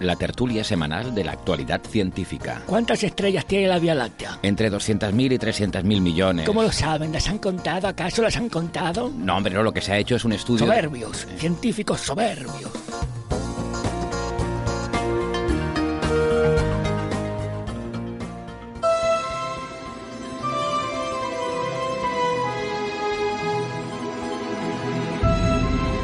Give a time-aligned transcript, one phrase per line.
[0.00, 2.62] la tertulia semanal de la actualidad científica.
[2.66, 4.38] ¿Cuántas estrellas tiene la Vía Láctea?
[4.42, 6.46] Entre 200.000 y 300.000 millones.
[6.46, 7.12] ¿Cómo lo saben?
[7.12, 7.88] ¿Las han contado?
[7.88, 9.10] ¿Acaso las han contado?
[9.16, 10.66] No, hombre, no, lo que se ha hecho es un estudio...
[10.66, 12.70] de- Soberbios, científicos soberbios.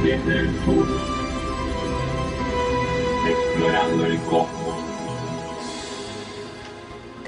[0.03, 0.86] desde el sur,
[3.66, 4.20] el.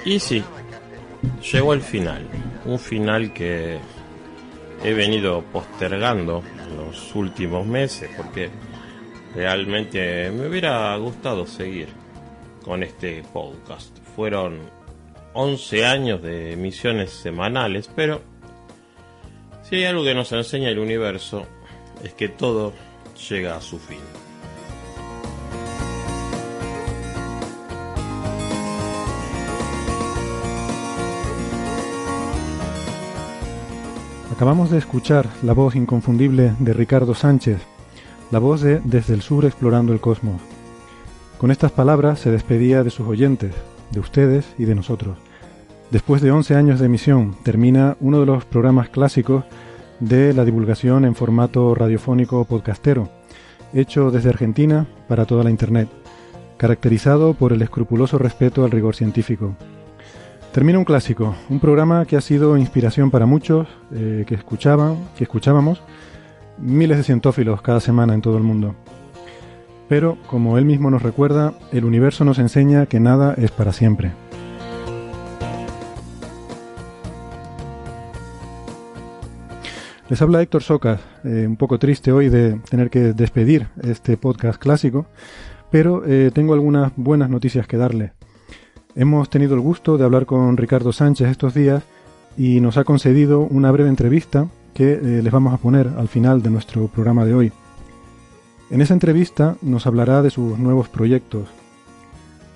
[0.04, 0.42] Y sí,
[1.52, 2.28] llegó el final.
[2.64, 3.78] Un final que
[4.82, 8.50] he venido postergando en los últimos meses porque
[9.34, 11.88] realmente me hubiera gustado seguir
[12.64, 13.96] con este podcast.
[14.16, 14.60] Fueron
[15.34, 18.20] 11 años de emisiones semanales, pero
[19.62, 21.46] si hay algo que nos enseña el universo
[22.02, 22.72] es que todo
[23.28, 24.21] llega a su fin.
[34.42, 37.58] Acabamos de escuchar la voz inconfundible de Ricardo Sánchez,
[38.32, 40.42] la voz de Desde el Sur Explorando el Cosmos.
[41.38, 43.54] Con estas palabras se despedía de sus oyentes,
[43.92, 45.16] de ustedes y de nosotros.
[45.92, 49.44] Después de 11 años de emisión, termina uno de los programas clásicos
[50.00, 53.10] de la divulgación en formato radiofónico podcastero,
[53.72, 55.88] hecho desde Argentina para toda la Internet,
[56.56, 59.54] caracterizado por el escrupuloso respeto al rigor científico.
[60.52, 65.24] Termina un clásico, un programa que ha sido inspiración para muchos, eh, que escuchaban, que
[65.24, 65.82] escuchábamos,
[66.58, 68.74] miles de cientófilos cada semana en todo el mundo.
[69.88, 74.12] Pero, como él mismo nos recuerda, el universo nos enseña que nada es para siempre.
[80.10, 84.60] Les habla Héctor Socas, eh, un poco triste hoy de tener que despedir este podcast
[84.60, 85.06] clásico,
[85.70, 88.12] pero eh, tengo algunas buenas noticias que darle.
[88.94, 91.82] Hemos tenido el gusto de hablar con Ricardo Sánchez estos días
[92.36, 96.42] y nos ha concedido una breve entrevista que eh, les vamos a poner al final
[96.42, 97.52] de nuestro programa de hoy.
[98.70, 101.48] En esa entrevista nos hablará de sus nuevos proyectos.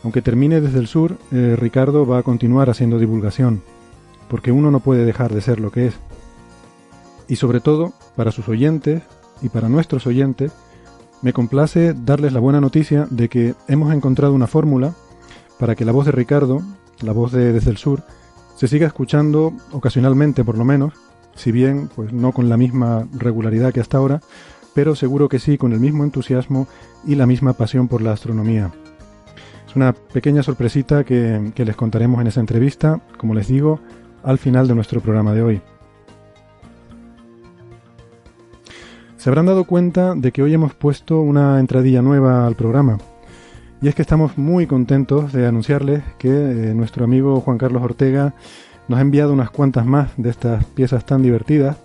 [0.04, 3.62] Aunque termine desde el sur, eh, Ricardo va a continuar haciendo divulgación,
[4.28, 5.94] porque uno no puede dejar de ser lo que es.
[7.28, 9.02] Y sobre todo, para sus oyentes
[9.40, 10.52] y para nuestros oyentes,
[11.22, 14.94] me complace darles la buena noticia de que hemos encontrado una fórmula
[15.58, 16.62] para que la voz de Ricardo,
[17.00, 18.02] la voz de Desde el Sur,
[18.56, 20.94] se siga escuchando ocasionalmente por lo menos,
[21.34, 24.20] si bien pues no con la misma regularidad que hasta ahora,
[24.74, 26.66] pero seguro que sí con el mismo entusiasmo
[27.06, 28.72] y la misma pasión por la astronomía.
[29.68, 33.80] Es una pequeña sorpresita que, que les contaremos en esa entrevista, como les digo,
[34.22, 35.62] al final de nuestro programa de hoy.
[39.16, 42.98] Se habrán dado cuenta de que hoy hemos puesto una entradilla nueva al programa.
[43.82, 48.34] Y es que estamos muy contentos de anunciarles que eh, nuestro amigo Juan Carlos Ortega
[48.88, 51.76] nos ha enviado unas cuantas más de estas piezas tan divertidas,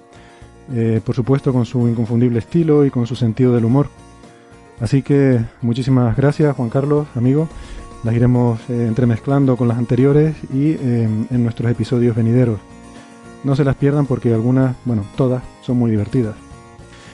[0.74, 3.90] eh, por supuesto con su inconfundible estilo y con su sentido del humor.
[4.80, 7.50] Así que muchísimas gracias Juan Carlos, amigo.
[8.04, 12.60] Las iremos eh, entremezclando con las anteriores y en nuestros episodios venideros.
[13.44, 16.36] No se las pierdan porque algunas, bueno, todas son muy divertidas.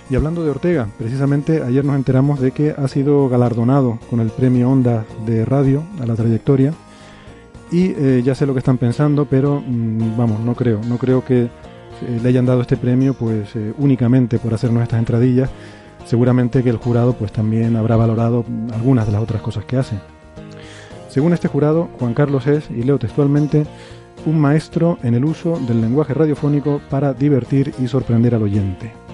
[0.09, 4.29] Y hablando de Ortega, precisamente ayer nos enteramos de que ha sido galardonado con el
[4.29, 6.73] premio Onda de Radio a la trayectoria.
[7.72, 11.26] Y eh, ya sé lo que están pensando, pero mm, vamos, no creo, no creo
[11.26, 11.49] que eh,
[12.23, 15.49] le hayan dado este premio pues eh, únicamente por hacernos estas entradillas.
[16.05, 19.76] Seguramente que el jurado pues también habrá valorado mm, algunas de las otras cosas que
[19.76, 19.97] hace.
[21.09, 23.66] Según este jurado, Juan Carlos es, y leo textualmente,
[24.26, 29.07] un maestro en el uso del lenguaje radiofónico para divertir y sorprender al oyente.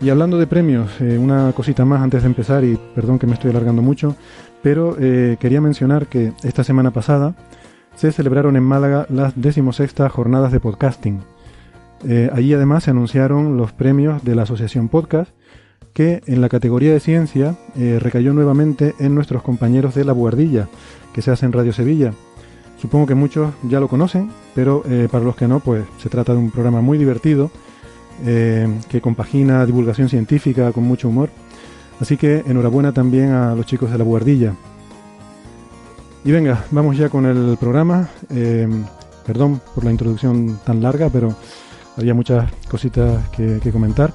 [0.00, 3.34] Y hablando de premios, eh, una cosita más antes de empezar, y perdón que me
[3.34, 4.14] estoy alargando mucho,
[4.62, 7.34] pero eh, quería mencionar que esta semana pasada
[7.96, 11.20] se celebraron en Málaga las decimosextas jornadas de podcasting.
[12.06, 15.32] Eh, allí además se anunciaron los premios de la Asociación Podcast,
[15.94, 20.68] que en la categoría de ciencia recayó nuevamente en nuestros compañeros de La Buhardilla,
[21.12, 22.12] que se hace en Radio Sevilla.
[22.80, 26.38] Supongo que muchos ya lo conocen, pero para los que no, pues se trata de
[26.38, 27.50] un programa muy divertido
[28.24, 31.30] eh, que compagina divulgación científica con mucho humor.
[32.00, 34.54] Así que enhorabuena también a los chicos de La Buhardilla.
[36.24, 38.08] Y venga, vamos ya con el programa.
[39.26, 41.34] perdón por la introducción tan larga, pero
[41.98, 44.12] había muchas cositas que, comentar.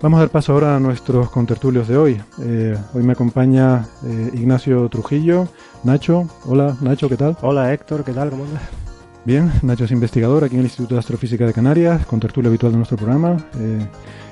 [0.00, 2.20] Vamos a dar paso ahora a nuestros contertulios de hoy.
[2.40, 5.48] Eh, hoy me acompaña eh, Ignacio Trujillo,
[5.84, 6.26] Nacho.
[6.46, 7.36] Hola, Nacho, ¿qué tal?
[7.42, 8.30] Hola, Héctor, ¿qué tal?
[8.30, 8.87] ¿Cómo andas?
[9.28, 12.78] Bien, Nacho es investigador aquí en el Instituto de Astrofísica de Canarias, contertulio habitual de
[12.78, 13.36] nuestro programa.
[13.60, 13.86] Eh,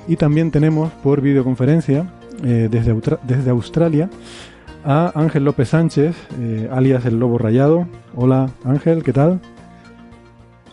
[0.07, 2.11] y también tenemos por videoconferencia
[2.41, 4.09] desde, desde Australia
[4.83, 6.15] a Ángel López Sánchez,
[6.71, 7.87] alias el Lobo Rayado.
[8.15, 9.39] Hola, Ángel, ¿qué tal?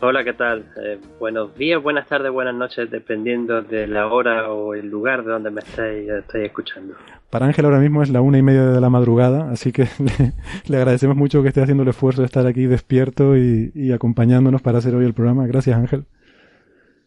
[0.06, 0.66] Hola, ¿qué tal?
[0.76, 5.32] Eh, buenos días, buenas tardes, buenas noches, dependiendo de la hora o el lugar de
[5.32, 6.94] donde me estáis, escuchando.
[7.30, 9.86] Para Ángel ahora mismo es la una y media de la madrugada, así que
[10.68, 14.76] le, agradecemos mucho que esté haciendo el esfuerzo de estar aquí despierto y acompañándonos para
[14.76, 15.46] hacer hoy el programa.
[15.46, 16.04] Gracias, Ángel.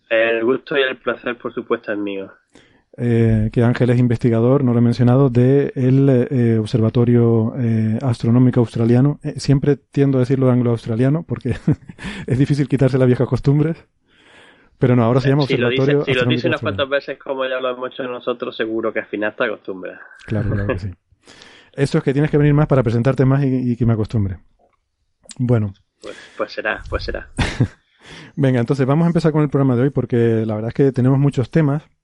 [0.10, 2.32] El gusto y el placer, por supuesto, es mío.
[3.00, 8.60] Eh, que Ángel es investigador, no lo he mencionado, del de eh, Observatorio eh, Astronómico
[8.60, 9.20] Australiano.
[9.36, 11.56] siempre tiendo a decirlo anglo-australiano porque
[12.28, 13.78] es difícil quitarse las viejas costumbres.
[14.80, 17.46] Pero no, ahora se llama Observatorio lo dice, Si lo dice unas cuantas veces como
[17.46, 20.00] ya lo hemos hecho nosotros, seguro que al final te acostumbras.
[20.26, 20.92] Claro, claro que sí.
[21.74, 24.40] Eso es que tienes que venir más para presentarte más y, que me acostumbre.
[25.38, 25.72] Bueno.
[26.02, 27.30] Pues, pues será, pues será.
[28.36, 30.92] Venga, entonces vamos a empezar con el programa de hoy porque la verdad es que
[30.92, 31.97] tenemos muchos temas Em,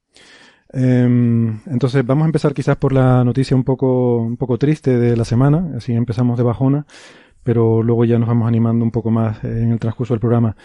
[0.73, 5.23] entonces vamos a empezar quizás por la noticia un poco, un poco triste de la
[5.23, 6.85] semana, así empezamos de bajona,
[7.43, 10.55] pero luego ya nos vamos animando un poco más en el transcurso del programa.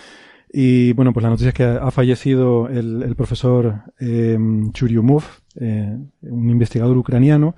[0.51, 4.39] Y bueno, pues la noticia es que ha fallecido el, profesor eh,
[4.73, 5.25] Churyumov,
[5.57, 7.55] eh, un investigador ucraniano,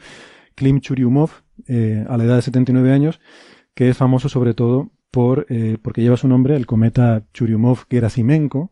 [0.56, 1.30] Klim Churyumov,
[1.68, 3.20] eh, a la edad de 79 años,
[3.74, 8.70] que es famoso sobre todo por, eh, porque lleva su nombre el cometa Churyumov-Gerasimenko,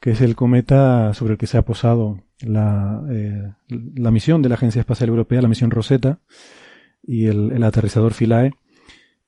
[0.00, 4.48] que es el cometa sobre el que se ha posado la, eh, la misión de
[4.48, 6.20] la Agencia Espacial Europea, la misión Rosetta,
[7.02, 8.52] y el, aterrizador Philae.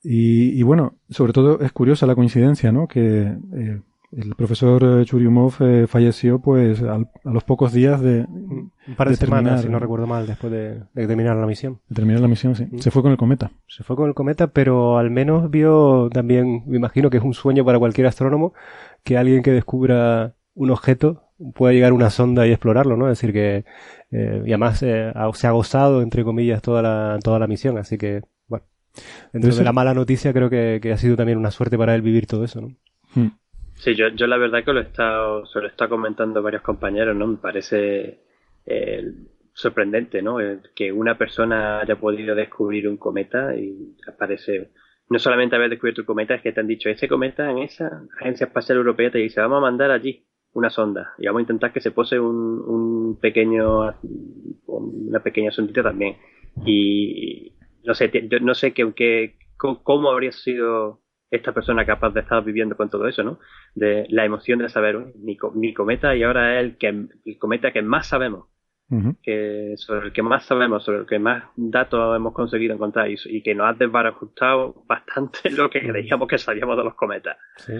[0.02, 2.88] Y, bueno, sobre todo es curiosa la coincidencia, ¿no?
[2.88, 3.80] Que eh,
[4.12, 8.26] el profesor Churyumov eh, falleció pues a los pocos días de...
[8.28, 11.80] Un par de, semanas, si no recuerdo mal, después de, terminar la misión.
[11.88, 12.66] De terminar la misión, sí.
[12.70, 12.78] Mm.
[12.78, 13.50] Se fue con el cometa.
[13.68, 17.34] Se fue con el cometa, pero al menos vio también, me imagino que es un
[17.34, 18.52] sueño para cualquier astrónomo,
[19.04, 21.22] que alguien que descubra un objeto
[21.54, 23.10] pueda llegar una sonda y explorarlo, ¿no?
[23.10, 23.64] Es decir, que
[24.12, 27.96] eh, y además eh, se ha gozado, entre comillas, toda la, toda la misión, así
[27.96, 28.66] que, bueno,
[29.32, 32.26] dentro de la mala noticia creo que, ha sido también una suerte para él vivir
[32.26, 32.68] todo eso, ¿no?
[33.14, 33.30] Hmm.
[33.72, 36.60] Sí, yo, yo la verdad que lo he estado, se lo he estado comentando varios
[36.60, 37.26] compañeros, ¿no?
[37.26, 38.20] Me parece
[38.66, 39.10] eh,
[39.54, 40.36] sorprendente, ¿no?
[40.76, 44.72] que una persona haya podido descubrir un cometa y aparece
[45.08, 48.02] no solamente haber descubierto un cometa, es que te han dicho, ese cometa en esa
[48.20, 51.12] agencia espacial europea te dice, vamos a mandar allí una sonda.
[51.18, 53.94] Y vamos a intentar que se pose un, un pequeño
[54.66, 56.16] una pequeña sondita también.
[56.64, 57.54] Y
[57.84, 61.00] no sé yo no sé que, cómo habría sido
[61.30, 63.38] esta persona capaz de estar viviendo con todo eso no
[63.74, 67.72] de la emoción de saber mi, mi cometa y ahora es el que el cometa
[67.72, 68.46] que más sabemos
[69.22, 73.14] que sobre el que más sabemos sobre el que más datos hemos conseguido encontrar y,
[73.26, 77.36] y que nos ha desbarajustado bastante lo que creíamos que sabíamos de los cometas.
[77.58, 77.74] Sí.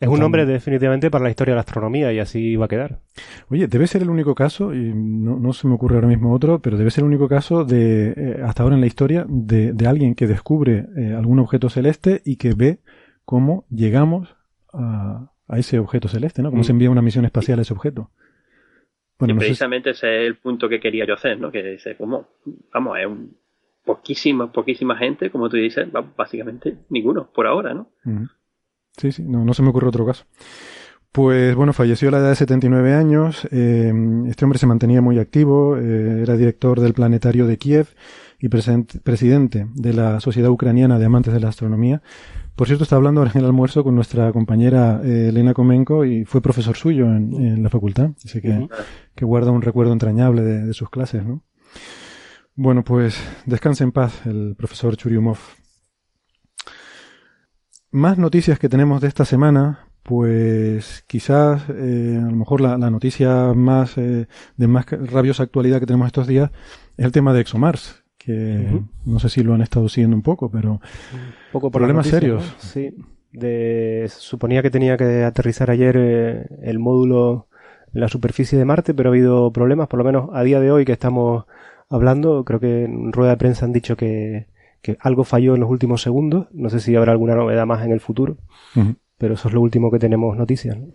[0.00, 3.00] Es un nombre definitivamente para la historia de la astronomía y así va a quedar.
[3.48, 6.76] Oye, debe ser el único caso, y no, se me ocurre ahora mismo otro, pero
[6.76, 10.26] debe ser el único caso de, eh, hasta ahora en la historia, de, alguien que
[10.26, 12.80] descubre eh, algún objeto celeste y que ve
[13.24, 14.34] cómo llegamos
[14.72, 16.50] a, ese objeto celeste, ¿no?
[16.50, 16.64] Cómo mm.
[16.64, 18.10] se envía una misión espacial a ese objeto.
[19.18, 21.52] Bueno, y precisamente ese es el punto que quería yo hacer, ¿no?
[21.52, 22.28] Que dice, ¿cómo?
[22.72, 23.36] Vamos, es un
[23.84, 25.86] poquísima, poquísima gente, como tú dices,
[26.16, 27.88] básicamente ninguno, por ahora, ¿no?
[28.96, 30.24] Sí, sí, no, no se me ocurre otro caso.
[31.14, 33.46] Pues bueno, falleció a la edad de 79 años.
[33.52, 33.92] Eh,
[34.26, 37.86] este hombre se mantenía muy activo, eh, era director del Planetario de Kiev
[38.40, 42.02] y presidente de la Sociedad Ucraniana de Amantes de la Astronomía.
[42.56, 46.24] Por cierto, está hablando ahora en el almuerzo con nuestra compañera eh, Elena Comenko y
[46.24, 48.10] fue profesor suyo en, la facultad.
[48.24, 48.68] Así que,
[49.14, 51.44] que, guarda un recuerdo entrañable de, de, sus clases, ¿no?
[52.56, 55.38] Bueno, pues descanse en paz el profesor Churyumov.
[57.94, 63.54] Más noticias que tenemos de esta semana, pues quizás eh, a lo mejor la, noticia
[63.54, 66.50] más eh, de más rabiosa actualidad que tenemos estos días
[66.96, 70.50] es el tema de ExoMars, que no sé si lo han estado siguiendo un poco,
[70.50, 70.80] pero un
[71.52, 72.56] poco problemas serios.
[72.58, 72.96] Sí,
[73.30, 77.46] de, suponía que tenía que aterrizar ayer eh, el módulo
[77.94, 80.72] en la superficie de Marte, pero ha habido problemas, por lo menos a día de
[80.72, 81.44] hoy que estamos
[81.88, 84.48] hablando, creo que en rueda de prensa han dicho que,
[84.84, 87.90] que algo falló en los últimos segundos, no sé si habrá alguna novedad más en
[87.92, 88.36] el futuro,
[89.18, 90.78] pero eso es lo último que tenemos noticias.
[90.78, 90.88] ¿no?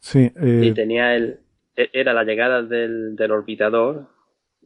[0.00, 1.38] Sí, eh, Y tenía el,
[1.76, 4.08] e- era la llegada del, del orbitador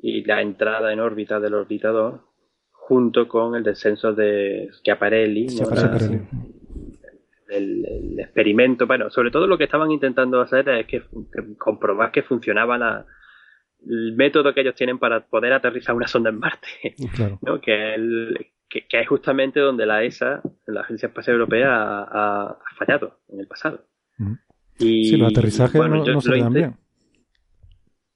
[0.02, 2.22] y la entrada en órbita del orbitador
[2.72, 5.50] junto con el descenso de Schiaparelli, ¿no?
[5.66, 6.20] Schiaparelli.
[7.48, 12.12] El, el experimento, bueno, sobre todo lo que estaban intentando hacer es que, que comprobar
[12.12, 13.04] que funcionaba la,
[13.86, 17.38] el método que ellos tienen para poder aterrizar una sonda en Marte, claro.
[17.42, 17.60] ¿no?
[17.60, 18.36] que, el-
[18.70, 23.18] que, que es justamente donde la ESA, la Agencia Espacial Europea, ha, ha- ha fallado
[23.28, 23.84] en el pasado.
[24.78, 26.74] Y, sí, los aterrizajes bueno, no, yo no se lo bien.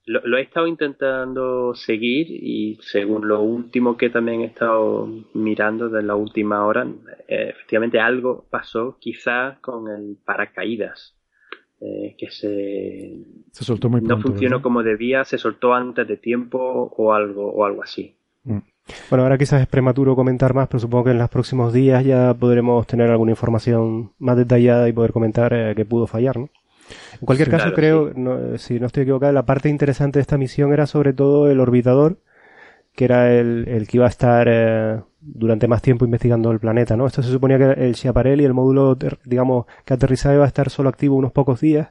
[0.07, 5.89] Lo, lo he estado intentando seguir y según lo último que también he estado mirando
[5.89, 6.87] de la última hora,
[7.27, 11.17] eh, efectivamente algo pasó quizás con el paracaídas,
[11.81, 13.15] eh, que se
[13.51, 14.29] Se soltó muy no pronto.
[14.29, 14.63] funcionó ¿verdad?
[14.63, 16.59] como debía, se soltó antes de tiempo
[16.97, 18.15] o algo o algo así.
[19.09, 22.35] Bueno, ahora quizás es prematuro comentar más, pero supongo que en los próximos días ya
[22.35, 26.51] podremos tener alguna información más detallada y poder comentar eh, qué pudo fallar, ¿no?
[27.19, 30.37] En cualquier caso, claro, creo, no, si no estoy equivocado, la parte interesante de esta
[30.37, 32.19] misión era sobre todo el orbitador,
[32.95, 36.97] que era el, el que iba a estar eh, durante más tiempo investigando el planeta,
[36.97, 37.07] ¿no?
[37.07, 40.91] Esto se suponía que el Schiaparelli, el módulo, digamos, que aterrizaba iba a estar solo
[40.91, 41.89] activo unos pocos días.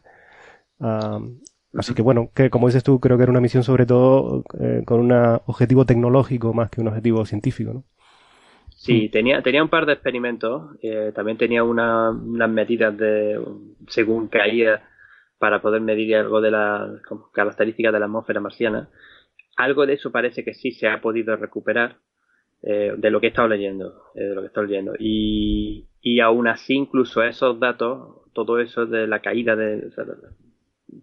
[1.78, 4.84] Así que bueno, que como dices tú, creo que era una misión sobre todo eh,
[4.86, 5.12] con un
[5.46, 7.86] objetivo tecnológico más que un objetivo científico, ¿no?
[8.70, 13.40] Sí, tenía, tenía un par de experimentos, eh, también tenía una- unas medidas de
[13.88, 14.84] según caía
[15.40, 17.02] para poder medir algo de las
[17.34, 18.90] características de la atmósfera marciana.
[19.58, 21.98] Algo de eso parece que sí se ha podido recuperar
[22.64, 24.94] eh, de lo que he estado leyendo, de lo que he estado leyendo.
[25.00, 30.06] Y, y aún así, incluso esos datos, todo eso de la caída de, o sea,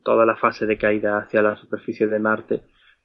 [0.03, 2.63] toda la fase de caída hacia la superficie de Marte,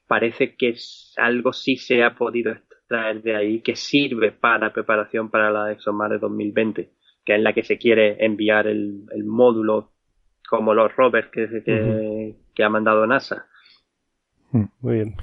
[0.07, 0.75] parece que
[1.17, 6.21] algo sí se ha podido extraer de ahí que sirve para preparación para la ExoMars
[6.21, 6.91] 2020,
[7.25, 9.91] que es la que se quiere enviar el, el módulo
[10.47, 13.47] como los rovers que, que, que ha mandado NASA.
[14.51, 15.15] Muy bien.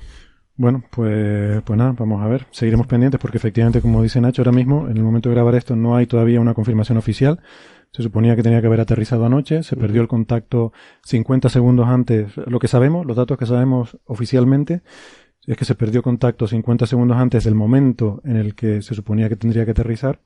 [0.57, 2.47] Bueno, pues, pues nada, vamos a ver.
[2.51, 5.77] Seguiremos pendientes porque efectivamente, como dice Nacho, ahora mismo, en el momento de grabar esto,
[5.77, 7.41] no hay todavía una confirmación oficial.
[7.91, 10.73] Se suponía que tenía que haber aterrizado anoche, se perdió el contacto
[11.05, 12.37] 50 segundos antes.
[12.37, 14.83] Lo que sabemos, los datos que sabemos oficialmente,
[15.47, 19.29] es que se perdió contacto 50 segundos antes del momento en el que se suponía
[19.29, 20.21] que tendría que aterrizar.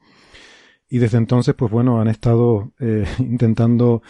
[0.88, 4.02] Y desde entonces, pues bueno, han estado eh, intentando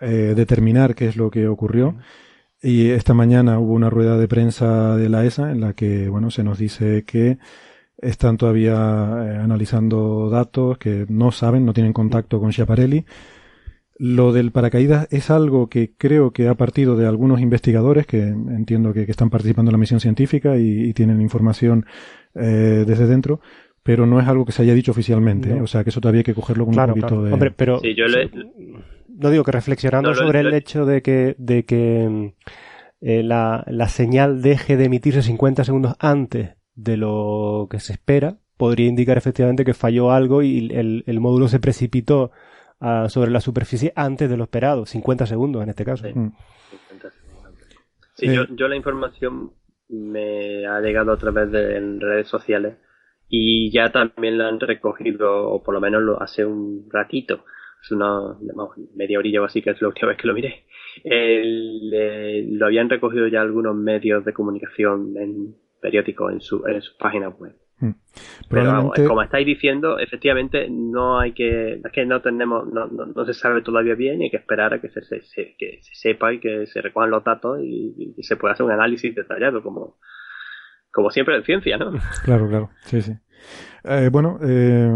[0.00, 1.96] eh, determinar qué es lo que ocurrió.
[2.62, 6.30] Y esta mañana hubo una rueda de prensa de la ESA en la que, bueno,
[6.30, 7.38] se nos dice que
[7.98, 13.04] están todavía eh, analizando datos, que no saben, no tienen contacto con Schiaparelli.
[13.98, 18.92] Lo del paracaídas es algo que creo que ha partido de algunos investigadores que entiendo
[18.94, 21.84] que, que están participando en la misión científica y, y tienen información
[22.34, 23.40] eh, desde dentro,
[23.82, 25.50] pero no es algo que se haya dicho oficialmente.
[25.50, 25.56] No.
[25.56, 25.60] ¿eh?
[25.62, 27.24] O sea, que eso todavía hay que cogerlo con Claro, un poquito claro.
[27.24, 27.32] de...
[27.32, 28.30] Hombre, pero Sí, yo le-
[29.20, 32.26] no digo que reflexionando No, sobre el hecho de que, de que mm,
[33.02, 38.38] eh, la, la señal deje de emitirse 50 segundos antes de lo que se espera,
[38.56, 42.30] podría indicar efectivamente que falló algo y el, el módulo se precipitó
[42.80, 46.04] ah, sobre la superficie antes de lo esperado, 50 segundos en este caso.
[46.06, 46.12] Sí.
[46.18, 46.32] Mm.
[48.14, 48.34] Sí, Eh.
[48.34, 49.52] yo, yo la información
[49.88, 52.76] me ha llegado a través de en redes sociales
[53.28, 57.44] y ya también la han recogido, o por lo menos lo hace un ratito,
[57.82, 60.64] es una vamos, media orilla o así, que es la última vez que lo miré.
[61.04, 66.82] El, eh, lo habían recogido ya algunos medios de comunicación en periódicos en su, en
[66.82, 67.54] su página web.
[67.78, 67.90] Mm.
[68.50, 73.06] Pero vamos, como estáis diciendo, efectivamente no hay que, es que no tenemos, no, no,
[73.06, 75.78] no se sabe todavía bien y hay que esperar a que se, se- se- que
[75.82, 79.14] se sepa y que se recojan los datos y, y se pueda hacer un análisis
[79.14, 79.96] detallado, como,
[80.92, 81.92] como siempre en ciencia, ¿no?
[82.24, 83.12] Claro, claro, sí, sí.
[83.84, 84.88] Eh, bueno, eh,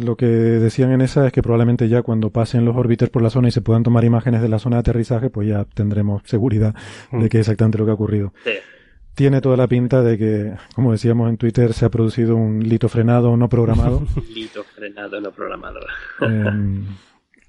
[0.00, 3.30] lo que decían en esa es que probablemente ya cuando pasen los órbiters por la
[3.30, 6.74] zona y se puedan tomar imágenes de la zona de aterrizaje, pues ya tendremos seguridad
[7.12, 8.32] de qué es exactamente lo que ha ocurrido.
[8.44, 8.52] Sí.
[9.14, 12.88] Tiene toda la pinta de que, como decíamos en Twitter, se ha producido un lito
[12.88, 14.02] frenado no programado.
[14.34, 15.80] Lito frenado, no programado.
[16.22, 16.80] eh,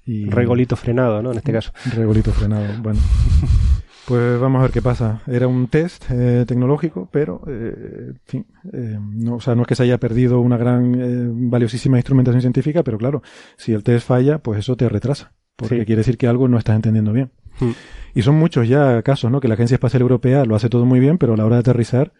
[0.06, 1.32] y Regolito frenado, ¿no?
[1.32, 1.72] En este caso.
[1.96, 2.66] Regolito frenado.
[2.82, 3.00] Bueno,
[4.06, 5.22] pues vamos a ver qué pasa.
[5.26, 9.68] Era un test eh, tecnológico, pero, eh, en fin, eh, no, o sea, no es
[9.68, 13.22] que se haya perdido una gran, eh, valiosísima instrumentación científica, pero claro,
[13.56, 15.86] si el test falla, pues eso te retrasa, porque Sí.
[15.86, 17.30] quiere decir que algo no estás entendiendo bien.
[17.60, 17.70] Mm.
[18.16, 19.40] Y son muchos ya casos, ¿no?
[19.40, 21.60] Que la Agencia Espacial Europea lo hace todo muy bien, pero a la hora de
[21.60, 22.12] aterrizar,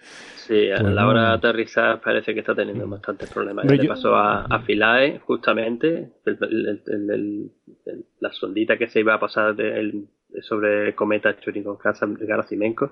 [0.46, 1.08] Sí, a Pues la no.
[1.08, 3.64] hora de aterrizar parece que está teniendo bastantes problemas.
[3.64, 7.50] Le pasó a, a Philae, justamente, el- el- el- el-
[7.86, 10.06] el- la sondita que se iba a pasar del
[10.42, 12.90] sobre el cometa Churyumov-Gerasimenko,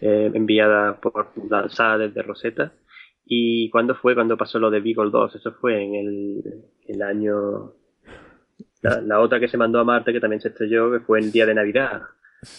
[0.00, 2.72] eh, enviada por lanzada desde Rosetta.
[3.24, 5.34] ¿Y cuándo fue cuando pasó lo de Beagle 2?
[5.34, 6.42] Eso fue en el,
[6.86, 7.72] el año...
[8.82, 11.32] La, la, otra que se mandó a Marte, que también se estrelló, que fue el
[11.32, 12.02] día de Navidad.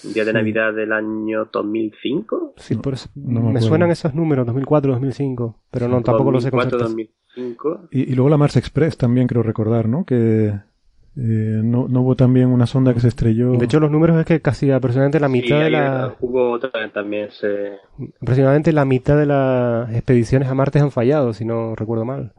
[0.03, 2.55] El día de Navidad del año 2005.
[2.57, 6.31] Sí, por eso, no me, me suenan esos números, 2004, 2005, pero no, tampoco 2004,
[6.31, 7.89] los sé con 2005.
[7.91, 10.05] Y, y, luego la Mars Express también creo recordar, ¿no?
[10.05, 10.53] Que
[11.19, 13.53] eh, no, no, hubo también una sonda que se estrelló.
[13.53, 16.15] De hecho, los números es que casi aproximadamente la mitad sí, de la.
[16.19, 17.79] Hubo otra también se.
[18.21, 22.33] Aproximadamente la mitad de las expediciones a Marte han fallado, si no recuerdo mal.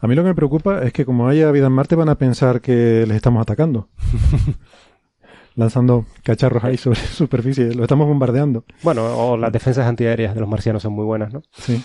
[0.00, 2.14] A mí lo que me preocupa es que, como haya vida en Marte, van a
[2.14, 3.88] pensar que les estamos atacando.
[5.56, 8.64] Lanzando cacharros ahí sobre superficie, lo estamos bombardeando.
[8.84, 11.42] Bueno, o las defensas antiaéreas de los marcianos son muy buenas, ¿no?
[11.50, 11.82] Sí.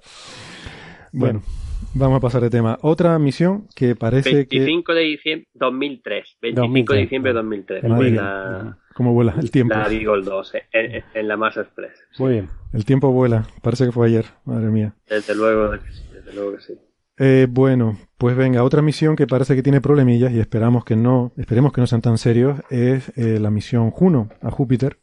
[1.14, 1.40] bueno.
[1.94, 2.78] Vamos a pasar de tema.
[2.82, 4.98] Otra misión que parece 25 que...
[4.98, 6.36] de diciembre 2003.
[6.40, 6.96] 25 2003.
[6.96, 7.84] de diciembre de 2003.
[7.84, 9.74] Madre la, ¿Cómo vuela el tiempo?
[9.74, 11.92] La Beagle 2 en, en, la Mars Express.
[12.18, 12.48] Muy bien.
[12.72, 13.46] El tiempo vuela.
[13.62, 14.26] Parece que fue ayer.
[14.44, 14.94] Madre mía.
[15.08, 16.74] Desde luego, desde luego que sí.
[17.22, 21.32] Eh, bueno, pues venga, otra misión que parece que tiene problemillas y esperamos que no,
[21.36, 25.00] esperemos que no sean tan serios, es eh, la misión Juno a Júpiter,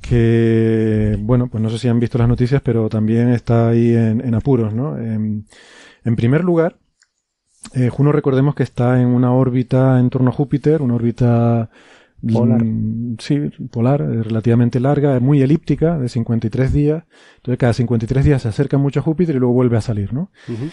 [0.00, 4.20] que, bueno, pues no sé si han visto las noticias, pero también está ahí en,
[4.20, 4.98] en apuros, ¿no?
[4.98, 5.46] En,
[6.04, 6.76] en primer lugar,
[7.74, 11.70] eh, Juno recordemos que está en una órbita en torno a Júpiter, una órbita
[12.32, 17.04] polar, mm, sí, polar eh, relativamente larga, muy elíptica, de 53 días.
[17.36, 20.30] Entonces cada 53 días se acerca mucho a Júpiter y luego vuelve a salir, ¿no?
[20.48, 20.70] Uh -huh.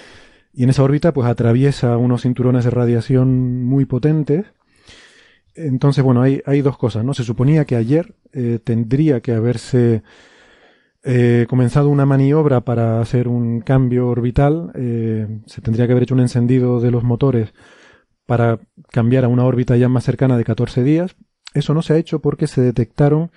[0.53, 4.45] Y en esa órbita pues atraviesa unos cinturones de radiación muy potentes.
[5.55, 7.13] Entonces, bueno, hay, hay dos cosas, ¿no?
[7.13, 10.03] Se suponía que ayer eh, tendría que haberse
[11.03, 14.71] eh, comenzado una maniobra para hacer un cambio orbital.
[14.75, 17.53] Eh, se tendría que haber hecho un encendido de los motores
[18.25, 18.59] para
[18.91, 21.15] cambiar a una órbita ya más cercana de 14 días.
[21.53, 23.31] Eso no se ha hecho porque se detectaron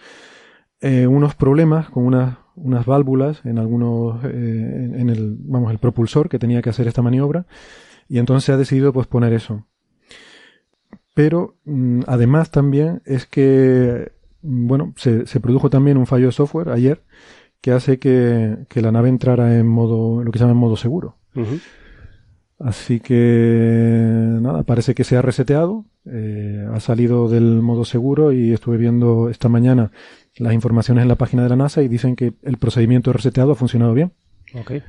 [0.81, 6.29] eh, unos problemas con unas, unas válvulas en algunos, eh, en el, vamos, el propulsor
[6.29, 7.47] que tenía que hacer esta maniobra
[8.09, 9.67] y entonces ha decidido posponer eso.
[11.17, 16.69] Pero mm, además también es que, bueno, se, se produjo también un fallo de software
[16.69, 17.01] ayer
[17.63, 20.77] que hace que, que, la nave entrara en modo, lo que se llama en modo
[20.77, 21.17] seguro.
[21.35, 21.61] Uh -huh.
[22.59, 28.53] Así que, nada, parece que se ha reseteado, eh, ha salido del modo seguro y
[28.53, 29.93] estuve viendo esta mañana
[30.37, 33.53] las informaciones en la página de la NASA y dicen que el procedimiento de reseteado
[33.53, 34.13] ha funcionado bien.
[34.53, 34.83] Ok.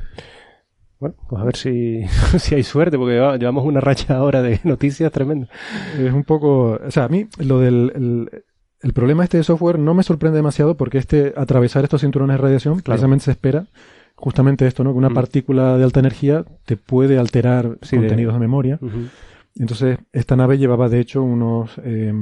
[1.00, 2.04] Bueno, pues a ver si,
[2.40, 5.48] si hay suerte, porque llevamos una racha ahora de noticias tremenda.
[6.00, 8.44] Es un poco, o sea, a mí lo del, el,
[8.82, 12.42] el problema este de software no me sorprende demasiado porque este atravesar estos cinturones de
[12.42, 12.84] radiación claro.
[12.86, 13.68] precisamente se espera
[14.18, 14.92] justamente esto, ¿no?
[14.92, 15.14] Que una mm.
[15.14, 18.80] partícula de alta energía te puede alterar sí, contenidos de, de memoria.
[18.82, 19.10] Uh -huh.
[19.60, 22.14] Entonces, esta nave llevaba de hecho unos, eh,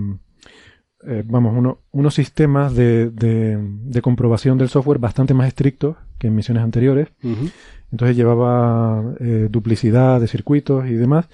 [1.08, 6.28] eh, vamos, uno, unos sistemas de, de, de, comprobación del software bastante más estrictos que
[6.28, 7.10] en misiones anteriores.
[7.24, 7.52] Uh -huh.
[7.92, 11.28] Entonces llevaba eh, duplicidad de circuitos y demás.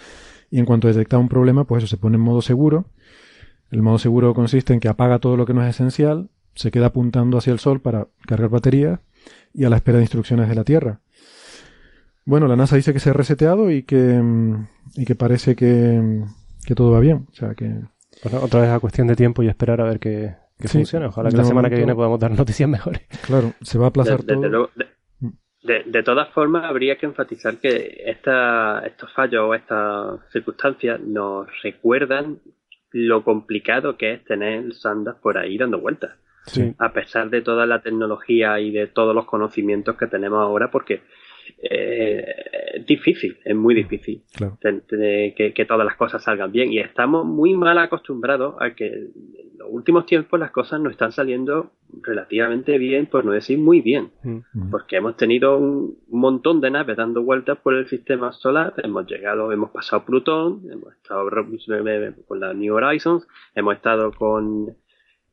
[0.49, 2.85] Y en cuanto detectaba un problema, pues eso se pone en modo seguro.
[3.71, 6.87] El modo seguro consiste en que apaga todo lo que no es esencial, se queda
[6.87, 8.99] apuntando hacia el sol para cargar baterías
[9.53, 10.99] y a la espera de instrucciones de la Tierra.
[12.25, 14.21] Bueno, la NASA dice que se ha reseteado y que,
[14.95, 16.23] y que parece que,
[16.65, 17.27] que todo va bien.
[17.31, 17.73] O sea que.
[18.23, 21.07] Bueno, otra vez a cuestión de tiempo y esperar a ver que, que sí, funcione.
[21.07, 23.01] Ojalá que la semana momento, que viene podamos dar noticias mejores.
[23.25, 24.47] Claro, se va a aplazar todo.
[24.47, 24.69] Luego,
[25.63, 31.47] de, de, todas formas, habría que enfatizar que esta, estos fallos o estas circunstancias nos
[31.61, 32.39] recuerdan
[32.91, 36.11] lo complicado que es tener sandas por ahí dando vueltas.
[36.45, 36.73] Sí.
[36.79, 41.03] A pesar de toda la tecnología y de todos los conocimientos que tenemos ahora, porque
[41.61, 44.57] eh, difícil, es muy difícil claro.
[44.59, 46.71] que, que, todas las cosas salgan bien.
[46.71, 51.11] Y estamos muy mal acostumbrados a que en los últimos tiempos las cosas no están
[51.11, 54.11] saliendo relativamente bien, por no decir muy bien.
[54.23, 54.71] Mm -hmm.
[54.71, 59.51] Porque hemos tenido un montón de naves dando vueltas por el sistema solar, hemos llegado,
[59.51, 61.29] hemos pasado Plutón, hemos estado
[62.27, 64.75] con la New Horizons, hemos estado con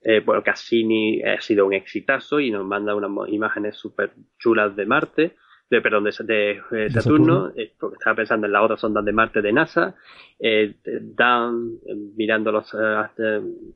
[0.02, 4.86] eh, bueno, Cassini ha sido un exitazo y nos manda unas imágenes súper chulas de
[4.86, 5.36] Marte,
[5.70, 9.12] de, perdón, de, de, de Saturno, eh, porque estaba pensando en las otras ondas de
[9.12, 9.94] Marte de NASA,
[10.38, 11.78] eh, Dan,
[12.16, 12.74] mirando los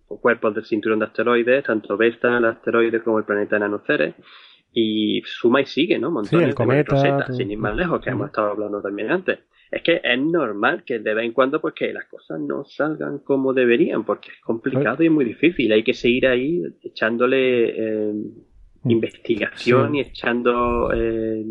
[0.07, 4.15] cuerpos del cinturón de asteroides, tanto Vesta, el asteroide, como el planeta enano Ceres,
[4.73, 6.11] y suma y sigue, ¿no?
[6.11, 9.41] Montones sí, el cometa, de sin ir más lejos, que hemos estado hablando también antes.
[9.71, 13.21] Es que es normal que de vez en cuando pues que las cosas no salgan
[13.21, 15.73] como deberían porque es complicado y es muy difícil.
[15.73, 18.13] Hay que seguir ahí echándole eh,
[18.85, 19.99] investigación sí.
[19.99, 21.45] y echando eh,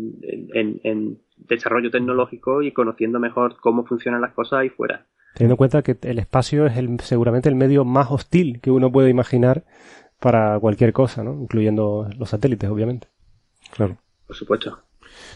[0.54, 5.56] en, en, desarrollo tecnológico y conociendo mejor cómo funcionan las cosas ahí fuera Teniendo en
[5.56, 9.64] cuenta que el espacio es el, seguramente el medio más hostil que uno puede imaginar
[10.20, 11.32] para cualquier cosa, ¿no?
[11.32, 13.08] Incluyendo los satélites, obviamente.
[13.72, 13.96] Claro.
[14.26, 14.78] Por supuesto.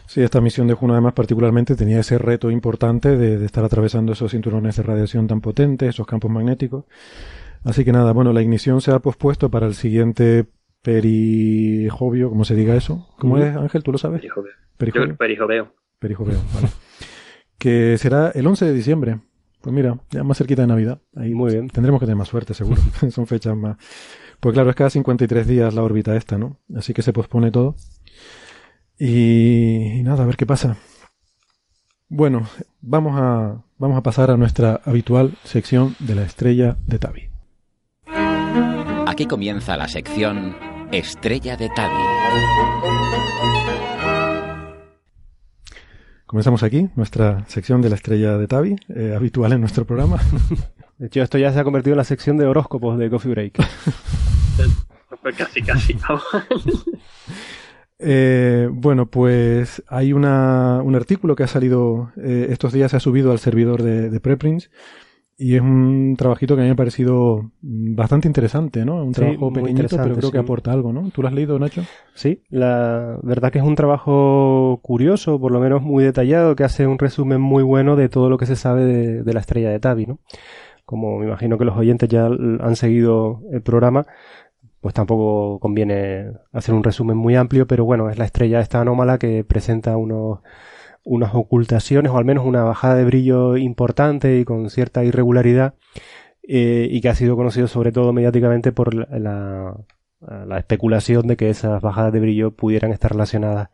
[0.06, 4.12] Sí, esta misión de Juno además particularmente tenía ese reto importante de, de estar atravesando
[4.12, 6.84] esos cinturones de radiación tan potentes, esos campos magnéticos.
[7.64, 10.46] Así que nada, bueno, la ignición se ha pospuesto para el siguiente
[10.86, 13.08] perijovio, ¿cómo se diga eso?
[13.18, 13.82] ¿Cómo es, Ángel?
[13.82, 14.20] ¿Tú lo sabes?
[14.20, 15.16] Perijoveo.
[15.16, 15.72] Perijoveo.
[15.98, 16.68] Perijoveo, vale.
[17.58, 19.18] que será el 11 de diciembre.
[19.60, 21.00] Pues mira, ya más cerquita de Navidad.
[21.16, 21.68] Ahí Muy bien.
[21.70, 22.80] Tendremos que tener más suerte, seguro.
[23.10, 23.78] Son fechas más.
[24.38, 26.60] Pues claro, es cada 53 días la órbita esta, ¿no?
[26.76, 27.74] Así que se pospone todo.
[28.96, 30.76] Y, y nada, a ver qué pasa.
[32.08, 32.46] Bueno,
[32.80, 37.28] vamos a, vamos a pasar a nuestra habitual sección de la estrella de Tabi.
[39.08, 42.04] Aquí comienza la sección Estrella de Tabi.
[46.26, 50.18] Comenzamos aquí, nuestra sección de la estrella de Tabi, eh, habitual en nuestro programa.
[50.98, 53.54] De hecho, esto ya se ha convertido en la sección de horóscopos de Coffee Break.
[55.22, 55.96] Pues casi, casi.
[57.98, 63.00] Eh, bueno, pues hay una, un artículo que ha salido eh, estos días, se ha
[63.00, 64.68] subido al servidor de, de Preprints
[65.38, 69.04] y es un trabajito que a mí me ha parecido bastante interesante, ¿no?
[69.04, 71.10] Un Sí, trabajo pequeñito, pero creo que aporta algo, ¿no?
[71.10, 71.82] ¿Tú lo has leído, Nacho?
[72.14, 76.86] Sí, la verdad que es un trabajo curioso, por lo menos muy detallado, que hace
[76.86, 79.78] un resumen muy bueno de todo lo que se sabe de, de la estrella de
[79.80, 80.18] Tabi, ¿no?
[80.86, 84.06] Como me imagino que los oyentes ya han seguido el programa,
[84.80, 89.18] pues tampoco conviene hacer un resumen muy amplio, pero bueno, es la estrella esta anómala
[89.18, 90.40] que presenta unos,
[91.06, 95.74] unas ocultaciones o al menos una bajada de brillo importante y con cierta irregularidad
[96.42, 99.76] eh, y que ha sido conocido sobre todo mediáticamente por la, la,
[100.46, 103.68] la especulación de que esas bajadas de brillo pudieran estar relacionadas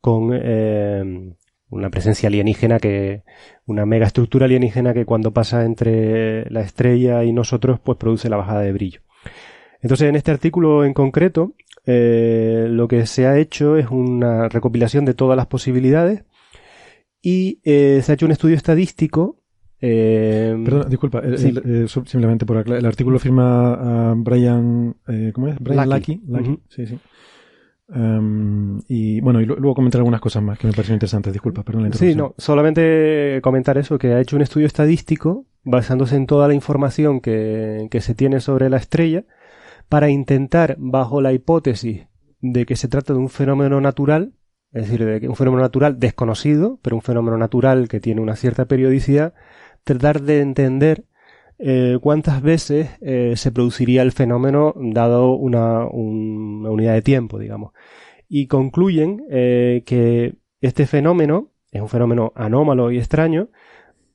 [0.00, 1.34] con eh,
[1.68, 3.22] una presencia alienígena que
[3.66, 8.62] una megaestructura alienígena que cuando pasa entre la estrella y nosotros pues produce la bajada
[8.62, 9.00] de brillo.
[9.82, 11.52] Entonces en este artículo en concreto
[11.84, 16.24] eh, lo que se ha hecho es una recopilación de todas las posibilidades
[17.22, 19.36] y eh, se ha hecho un estudio estadístico
[19.80, 21.54] eh, Perdón, disculpa, el- sí.
[21.64, 25.56] el- sub- simplemente por aclarar, el artículo firma a Brian, eh, ¿cómo es?
[25.60, 26.20] Brian Lucky.
[26.26, 26.58] Lucky.
[26.68, 26.98] Sí, sí.
[28.88, 31.32] Y bueno, y luego comentar algunas cosas más que me parecieron interesantes.
[31.32, 32.18] Disculpa, perdón la Sí, interrupción.
[32.18, 37.20] no, solamente comentar eso, que ha hecho un estudio estadístico basándose en toda la información
[37.20, 39.24] que, que se tiene sobre la estrella
[39.88, 42.02] para intentar, bajo la hipótesis
[42.40, 44.32] de que se trata de un fenómeno natural,
[44.78, 49.34] es decir, un fenómeno natural desconocido, pero un fenómeno natural que tiene una cierta periodicidad,
[49.84, 51.04] tratar de entender
[51.58, 57.38] eh, cuántas veces eh, se produciría el fenómeno dado una, un- una unidad de tiempo,
[57.38, 57.72] digamos.
[58.28, 63.48] Y concluyen eh, que este fenómeno es un fenómeno anómalo y extraño,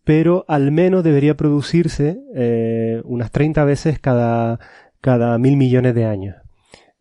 [0.03, 2.19] pero al menos debería producirse
[3.05, 4.59] unas 30 veces cada,
[5.01, 6.35] cada mil millones de años.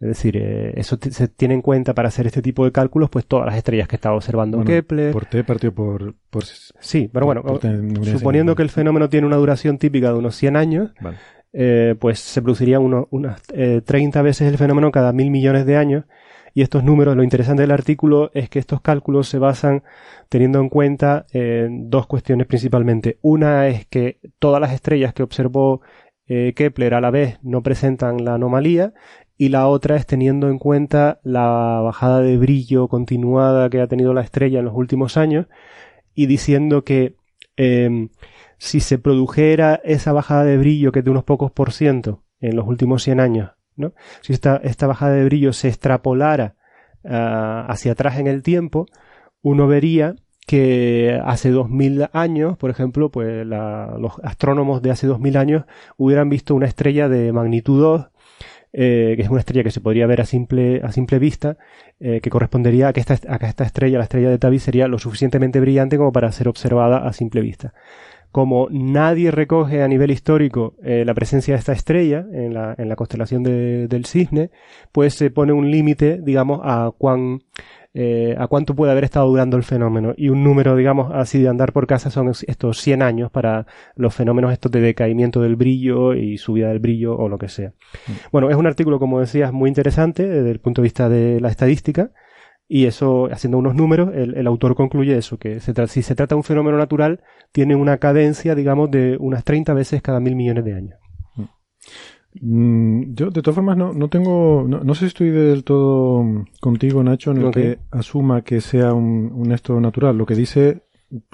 [0.02, 3.24] Es decir, eh, eso se tiene en cuenta para hacer este tipo de cálculos, pues
[3.24, 5.12] todas las estrellas que estaba observando Bueno, Kepler.
[5.12, 9.08] Por T partido por, por Sí, pero bueno, por- por tener suponiendo que el fenómeno
[9.08, 11.18] tiene una duración típica de unos 100 años, Vale.
[11.52, 15.76] eh, pues se produciría uno- unas eh, 30 veces el fenómeno cada mil millones de
[15.76, 16.04] años.
[16.54, 19.84] Y estos números, lo interesante del artículo es que estos cálculos se basan
[20.28, 21.24] teniendo en cuenta
[21.70, 23.18] dos cuestiones principalmente.
[23.22, 25.80] Una es que todas las estrellas que observó
[26.26, 28.92] Kepler a la vez no presentan la anomalía
[29.42, 34.14] y la otra es teniendo en cuenta la bajada de brillo continuada que ha tenido
[34.14, 35.46] la estrella en los últimos años
[36.14, 37.16] y diciendo que
[37.56, 38.08] eh,
[38.58, 42.54] si se produjera esa bajada de brillo que es de unos pocos por ciento en
[42.54, 43.94] los últimos 100 años, ¿no?
[44.20, 46.54] si esta, esta bajada de brillo se extrapolara
[47.04, 48.86] ah, hacia atrás en el tiempo,
[49.42, 50.14] uno vería
[50.46, 55.64] que hace 2000 años, por ejemplo, pues los astrónomos de hace 2000 años
[55.96, 58.11] hubieran visto una estrella de magnitud 2
[58.72, 61.56] eh, que es una estrella que se podría ver a simple, a simple vista,
[62.00, 64.88] eh, que correspondería a que, esta, a que esta estrella, la estrella de Tabi, sería
[64.88, 67.74] lo suficientemente brillante como para ser observada a simple vista.
[68.30, 72.88] Como nadie recoge a nivel histórico eh, la presencia de esta estrella en la, en
[72.88, 74.50] la constelación de- del cisne,
[74.90, 77.40] pues se pone un límite, digamos, a cuán,
[77.94, 80.14] eh, a cuánto puede haber estado durando el fenómeno.
[80.16, 84.14] Y un número, digamos, así de andar por casa son estos 100 años para los
[84.14, 87.72] fenómenos estos de decaimiento del brillo y subida del brillo o lo que sea.
[88.30, 91.48] Bueno, es un artículo, como decías, muy interesante desde el punto de vista de la
[91.48, 92.12] estadística.
[92.68, 96.34] Y eso, haciendo unos números, el, el autor concluye eso, que se si se trata
[96.34, 100.64] de un fenómeno natural, tiene una cadencia, digamos, de unas 30 veces cada mil millones
[100.64, 100.98] de años.
[101.36, 101.44] Mm,
[102.34, 104.64] yo, de todas formas, no, no tengo.
[104.66, 108.94] No, no sé si estoy del todo contigo, Nacho, en el que asuma que sea
[108.94, 110.16] un, un esto natural.
[110.16, 110.82] Lo que dice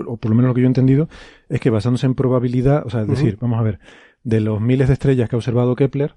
[0.07, 1.09] o por lo menos lo que yo he entendido,
[1.49, 3.79] es que basándose en probabilidad, o sea, es decir, vamos a ver,
[4.25, 6.17] de los miles de estrellas que ha observado Kepler,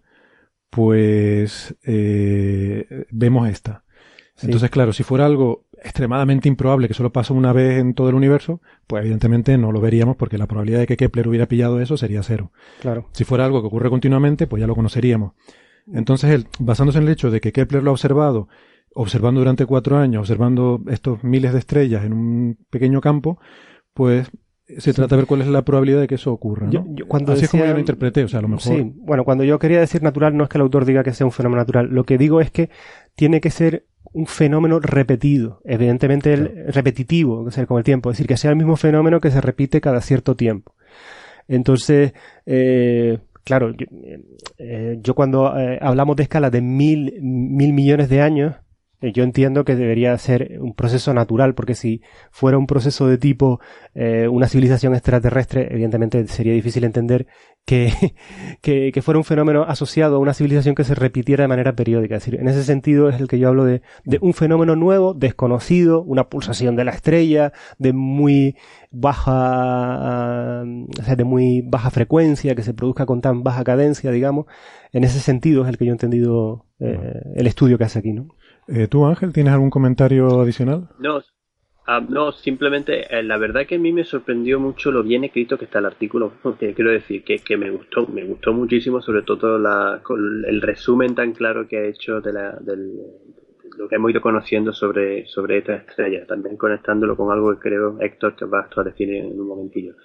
[0.69, 3.83] pues eh, vemos esta.
[4.41, 8.15] Entonces, claro, si fuera algo extremadamente improbable que solo pasa una vez en todo el
[8.15, 11.97] universo, pues evidentemente no lo veríamos porque la probabilidad de que Kepler hubiera pillado eso
[11.97, 12.51] sería cero.
[12.81, 13.07] Claro.
[13.13, 15.33] Si fuera algo que ocurre continuamente, pues ya lo conoceríamos.
[15.91, 18.47] Entonces, él, basándose en el hecho de que Kepler lo ha observado,
[18.93, 23.39] observando durante cuatro años, observando estos miles de estrellas en un pequeño campo,
[23.93, 24.29] pues
[24.77, 26.67] se trata de ver cuál es la probabilidad de que eso ocurra.
[26.67, 26.71] ¿no?
[26.71, 28.61] Yo- yo cuando Así es como yo lo interpreté, o sea, a lo mejor.
[28.61, 31.25] Sí, bueno, cuando yo quería decir natural no es que el autor diga que sea
[31.25, 32.69] un fenómeno natural, lo que digo es que
[33.15, 38.17] tiene que ser un fenómeno repetido, evidentemente el repetitivo, que sea con el tiempo, es
[38.17, 40.75] decir, que sea el mismo fenómeno que se repite cada cierto tiempo.
[41.47, 42.13] Entonces,
[42.45, 43.85] eh, claro, yo,
[44.57, 48.55] eh, yo cuando eh, hablamos de escala de mil, mil millones de años,
[49.01, 53.59] yo entiendo que debería ser un proceso natural, porque si fuera un proceso de tipo
[53.95, 57.27] eh, una civilización extraterrestre, evidentemente sería difícil entender
[57.65, 57.91] que,
[58.61, 62.15] que, que fuera un fenómeno asociado a una civilización que se repitiera de manera periódica.
[62.15, 65.13] Es decir, en ese sentido es el que yo hablo de, de un fenómeno nuevo,
[65.13, 68.55] desconocido, una pulsación de la estrella, de muy
[68.91, 74.45] baja, o sea, de muy baja frecuencia, que se produzca con tan baja cadencia, digamos.
[74.91, 78.13] En ese sentido es el que yo he entendido eh, el estudio que hace aquí,
[78.13, 78.27] ¿no?
[78.67, 80.87] Eh, ¿Tú, Ángel, tienes algún comentario adicional?
[80.99, 81.21] No,
[81.87, 85.57] ah, no simplemente eh, la verdad que a mí me sorprendió mucho lo bien escrito
[85.57, 86.33] que está el artículo.
[86.59, 90.01] Que quiero decir que, que me gustó, me gustó muchísimo, sobre todo la,
[90.47, 94.21] el resumen tan claro que ha hecho de la, del, de lo que hemos ido
[94.21, 98.83] conociendo sobre, sobre esta estrella, también conectándolo con algo que creo Héctor te va a
[98.83, 99.95] decir en un momentillo.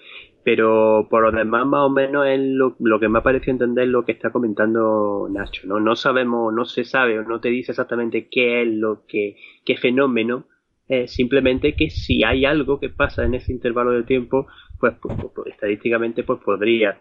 [0.47, 3.89] Pero por lo demás, más o menos es lo, lo que me ha parecido entender
[3.89, 5.81] lo que está comentando Nacho, ¿no?
[5.81, 9.77] No sabemos, no se sabe o no te dice exactamente qué es lo que, qué
[9.77, 10.47] fenómeno,
[10.87, 14.47] eh, simplemente que si hay algo que pasa en ese intervalo de tiempo,
[14.79, 17.01] pues, pues, pues, pues, estadísticamente pues podría,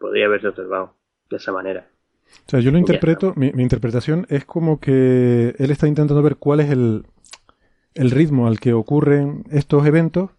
[0.00, 0.94] podría haberse observado
[1.28, 1.90] de esa manera.
[2.46, 6.36] O sea, yo lo interpreto, mi, mi interpretación es como que él está intentando ver
[6.36, 7.02] cuál es el,
[7.92, 10.30] el ritmo al que ocurren estos eventos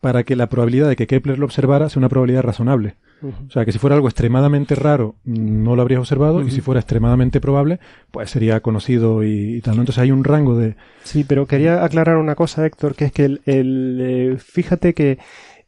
[0.00, 2.96] para que la probabilidad de que Kepler lo observara sea una probabilidad razonable.
[3.22, 6.62] O sea, que si fuera algo extremadamente raro, mm, no lo habrías observado, y si
[6.62, 7.78] fuera extremadamente probable,
[8.10, 9.76] pues sería conocido y, y tal.
[9.76, 9.82] ¿no?
[9.82, 10.76] Entonces hay un rango de...
[11.04, 15.18] Sí, pero quería aclarar una cosa, Héctor, que es que el, el, eh, fíjate que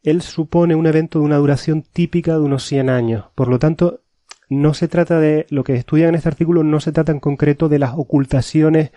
[0.02, 3.26] él supone un evento de una duración típica de unos 100 años.
[3.34, 4.00] Por lo tanto,
[4.48, 7.68] no se trata de, lo que estudian en este artículo no se trata en concreto
[7.68, 8.92] de las ocultaciones,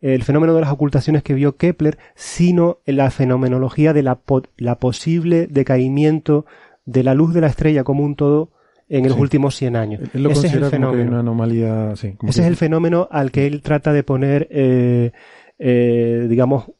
[0.00, 4.42] el fenómeno de las ocultaciones que vio Kepler, sino en la fenomenología de la, po-
[4.56, 6.46] la posible decaimiento
[6.86, 8.50] de la luz de la estrella como un todo
[8.88, 9.20] en los Sí.
[9.20, 10.00] últimos 100 años.
[10.14, 11.08] Él lo Ese es el fenómeno.
[11.10, 11.94] una anomalía...
[11.96, 15.12] Sí, Ese que- es el fenómeno al que él trata de poner, eh,
[15.58, 16.72] eh, digamos,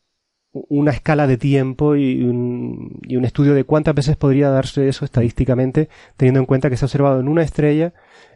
[0.52, 5.04] una escala de tiempo y un, y un estudio de cuántas veces podría darse eso
[5.04, 7.92] estadísticamente, teniendo en cuenta que se ha observado en una estrella,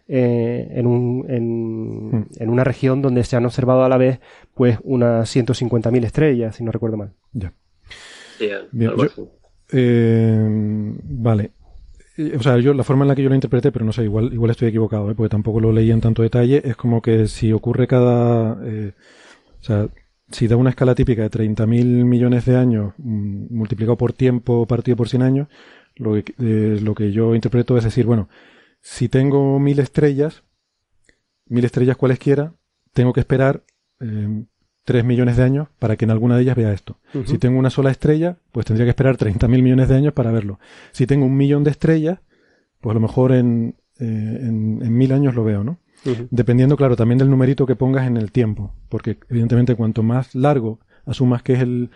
[0.06, 2.26] eh, en, un, en, Hmm.
[2.38, 4.20] en una región donde se han observado a la vez,
[4.54, 7.12] pues, unas 150.000 estrellas, si no recuerdo mal.
[7.32, 7.52] Ya.
[8.38, 9.28] Bien, yo-.
[9.72, 11.50] Eh, vale.
[12.16, 14.04] Eh, O sea, yo la forma en la que yo lo interpreté, pero no sé,
[14.04, 15.14] igual, igual estoy equivocado, ¿eh?
[15.14, 18.58] porque tampoco lo leí en tanto detalle, es como que si ocurre cada...
[18.64, 18.92] eh,
[19.60, 19.88] o sea,
[20.30, 24.96] si da una escala típica de 30.000 millones de años mm, multiplicado por tiempo partido
[24.96, 25.48] por 100 años,
[25.96, 28.28] lo que, eh, lo que yo interpreto es decir, bueno,
[28.80, 30.42] si tengo mil estrellas,
[31.46, 32.54] mil estrellas cualesquiera,
[32.92, 33.64] tengo que esperar
[34.00, 34.44] eh,
[34.84, 36.98] 3 millones de años para que en alguna de ellas vea esto.
[37.24, 40.58] Si tengo una sola estrella, pues tendría que esperar 30.000 millones de años para verlo.
[40.92, 42.18] Si tengo un millón de estrellas,
[42.80, 44.04] pues a lo mejor en, eh,
[44.42, 45.78] en, en mil años lo veo, ¿no?
[46.30, 48.72] Dependiendo, claro, también del numerito que pongas en el tiempo.
[48.88, 51.90] Porque evidentemente cuanto más largo asumas que es el,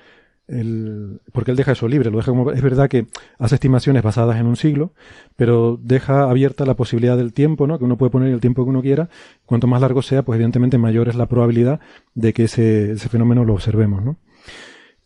[0.48, 1.20] el...
[1.32, 2.50] Porque él deja eso libre, lo deja como...
[2.50, 3.06] Es verdad que
[3.38, 4.92] hace estimaciones basadas en un siglo,
[5.36, 7.78] pero deja abierta la posibilidad del tiempo, ¿no?
[7.78, 9.08] Que uno puede poner el tiempo que uno quiera.
[9.46, 11.80] Cuanto más largo sea, pues evidentemente mayor es la probabilidad
[12.14, 14.16] de que ese, ese fenómeno lo observemos, ¿no?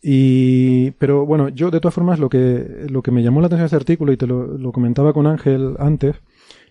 [0.05, 3.63] Y, pero bueno, yo de todas formas lo que, lo que me llamó la atención
[3.63, 6.17] de ese artículo y te lo, lo comentaba con Ángel antes,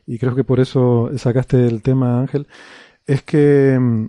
[0.06, 2.46] y creo que por eso sacaste el tema, Ángel,
[3.06, 4.06] es que mm,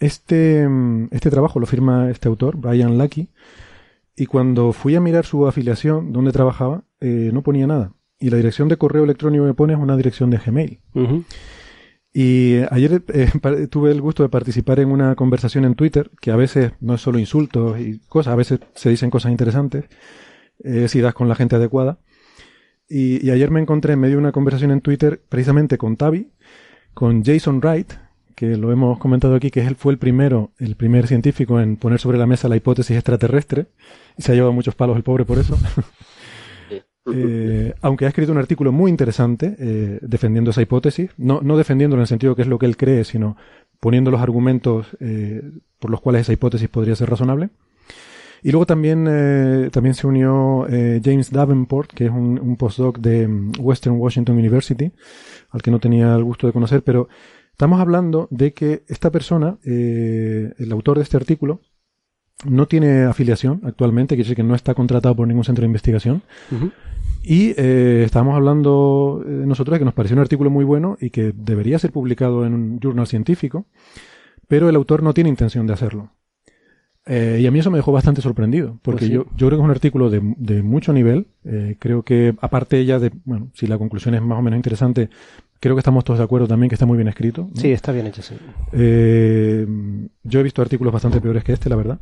[0.00, 3.28] este, mm, este trabajo lo firma este autor, Brian Lucky,
[4.16, 7.92] y cuando fui a mirar su afiliación, donde trabajaba, eh, no ponía nada.
[8.18, 10.80] Y la dirección de correo electrónico que pone es una dirección de Gmail.
[12.12, 13.30] Y ayer eh,
[13.70, 17.00] tuve el gusto de participar en una conversación en Twitter, que a veces no es
[17.00, 19.86] solo insultos y cosas, a veces se dicen cosas interesantes,
[20.62, 21.98] eh, si das con la gente adecuada.
[22.88, 26.30] Y, y ayer me encontré en medio de una conversación en Twitter precisamente con Tavi,
[26.94, 27.92] con Jason Wright,
[28.34, 32.00] que lo hemos comentado aquí, que él fue el primero, el primer científico en poner
[32.00, 33.66] sobre la mesa la hipótesis extraterrestre,
[34.16, 35.56] y se ha llevado muchos palos el pobre por eso.
[37.12, 42.00] Eh, aunque ha escrito un artículo muy interesante eh, defendiendo esa hipótesis, no, no defendiéndolo
[42.00, 43.36] en el sentido que es lo que él cree, sino
[43.80, 45.42] poniendo los argumentos eh,
[45.80, 47.50] por los cuales esa hipótesis podría ser razonable.
[48.42, 52.98] Y luego también, eh, también se unió eh, James Davenport, que es un, un, postdoc
[52.98, 54.92] de mm, Western Washington University,
[55.50, 57.08] al que no tenía el gusto de conocer, pero
[57.52, 61.60] estamos hablando de que esta persona, eh, el autor de este artículo,
[62.44, 66.22] no tiene afiliación actualmente, quiere decir que no está contratado por ningún centro de investigación.
[66.50, 66.72] Uh -huh.
[67.22, 71.10] Y eh, estábamos hablando eh, nosotros de que nos pareció un artículo muy bueno y
[71.10, 73.66] que debería ser publicado en un journal científico,
[74.48, 76.10] pero el autor no tiene intención de hacerlo.
[77.04, 79.14] Eh, y a mí eso me dejó bastante sorprendido, porque pues sí.
[79.14, 81.26] yo, yo creo que es un artículo de, de mucho nivel.
[81.44, 85.10] Eh, creo que, aparte ya de, bueno, si la conclusión es más o menos interesante,
[85.58, 87.48] creo que estamos todos de acuerdo también que está muy bien escrito.
[87.52, 87.60] ¿no?
[87.60, 88.36] Sí, está bien hecho, sí.
[88.72, 89.66] Eh,
[90.22, 91.98] yo he visto artículos bastante peores que este, la verdad.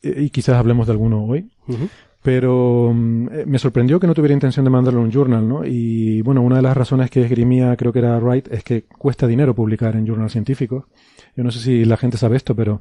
[0.00, 1.50] Y quizás hablemos de alguno hoy.
[1.66, 1.88] Uh -huh.
[2.22, 5.64] Pero um, me sorprendió que no tuviera intención de mandarlo a un journal, ¿no?
[5.64, 9.26] Y bueno, una de las razones que esgrimía, creo que era Wright, es que cuesta
[9.26, 10.84] dinero publicar en journals científicos.
[11.36, 12.80] Yo no sé si la gente sabe esto, pero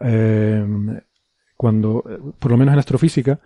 [0.00, 0.64] eh,
[1.56, 2.04] cuando,
[2.38, 3.40] por lo menos en astrofísica,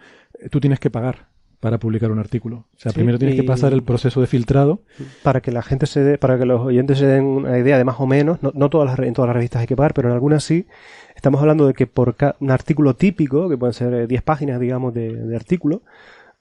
[0.51, 1.29] tú tienes que pagar
[1.61, 2.67] para publicar un artículo.
[2.75, 4.81] O sea, sí, primero tienes que pasar el proceso de filtrado.
[5.23, 7.85] Para que la gente se dé, para que los oyentes se den una idea de
[7.85, 10.09] más o menos, no, no todas las, en todas las revistas hay que pagar, pero
[10.09, 10.67] en algunas sí.
[11.15, 15.15] Estamos hablando de que por un artículo típico, que pueden ser 10 páginas, digamos, de,
[15.15, 15.83] de artículo,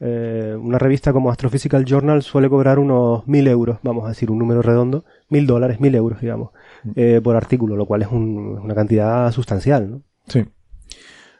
[0.01, 4.39] eh, una revista como Astrophysical Journal suele cobrar unos mil euros, vamos a decir un
[4.39, 6.51] número redondo, mil dólares, mil euros, digamos,
[6.95, 10.01] eh, por artículo, lo cual es un, una cantidad sustancial, ¿no?
[10.27, 10.45] Sí.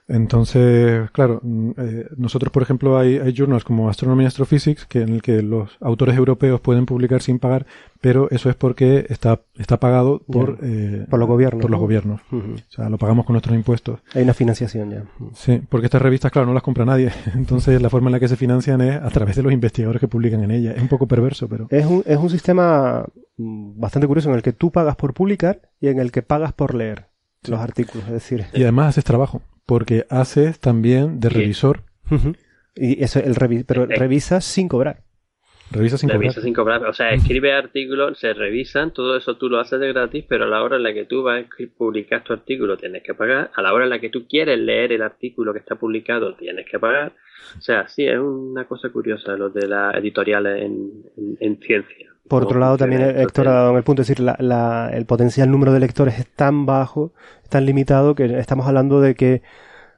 [0.10, 1.40] Entonces, claro,
[1.78, 5.44] eh, nosotros, por ejemplo, hay, hay journals como Astronomy and Astrophysics que en el que
[5.44, 7.68] los autores europeos pueden publicar sin pagar,
[8.02, 11.62] pero eso es porque está, está pagado por, eh, por los gobiernos.
[11.62, 12.22] Por los gobiernos.
[12.32, 12.56] Uh -huh.
[12.56, 14.00] O sea, lo pagamos con nuestros impuestos.
[14.16, 15.04] Hay una financiación ya.
[15.36, 17.12] Sí, porque estas revistas, claro, no las compra nadie.
[17.36, 20.08] Entonces, la forma en la que se financian es a través de los investigadores que
[20.08, 20.76] publican en ellas.
[20.76, 21.68] Es un poco perverso, pero.
[21.70, 23.06] Es un, es un sistema
[23.38, 26.74] bastante curioso en el que tú pagas por publicar y en el que pagas por
[26.74, 27.10] leer
[27.44, 27.52] sí.
[27.52, 28.08] los artículos.
[28.08, 28.46] Es decir.
[28.54, 31.84] Y además haces trabajo porque haces también de revisor.
[32.10, 32.38] Uh -huh.
[32.76, 35.04] Y eso, el revi pero revisas sin cobrar.
[35.70, 36.44] Revisa sin revisa cobrar.
[36.44, 36.86] sin cobrar.
[36.86, 40.48] O sea, escribe artículos, se revisan, todo eso tú lo haces de gratis, pero a
[40.48, 43.52] la hora en la que tú vas a publicar tu artículo tienes que pagar.
[43.54, 46.66] A la hora en la que tú quieres leer el artículo que está publicado tienes
[46.68, 47.12] que pagar.
[47.56, 52.09] O sea, sí, es una cosa curiosa lo de las editoriales en, en, en ciencia.
[52.30, 55.06] Por otro lado, también Héctor ha dado en el punto, es decir, la, la, el
[55.06, 57.12] potencial número de lectores es tan bajo,
[57.50, 59.42] tan limitado, que estamos hablando de que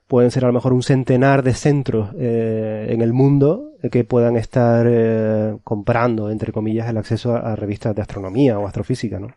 [0.08, 4.38] pueden ser a lo mejor un centenar de centros eh, en el mundo que puedan
[4.38, 9.28] estar eh, comprando, entre comillas, el acceso a, a, revistas de astronomía o astrofísica, ¿no?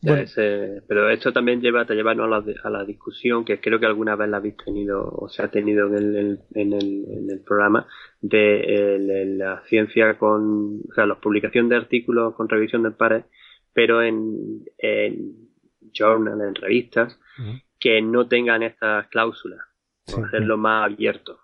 [0.00, 0.22] Bueno.
[0.22, 2.24] Ese, pero esto también lleva, te lleva ¿no?
[2.24, 5.42] a, la, a, la, discusión que creo que alguna vez la habéis tenido o se
[5.42, 7.86] ha tenido en el, en el, en el programa
[8.20, 13.24] de la ciencia con, o sea, la publicación de artículos con revisión de pares,
[13.72, 15.48] pero en, en
[15.92, 17.62] journal, en revistas, uh -huh.
[17.80, 19.60] que no tengan estas cláusulas,
[20.06, 21.40] sí, hacerlo más abierto.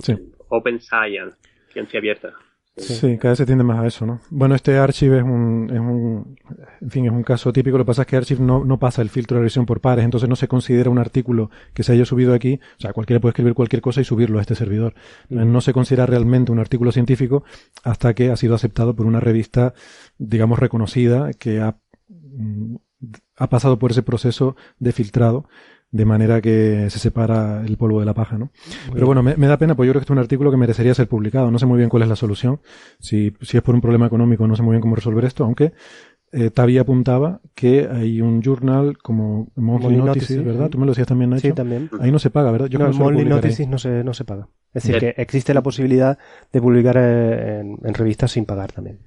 [0.00, 0.14] Sí.
[0.48, 1.36] Open Science,
[1.72, 2.34] ciencia abierta.
[2.78, 4.20] Sí, sí, cada vez se tiende más a eso, ¿no?
[4.30, 6.36] Bueno, este Archive es un, es un,
[6.80, 7.76] en fin, es un caso típico.
[7.76, 10.04] Lo que pasa es que Archive no, no pasa el filtro de revisión por pares,
[10.04, 12.60] entonces no se considera un artículo que se haya subido aquí.
[12.78, 14.94] O sea, cualquiera puede escribir cualquier cosa y subirlo a este servidor.
[15.28, 17.44] No se considera realmente un artículo científico
[17.82, 19.74] hasta que ha sido aceptado por una revista,
[20.18, 21.78] digamos, reconocida, que ha,
[23.36, 25.48] ha pasado por ese proceso de filtrado
[25.90, 28.50] de manera que se separa el polvo de la paja, ¿no?
[28.92, 30.56] Pero bueno, me, me, da pena, pues yo creo que este es un artículo que
[30.56, 31.50] merecería ser publicado.
[31.50, 32.60] No sé muy bien cuál es la solución.
[32.98, 35.72] Si, si es por un problema económico, no sé muy bien cómo resolver esto, aunque
[36.30, 40.68] eh, Tavi apuntaba que hay un journal como Monthly Notices, Notices, ¿verdad?
[40.68, 41.48] Tú me lo decías también, Nacho.
[41.48, 41.88] Sí, también.
[42.00, 42.66] Ahí no se paga, ¿verdad?
[42.66, 44.48] Yo no, Monthly Notices no se, no se paga.
[44.74, 46.18] Es decir, que existe la posibilidad
[46.52, 48.98] de publicar eh, en, en revistas sin pagar también.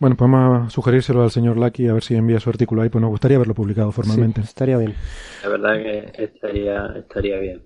[0.00, 3.10] Bueno, podemos sugerírselo al señor Lucky a ver si envía su artículo ahí, pues nos
[3.10, 4.42] gustaría verlo publicado formalmente.
[4.42, 4.94] Sí, estaría bien.
[5.42, 7.62] La verdad que estaría, estaría bien.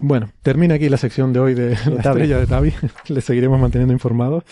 [0.00, 2.22] Bueno, termina aquí la sección de hoy de, de la Tavi.
[2.22, 2.72] estrella de Tavi.
[3.08, 4.42] Le seguiremos manteniendo informados.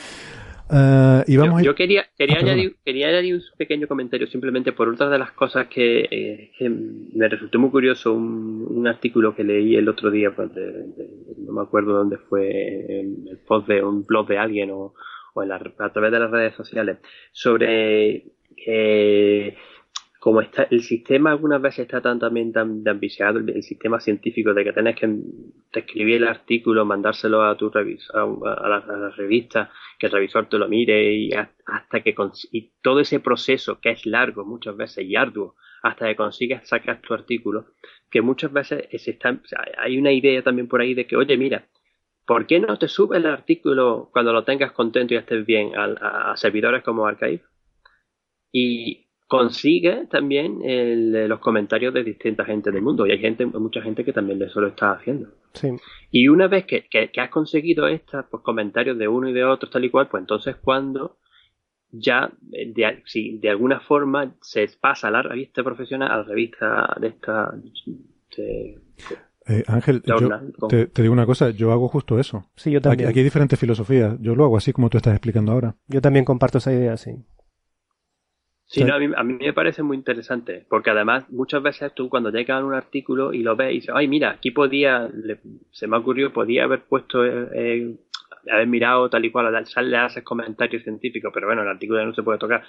[0.71, 4.73] Uh, y vamos yo, yo quería, quería, ah, añadir, quería añadir un pequeño comentario simplemente
[4.73, 9.35] por otra de las cosas que, eh, que me resultó muy curioso, un, un, artículo
[9.35, 13.39] que leí el otro día, pues de, de, no me acuerdo dónde fue, en el
[13.47, 14.95] post de un blog de alguien o,
[15.35, 16.99] o a través de las redes sociales
[17.33, 18.25] sobre
[18.67, 19.57] eh,
[20.23, 24.55] como está el sistema algunas veces está tan también tan, tan viciado, el, sistema científico
[24.55, 25.11] de que tenés que
[25.73, 30.59] escribir el artículo, mandárselo a tu a, la, a, la, revista, que el revisor te
[30.59, 32.15] lo mire y hasta que
[32.53, 37.01] y todo ese proceso que es largo muchas veces y arduo hasta que consigas sacar
[37.01, 37.67] tu artículo,
[38.09, 41.67] que muchas veces o sea, hay una idea también por ahí de que, oye, mira,
[42.27, 46.33] ¿por qué no te subes el artículo cuando lo tengas contento y estés bien a,
[46.33, 47.43] a servidores como Archive?
[48.53, 53.07] Y consigue también el, los comentarios de distinta gente del mundo.
[53.07, 55.31] Y hay gente, mucha gente que también eso lo está haciendo.
[55.55, 55.71] Sí.
[56.11, 59.43] Y una vez que, que, que has conseguido estos pues, comentarios de uno y de
[59.43, 61.17] otro, tal y cual, pues entonces cuando
[61.91, 66.97] ya de, si de alguna forma se pasa a la revista profesional, a la revista
[67.01, 67.55] de esta...
[68.37, 68.79] De,
[69.47, 70.17] eh, Ángel, yo
[70.69, 72.47] te, te, digo una cosa, yo hago justo eso.
[72.55, 73.09] Sí, yo también.
[73.09, 74.17] Aquí, aquí, hay diferentes filosofías.
[74.21, 75.75] Yo lo hago así como tú estás explicando ahora.
[75.89, 77.25] Yo también comparto esa idea, sí.
[78.67, 82.09] Sí, no, a, mí, a, mí, me parece muy interesante, porque además muchas veces tú
[82.09, 85.41] cuando llegas a un artículo y lo ves y dices, ay, mira, aquí podía, le,
[85.73, 87.97] se me ocurrió, podía haber puesto, eh,
[88.51, 92.15] haber mirado tal y cual, le haces comentarios científicos, pero bueno, el artículo ya no
[92.15, 92.65] se puede tocar.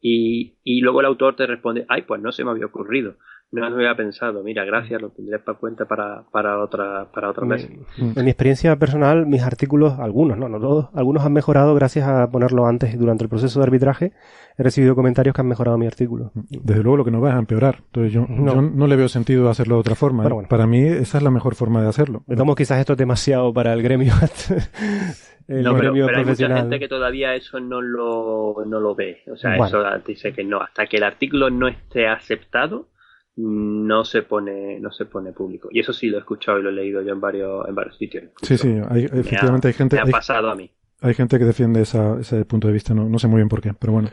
[0.00, 3.14] Y, y luego el autor te responde, ay, pues no se me había ocurrido
[3.54, 4.42] no lo había pensado.
[4.42, 7.68] Mira, gracias, lo tendré para cuenta para, para otra, para otra vez.
[7.98, 12.28] En mi experiencia personal, mis artículos, algunos, no, no todos, algunos han mejorado gracias a
[12.30, 14.12] ponerlo antes durante el proceso de arbitraje.
[14.58, 16.32] He recibido comentarios que han mejorado mi artículo.
[16.34, 17.78] Desde luego lo que no va es a empeorar.
[17.86, 20.24] Entonces yo no, yo no le veo sentido hacerlo de otra forma.
[20.24, 20.28] ¿eh?
[20.28, 20.48] Bueno.
[20.48, 22.22] Para mí esa es la mejor forma de hacerlo.
[22.26, 24.12] Digamos quizás esto es demasiado para el gremio.
[25.48, 29.22] el no, pero, pero hay mucha gente que todavía eso no lo, no lo ve.
[29.32, 29.66] O sea, bueno.
[29.66, 30.60] eso dice que no.
[30.60, 32.88] Hasta que el artículo no esté aceptado,
[33.36, 35.68] no se pone no se pone público.
[35.70, 37.96] Y eso sí lo he escuchado y lo he leído yo en varios en varios
[37.96, 38.24] sitios.
[38.42, 40.70] Sí sí hay, efectivamente ha, hay gente me ha hay, pasado a mí.
[41.00, 43.60] hay gente que defiende esa, ese punto de vista no, no sé muy bien por
[43.60, 44.10] qué pero bueno.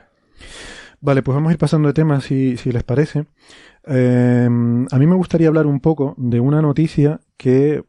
[1.00, 3.26] Vale pues vamos a ir pasando de temas si, si les parece.
[3.88, 7.84] Eh, a mí me gustaría hablar un poco de una noticia que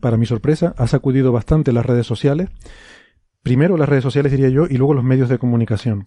[0.00, 2.48] para mi sorpresa ha sacudido bastante las redes sociales.
[3.42, 6.06] Primero las redes sociales diría yo y luego los medios de comunicación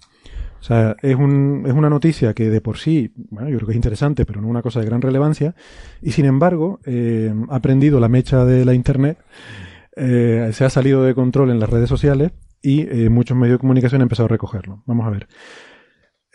[0.62, 3.72] o sea, es, un, es una noticia que de por sí, bueno, yo creo que
[3.74, 5.56] es interesante, pero no una cosa de gran relevancia.
[6.04, 9.18] Y sin embargo, eh, ha prendido la mecha de la Internet,
[9.96, 13.60] eh, se ha salido de control en las redes sociales y eh, muchos medios de
[13.62, 14.84] comunicación han empezado a recogerlo.
[14.86, 15.28] Vamos a ver.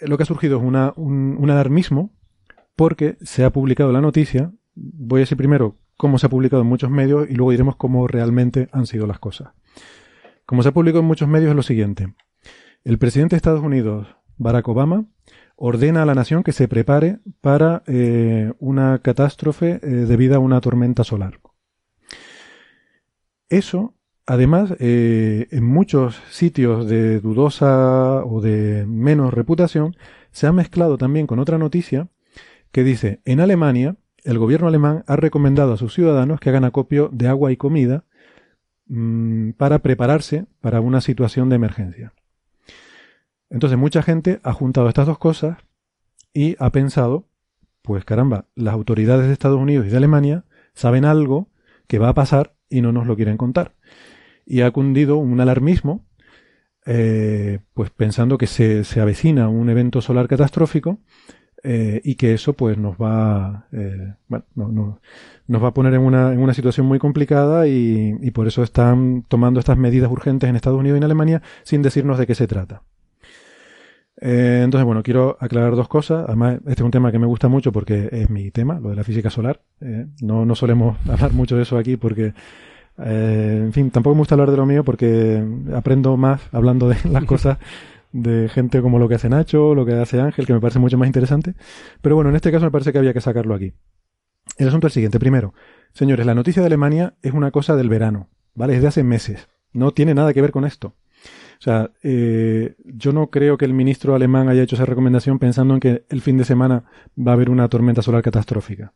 [0.00, 2.12] Lo que ha surgido es una, un, un alarmismo
[2.74, 4.52] porque se ha publicado la noticia.
[4.74, 8.08] Voy a decir primero cómo se ha publicado en muchos medios y luego diremos cómo
[8.08, 9.50] realmente han sido las cosas.
[10.46, 12.08] Como se ha publicado en muchos medios es lo siguiente.
[12.86, 14.06] El presidente de Estados Unidos,
[14.36, 15.06] Barack Obama,
[15.56, 20.60] ordena a la nación que se prepare para eh, una catástrofe eh, debida a una
[20.60, 21.40] tormenta solar.
[23.48, 29.96] Eso, además, eh, en muchos sitios de dudosa o de menos reputación,
[30.30, 32.06] se ha mezclado también con otra noticia
[32.70, 37.10] que dice, en Alemania, el gobierno alemán ha recomendado a sus ciudadanos que hagan acopio
[37.12, 38.04] de agua y comida
[38.86, 42.12] mmm, para prepararse para una situación de emergencia.
[43.50, 45.58] Entonces mucha gente ha juntado estas dos cosas
[46.32, 47.28] y ha pensado,
[47.82, 50.44] pues caramba, las autoridades de Estados Unidos y de Alemania
[50.74, 51.48] saben algo
[51.86, 53.74] que va a pasar y no nos lo quieren contar.
[54.44, 56.04] Y ha cundido un alarmismo,
[56.84, 61.00] eh, pues pensando que se, se, avecina un evento solar catastrófico
[61.64, 65.00] eh, y que eso pues nos va, eh, bueno, no, no,
[65.48, 69.24] nos va a poner en una, en una situación muy complicada y por eso están
[69.26, 72.46] tomando estas medidas urgentes en Estados Unidos y en Alemania sin decirnos de qué se
[72.46, 72.82] trata.
[74.20, 76.24] Eh, entonces, bueno, quiero aclarar dos cosas.
[76.26, 78.96] Además, este es un tema que me gusta mucho porque es mi tema, lo de
[78.96, 79.60] la física solar.
[79.80, 82.32] Eh, no, no solemos hablar mucho de eso aquí porque,
[82.98, 85.44] eh, en fin, tampoco me gusta hablar de lo mío porque
[85.74, 87.58] aprendo más hablando de las cosas
[88.12, 90.96] de gente como lo que hace Nacho, lo que hace Ángel, que me parece mucho
[90.96, 91.54] más interesante.
[92.00, 93.74] Pero bueno, en este caso me parece que había que sacarlo aquí.
[94.56, 95.18] El asunto es el siguiente.
[95.18, 95.52] Primero,
[95.92, 98.76] señores, la noticia de Alemania es una cosa del verano, ¿vale?
[98.76, 99.48] Es de hace meses.
[99.72, 100.94] No tiene nada que ver con esto.
[101.58, 105.74] O sea, eh, yo no creo que el ministro alemán haya hecho esa recomendación pensando
[105.74, 106.84] en que el fin de semana
[107.18, 108.92] va a haber una tormenta solar catastrófica.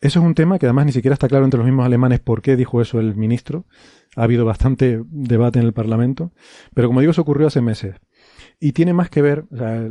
[0.00, 2.42] Eso es un tema que además ni siquiera está claro entre los mismos alemanes por
[2.42, 3.64] qué dijo eso el ministro.
[4.14, 6.32] Ha habido bastante debate en el Parlamento.
[6.74, 7.96] Pero como digo, eso ocurrió hace meses.
[8.60, 9.88] Y tiene más que ver, o sea,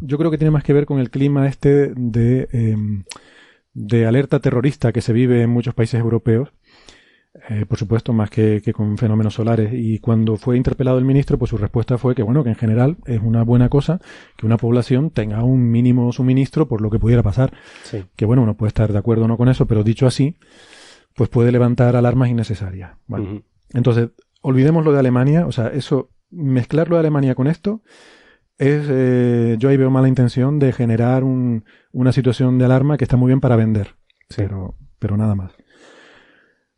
[0.00, 2.76] yo creo que tiene más que ver con el clima este de, eh,
[3.72, 6.52] de alerta terrorista que se vive en muchos países europeos
[7.48, 9.72] eh, por supuesto, más que, que, con fenómenos solares.
[9.72, 12.96] Y cuando fue interpelado el ministro, pues su respuesta fue que, bueno, que en general
[13.06, 14.00] es una buena cosa
[14.36, 17.52] que una población tenga un mínimo suministro por lo que pudiera pasar.
[17.84, 18.04] Sí.
[18.16, 20.36] Que bueno, uno puede estar de acuerdo o no con eso, pero dicho así,
[21.14, 22.92] pues puede levantar alarmas innecesarias.
[23.08, 23.44] Uh -huh.
[23.74, 24.10] entonces,
[24.42, 27.82] olvidemos lo de Alemania, o sea, eso, mezclar lo de Alemania con esto,
[28.58, 33.04] es, eh, yo ahí veo mala intención de generar un, una situación de alarma que
[33.04, 33.96] está muy bien para vender,
[34.34, 35.52] pero, pero nada más.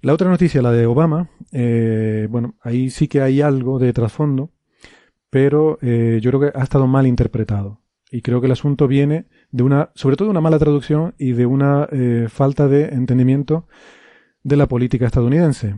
[0.03, 4.51] La otra noticia, la de Obama, eh, bueno, ahí sí que hay algo de trasfondo,
[5.31, 7.81] pero eh, yo creo que ha estado mal interpretado.
[8.11, 11.33] Y creo que el asunto viene de una, sobre todo de una mala traducción y
[11.33, 13.69] de una eh, falta de entendimiento
[14.43, 15.77] de la política estadounidense.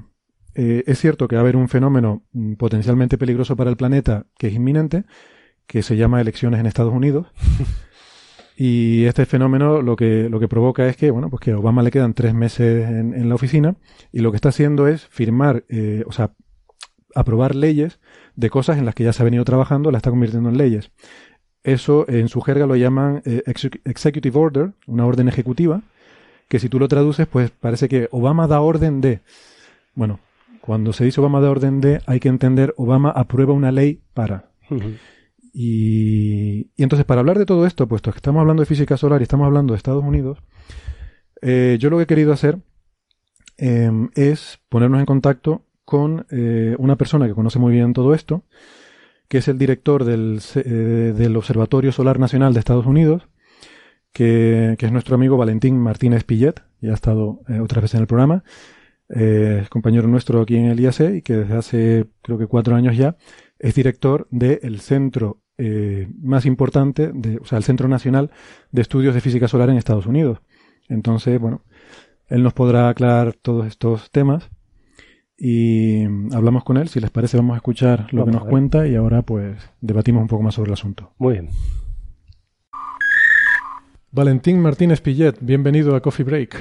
[0.55, 4.47] Es cierto que va a haber un fenómeno mm, potencialmente peligroso para el planeta que
[4.47, 5.05] es inminente,
[5.67, 7.27] que se llama elecciones en Estados Unidos.
[8.57, 11.83] y este fenómeno lo que, lo que provoca es que, bueno, pues que a Obama
[11.83, 13.77] le quedan tres meses en, en la oficina
[14.13, 16.33] y lo que está haciendo es firmar, eh, o sea,
[17.15, 18.01] aprobar leyes
[18.37, 20.91] de cosas en las que ya se ha venido trabajando, la está convirtiendo en leyes.
[21.65, 23.43] Eso en su jerga lo llaman eh,
[23.85, 25.83] executive order, una orden ejecutiva,
[26.49, 29.21] que si tú lo traduces, pues parece que Obama da orden de.
[29.95, 30.21] Bueno,
[30.61, 34.51] cuando se dice Obama da orden de, hay que entender Obama aprueba una ley para.
[35.55, 39.21] Y, y, entonces, para hablar de todo esto, puesto que estamos hablando de física solar
[39.21, 40.39] y estamos hablando de Estados Unidos,
[41.41, 42.59] eh, yo lo que he querido hacer
[43.57, 48.45] eh, es ponernos en contacto con eh, una persona que conoce muy bien todo esto,
[49.29, 53.29] que es el director del, eh, Observatorio Solar Nacional de Estados Unidos,
[54.13, 58.45] que, es nuestro amigo Valentín Martínez Pillet, ya ha estado otras veces en el programa,
[59.09, 62.97] es compañero nuestro aquí en el IAC y que desde hace creo que cuatro años
[62.97, 63.17] ya
[63.59, 68.31] es director del centro eh, más importante, de, o sea, el Centro Nacional
[68.73, 70.41] de Estudios de Física Solar en Estados Unidos.
[70.89, 71.63] Entonces, bueno,
[72.29, 74.51] él nos podrá aclarar todos estos temas
[75.37, 76.89] y hablamos con él.
[76.89, 80.23] Si les parece, vamos a escuchar lo vamos que nos cuenta y ahora pues debatimos
[80.23, 81.13] un poco más sobre el asunto.
[81.19, 81.51] Muy bien.
[84.11, 86.57] Valentín Martínez Pillet, bienvenido a Coffee Break.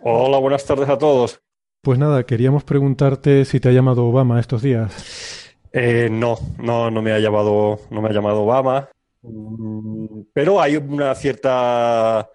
[0.00, 1.40] Hola, buenas tardes a todos.
[1.82, 5.47] Pues nada, queríamos preguntarte si te ha llamado Obama estos días.
[5.80, 8.88] Eh, no, no, no me ha llamado, no me ha llamado Obama,
[9.22, 12.28] mm, pero hay una cierta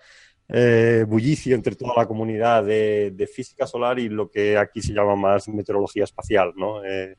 [0.48, 4.94] eh, bullicio entre toda la comunidad de, de, física solar y lo que aquí se
[4.94, 6.86] llama más meteorología espacial, ¿no?
[6.86, 7.18] Eh,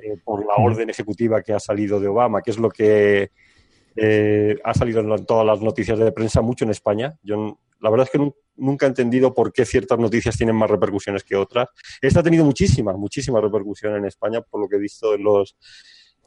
[0.00, 3.30] eh, por la orden ejecutiva que ha salido de Obama, que es lo que
[3.96, 7.16] eh, ha salido en todas las noticias de prensa, mucho en España.
[7.22, 11.24] Yo la verdad es que nunca he entendido por qué ciertas noticias tienen más repercusiones
[11.24, 11.68] que otras.
[12.00, 15.56] Esta ha tenido muchísima, muchísima repercusión en España, por lo que he visto en los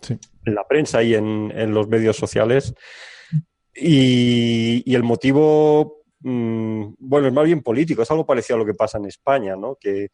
[0.01, 0.17] sí.
[0.45, 2.73] en la prensa y en, en los medios sociales.
[3.73, 8.65] Y, y el motivo mmm, bueno, es más bien político, es algo parecido a lo
[8.65, 9.75] que pasa en España, ¿no?
[9.79, 10.09] Que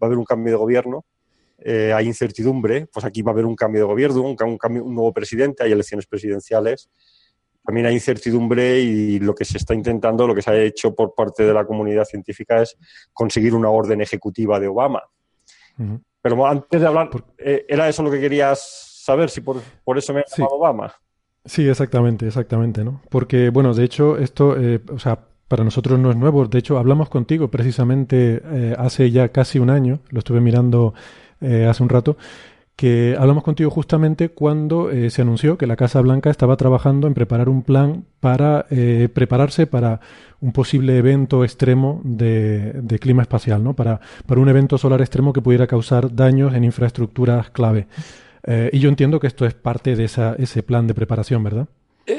[0.00, 1.04] va a haber un cambio de gobierno,
[1.58, 4.84] eh, hay incertidumbre, pues aquí va a haber un cambio de gobierno, un, un, cambio,
[4.84, 6.90] un nuevo presidente, hay elecciones presidenciales,
[7.68, 11.14] también hay incertidumbre y lo que se está intentando, lo que se ha hecho por
[11.14, 12.74] parte de la comunidad científica es
[13.12, 15.02] conseguir una orden ejecutiva de Obama.
[15.76, 16.00] Uh -huh.
[16.22, 19.28] Pero antes de hablar, eh, ¿era eso lo que querías saber?
[19.28, 20.58] Si por, por eso me ha llamado sí.
[20.58, 20.94] Obama.
[21.44, 23.02] Sí, exactamente, exactamente, ¿no?
[23.10, 26.46] Porque, bueno, de hecho, esto, eh, o sea, para nosotros no es nuevo.
[26.46, 30.94] De hecho, hablamos contigo precisamente eh, hace ya casi un año, lo estuve mirando
[31.42, 32.16] eh, hace un rato,
[32.78, 37.14] que hablamos contigo justamente cuando eh, se anunció que la Casa Blanca estaba trabajando en
[37.14, 40.00] preparar un plan para eh, prepararse para
[40.40, 43.74] un posible evento extremo de, de clima espacial, ¿no?
[43.74, 47.88] Para, para, un evento solar extremo que pudiera causar daños en infraestructuras clave.
[48.44, 51.66] Eh, y yo entiendo que esto es parte de ese plan de preparación, ¿verdad?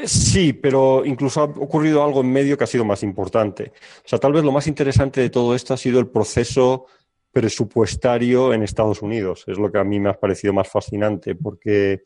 [0.06, 3.72] Sí, pero incluso ha ocurrido algo en medio que ha sido más importante.
[4.04, 6.86] O sea, tal vez lo más interesante de todo esto ha sido el proceso
[7.32, 9.44] presupuestario en Estados Unidos.
[9.48, 12.02] Es lo que a mí me ha parecido más fascinante, porque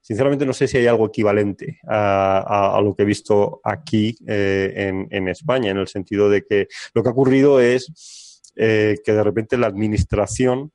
[0.00, 5.08] sinceramente no sé si hay algo equivalente a, lo que he visto aquí eh, en,
[5.10, 9.22] en, España, en el sentido de que lo que ha ocurrido es eh, que de
[9.22, 10.72] repente la administración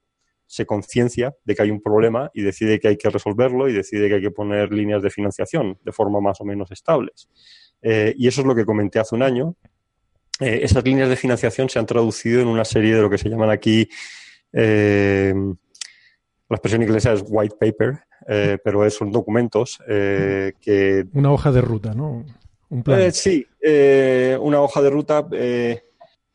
[0.48, 4.08] se conciencia de que hay un problema y decide que hay que resolverlo y decide
[4.08, 7.28] que hay que poner líneas de financiación de forma más o menos estables.
[7.82, 9.58] Eh, y eso es lo que comenté hace un año,
[10.40, 13.30] eh, esas líneas de financiación se han traducido en una serie de lo que se
[13.30, 13.88] llaman aquí,
[14.52, 15.34] eh,
[16.50, 21.06] la expresión inglesa es white paper, eh, pero son documentos que...
[21.14, 22.26] Una hoja de ruta, ¿no?
[22.70, 23.12] Un plan.
[23.12, 23.46] sí,
[24.40, 25.80] una hoja de ruta, pero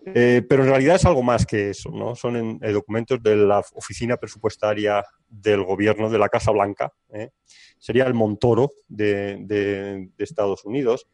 [0.05, 2.15] en realidad es algo más que eso, ¿no?
[2.15, 6.93] Son en, documentos de la oficina presupuestaria del gobierno de la Casa Blanca,
[7.79, 11.07] sería el Montoro de, de, de Estados Unidos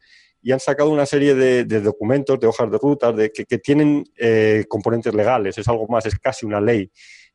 [0.45, 4.63] y han sacado una serie de, documentos, de hojas de rutas, de, que, tienen eh,
[4.69, 6.91] componentes legales, es algo más, es casi una ley.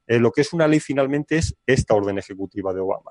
[0.06, 3.10] Eh, lo que es una ley finalmente es esta orden ejecutiva de Obama.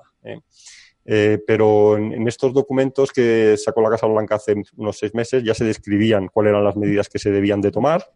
[1.04, 5.42] eh pero en, en, estos documentos que sacó la Casa Blanca hace unos seis meses
[5.42, 8.06] ya se describían cuáles eran las medidas que se debían de tomar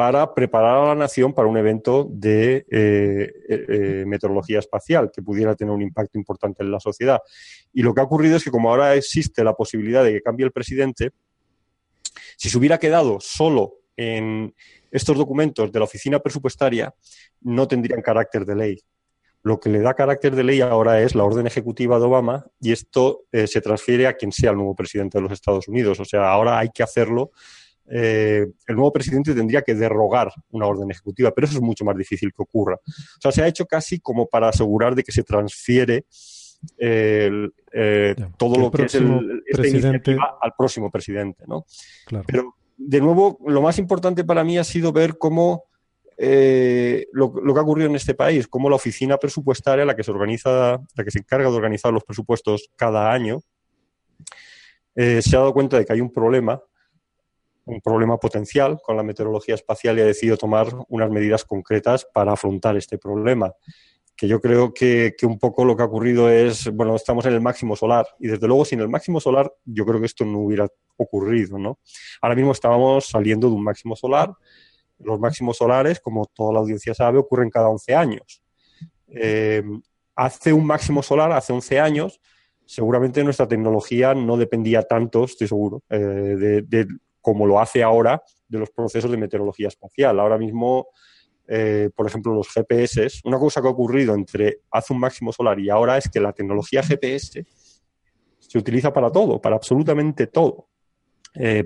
[0.00, 5.54] para preparar a la nación para un evento de eh, eh, meteorología espacial que pudiera
[5.54, 7.18] tener un impacto importante en la sociedad.
[7.74, 10.46] Y lo que ha ocurrido es que como ahora existe la posibilidad de que cambie
[10.46, 11.10] el presidente,
[12.38, 14.54] si se hubiera quedado solo en
[14.90, 16.94] estos documentos de la oficina presupuestaria,
[17.42, 18.78] no tendrían carácter de ley.
[19.42, 22.72] Lo que le da carácter de ley ahora es la orden ejecutiva de Obama y
[22.72, 26.00] esto eh, se transfiere a quien sea el nuevo presidente de los Estados Unidos.
[26.00, 27.32] O sea, ahora hay que hacerlo.
[27.92, 31.96] Eh, el nuevo presidente tendría que derrogar una orden ejecutiva, pero eso es mucho más
[31.96, 32.76] difícil que ocurra.
[32.76, 36.04] O sea, se ha hecho casi como para asegurar de que se transfiere
[36.78, 37.48] eh,
[38.36, 41.64] todo lo que es el, esta iniciativa al próximo presidente, ¿no?
[42.26, 45.64] Pero de nuevo, lo más importante para mí ha sido ver cómo
[46.16, 50.10] eh, lo, que ha ocurrido en este país, cómo la oficina presupuestaria, la que se
[50.10, 53.40] organiza, la que se encarga de organizar los presupuestos cada año,
[54.94, 56.62] eh, se ha dado cuenta de que hay un problema,
[57.70, 62.32] un problema potencial con la meteorología espacial y ha decidido tomar unas medidas concretas para
[62.32, 63.52] afrontar este problema.
[64.16, 67.40] Que yo creo que, un poco lo que ha ocurrido es, bueno, estamos en el
[67.40, 70.68] máximo solar y desde luego sin el máximo solar yo creo que esto no hubiera
[70.96, 71.78] ocurrido, ¿no?
[72.20, 74.34] Ahora mismo estábamos saliendo de un máximo solar
[75.02, 78.42] los máximos solares, como toda la audiencia sabe, ocurren cada 11 años.
[79.08, 79.62] Eh,
[80.14, 82.20] hace un máximo solar, hace 11 años,
[82.66, 86.86] seguramente nuestra tecnología no dependía tanto, estoy seguro, eh, de,
[87.20, 90.18] como lo hace ahora de los procesos de meteorología espacial.
[90.18, 90.88] Ahora mismo,
[91.46, 95.58] eh, por ejemplo, los GPS, una cosa que ha ocurrido entre hace un máximo solar
[95.58, 97.44] y ahora es que la tecnología GPS
[98.38, 100.68] se utiliza para todo, para absolutamente todo.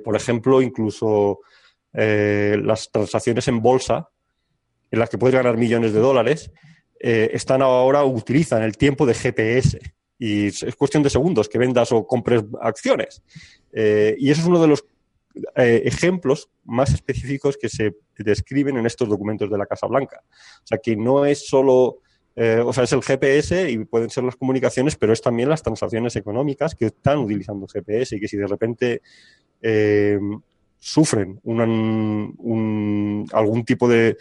[0.05, 1.41] por ejemplo, incluso
[1.97, 4.11] eh, las transacciones en bolsa,
[4.91, 6.51] en las que puedes ganar millones de dólares,
[6.99, 9.79] eh, están ahora, utilizan el tiempo de GPS.
[10.19, 13.23] Y es cuestión de segundos que vendas o compres acciones.
[13.73, 14.85] Eh, y eso es uno de los
[15.57, 20.23] ejemplos más específicos que se describen en estos documentos de la Casa Blanca.
[20.25, 22.01] O sea, que no es solo
[22.37, 26.17] o sea, es el GPS y pueden ser las comunicaciones, pero es también las transacciones
[26.17, 29.03] económicas que están utilizando GPS y que si de repente
[30.85, 31.41] sufren
[33.33, 34.17] algún tipo de,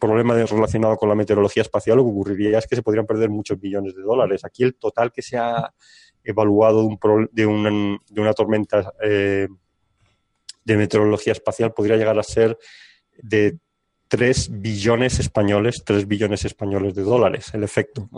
[0.00, 3.60] problema relacionado con la meteorología espacial, lo que ocurriría es que se podrían perder muchos
[3.60, 4.44] millones de dólares.
[4.44, 5.74] Aquí el total que se ha
[6.24, 6.88] evaluado
[7.32, 9.48] de, una, tormenta eh,
[10.64, 12.58] de meteorología espacial podría llegar a ser
[13.22, 13.58] de
[14.12, 18.10] 3 billones españoles, 3 billones españoles de dólares, el efecto.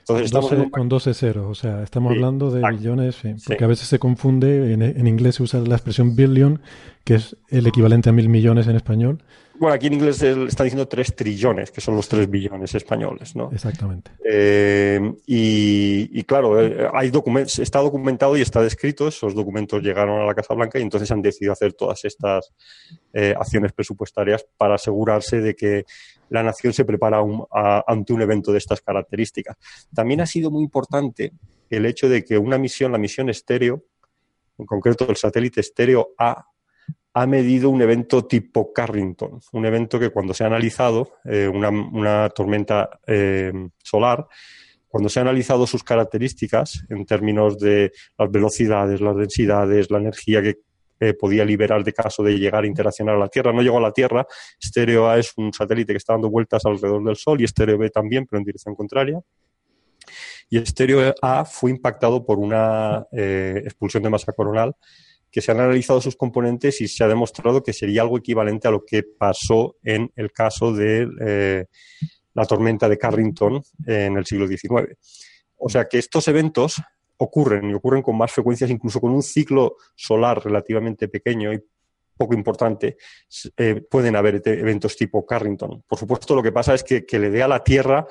[0.00, 0.32] Entonces,
[0.72, 4.82] con 12 ceros, o sea, estamos hablando de billones, porque a veces se confunde, en,
[4.82, 6.60] en, inglés se usa la expresión billion,
[7.04, 9.22] que es el equivalente a mil millones en español,
[9.58, 13.50] bueno, aquí en inglés está diciendo 3 trillones, que son los 3 billones españoles, ¿no?
[13.52, 14.10] Exactamente.
[14.24, 17.10] Eh, y, claro, eh, hay
[17.58, 21.22] está documentado y está descrito, esos documentos llegaron a la Casa Blanca y entonces han
[21.22, 22.52] decidido hacer todas estas
[23.12, 25.84] eh, acciones presupuestarias para asegurarse de que
[26.28, 27.22] la nación se prepara
[27.86, 29.56] ante un evento de estas características.
[29.94, 31.32] También ha sido muy importante
[31.70, 33.84] el hecho de que una misión, la misión estéreo,
[34.58, 36.46] en concreto el satélite estéreo A,
[37.16, 42.28] ha medido un evento tipo Carrington, un evento que cuando se ha analizado, eh, una,
[42.28, 43.50] tormenta eh,
[43.82, 44.26] solar,
[44.86, 50.42] cuando se ha analizado sus características en términos de las velocidades, las densidades, la energía
[50.42, 50.58] que
[51.00, 53.50] eh, podía liberar de caso de llegar a interaccionar a la Tierra.
[53.50, 54.26] No llegó a la Tierra.
[54.62, 57.88] Stereo A es un satélite que está dando vueltas alrededor del Sol y Stereo B
[57.88, 59.18] también, pero en dirección contraria.
[60.50, 64.76] Y Stereo A fue impactado por una expulsión de masa coronal
[65.30, 68.70] que se han analizado sus componentes y se ha demostrado que sería algo equivalente a
[68.70, 71.64] lo que pasó en el caso de eh,
[72.34, 74.96] la tormenta de Carrington en el siglo XIX.
[75.58, 76.82] O sea que estos eventos
[77.18, 81.62] ocurren y ocurren con más frecuencias, incluso con un ciclo solar relativamente pequeño y
[82.16, 82.96] poco importante,
[83.56, 85.82] eh, pueden haber eventos tipo Carrington.
[85.86, 88.06] Por supuesto, lo que pasa es que, que le dé a la Tierra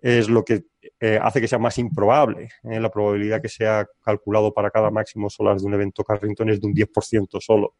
[0.00, 0.64] es lo que
[1.00, 2.48] eh, hace que sea más improbable.
[2.64, 2.80] ¿eh?
[2.80, 6.66] La probabilidad que sea calculado para cada máximo solar de un evento Carrington es de
[6.66, 7.74] un 10% solo.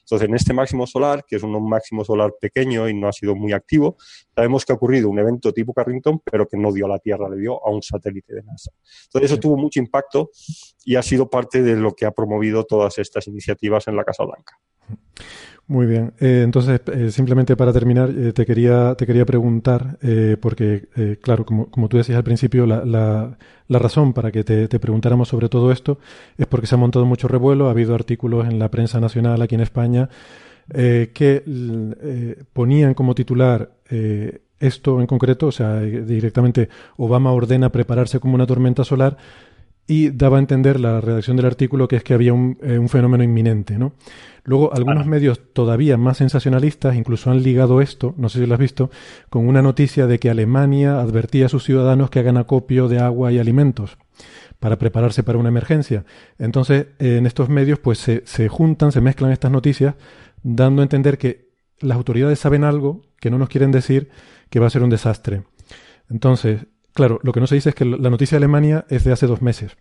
[0.00, 3.36] Entonces, en este máximo solar, que es un máximo solar pequeño y no ha sido
[3.36, 3.96] muy activo,
[4.34, 7.28] sabemos que ha ocurrido un evento tipo Carrington, pero que no dio a la Tierra,
[7.28, 8.72] le dio a un satélite de NASA.
[9.04, 10.30] Entonces, eso tuvo mucho impacto
[10.84, 14.24] y ha sido parte de lo que ha promovido todas estas iniciativas en la Casa
[14.24, 14.58] Blanca.
[15.70, 16.14] Muy bien.
[16.18, 19.98] Eh, entonces, eh, simplemente para terminar, eh, te, quería, te quería preguntar,
[20.40, 20.88] porque,
[21.22, 25.28] claro, como, como, tú decías al principio, la, la, razón para que te, te, preguntáramos
[25.28, 26.00] sobre todo esto
[26.36, 29.54] es porque se ha montado mucho revuelo, ha habido artículos en la prensa nacional aquí
[29.54, 30.08] en España
[30.74, 31.44] que
[32.52, 33.70] ponían como titular
[34.58, 39.16] esto en concreto, o sea, directamente Obama ordena prepararse como una tormenta solar
[39.90, 42.88] y daba a entender la redacción del artículo que es que había un, eh, un
[42.88, 43.92] fenómeno inminente, ¿no?
[44.44, 48.60] Luego, algunos medios todavía más sensacionalistas incluso han ligado esto, no sé si lo has
[48.60, 48.90] visto,
[49.30, 53.32] con una noticia de que Alemania advertía a sus ciudadanos que hagan acopio de agua
[53.32, 53.98] y alimentos
[54.60, 56.04] para prepararse para una emergencia.
[56.38, 59.96] Entonces, en estos medios, pues se, se juntan, se mezclan estas noticias,
[60.44, 64.08] dando a entender que las autoridades saben algo que no nos quieren decir
[64.50, 65.42] que va a ser un desastre.
[66.08, 69.12] Entonces, claro, lo que no se dice es que la noticia de Alemania es de
[69.12, 69.76] hace dos meses.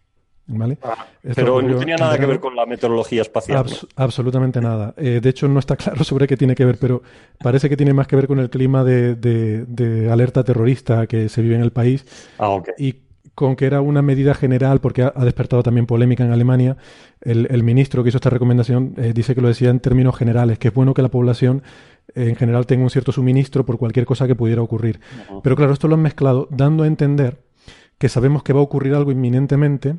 [0.52, 0.80] ¿Vale?
[0.82, 1.06] Ah,
[1.36, 3.60] pero no tenía en nada que ver con la meteorología espacial.
[3.66, 4.96] Abs- absolutamente nada.
[4.98, 7.04] Eh, de hecho, no está claro sobre qué tiene que ver, pero
[7.38, 11.30] parece que tiene más que ver con el clima de, de- de alerta terrorista que
[11.30, 12.04] se vive en el país
[12.40, 12.70] Ah, ok.
[12.80, 12.96] y
[13.36, 16.78] con que era una medida general, porque ha, ha despertado también polémica en Alemania.
[17.22, 20.58] El, el ministro que hizo esta recomendación eh, dice que lo decía en términos generales,
[20.58, 21.62] que es bueno que la población
[22.16, 25.00] en general tenga un cierto suministro por cualquier cosa que pudiera ocurrir.
[25.44, 27.42] Pero claro, esto lo han mezclado dando a entender
[27.98, 29.96] que sabemos que va a ocurrir algo inminentemente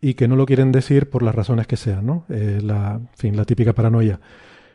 [0.00, 2.24] y que no lo quieren decir por las razones que sean, ¿no?
[2.28, 4.20] Eh, la, en fin, la típica paranoia.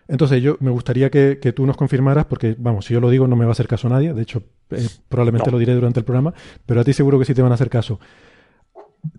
[0.08, 3.28] Entonces, yo me gustaría que, que tú nos confirmaras, porque, vamos, si yo lo digo
[3.28, 5.52] no me va a hacer caso nadie, de hecho, eh, probablemente No.
[5.54, 6.34] lo diré durante el programa,
[6.66, 8.00] pero a ti seguro que sí te van a hacer caso.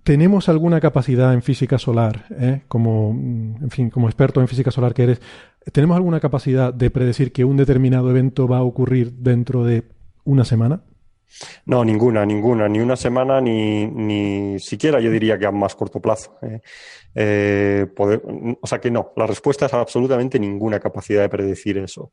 [0.03, 2.63] ¿Tenemos alguna capacidad en física solar, eh?
[2.69, 5.21] como, mm, en fin, como experto en física solar que eres,
[5.73, 9.85] ¿tenemos alguna capacidad de predecir que un determinado evento va a ocurrir dentro de
[10.25, 10.83] una semana?
[11.67, 16.01] No, ninguna, ninguna, ni una semana, ni, ni siquiera yo diría que a más corto
[16.01, 16.37] plazo.
[16.43, 16.61] eh.
[17.15, 17.87] Eh,
[18.61, 22.13] o sea que no, la respuesta es absolutamente ninguna capacidad de predecir eso.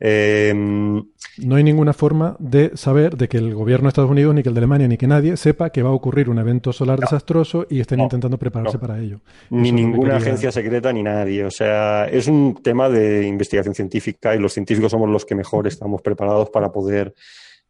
[0.00, 4.42] Eh, No hay ninguna forma de saber de que el gobierno de Estados Unidos, ni
[4.42, 6.98] que el de Alemania, ni que nadie sepa que va a ocurrir un evento solar
[6.98, 8.04] desastroso y estén No.
[8.04, 8.80] intentando prepararse No.
[8.80, 9.20] para ello.
[9.50, 11.44] ni Eso ninguna agencia secreta ni nadie.
[11.44, 15.66] O sea, es un tema de investigación científica y los científicos somos los que mejor
[15.66, 17.14] estamos preparados para poder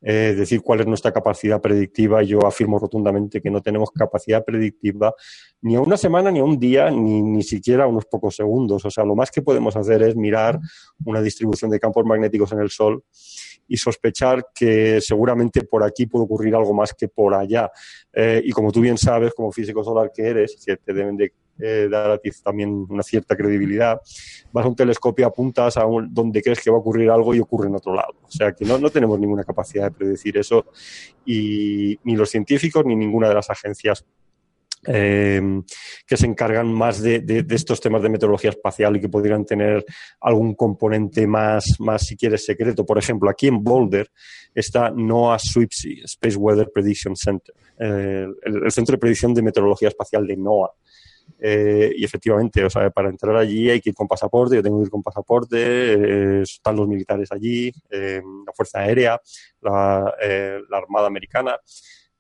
[0.01, 2.23] eh, decir cuál es nuestra capacidad predictiva.
[2.23, 5.15] Yo afirmo rotundamente que no tenemos capacidad predictiva
[5.63, 8.85] ni a una semana, ni a un día, ni, ni siquiera a unos pocos segundos.
[8.85, 10.59] O sea, lo más que podemos hacer es mirar
[11.05, 13.03] una distribución de campos magnéticos en el Sol
[13.69, 17.71] y sospechar que seguramente por aquí puede ocurrir algo más que por allá.
[18.13, 21.33] Eh, y como tú bien sabes, como físico solar que eres, que te deben de
[21.61, 24.01] eh, dar a ti también una cierta credibilidad,
[24.53, 27.41] vas a un telescopio, apuntas a un- donde crees que va a ocurrir algo y
[27.41, 28.15] ocurre en otro lado.
[28.23, 30.67] O sea que no, no tenemos ninguna capacidad de predecir eso
[31.25, 34.05] y ni los científicos ni ninguna de las agencias
[34.87, 35.41] eh,
[36.07, 39.85] que se encargan más de, estos temas de meteorología espacial y que podrían tener
[40.21, 42.87] algún componente más, más, si quieres, secreto.
[42.87, 44.11] Por ejemplo, aquí en Boulder
[44.55, 49.89] está NOAA SWIPSI, Space Weather Prediction Center, eh, el, el centro de predicción de meteorología
[49.89, 50.71] espacial de NOAA.
[51.41, 54.79] Eh, y efectivamente, o sea, para entrar allí hay que ir con pasaporte, yo tengo
[54.79, 59.21] que ir con pasaporte, eh, están los militares allí, eh, la Fuerza Aérea,
[59.61, 61.59] la, eh, la Armada Americana,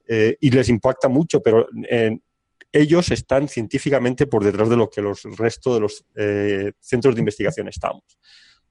[0.06, 2.18] eh, y les impacta mucho, pero eh,
[2.72, 6.04] ellos están científicamente por detrás de lo que los resto de los
[6.80, 8.18] centros de investigación estamos.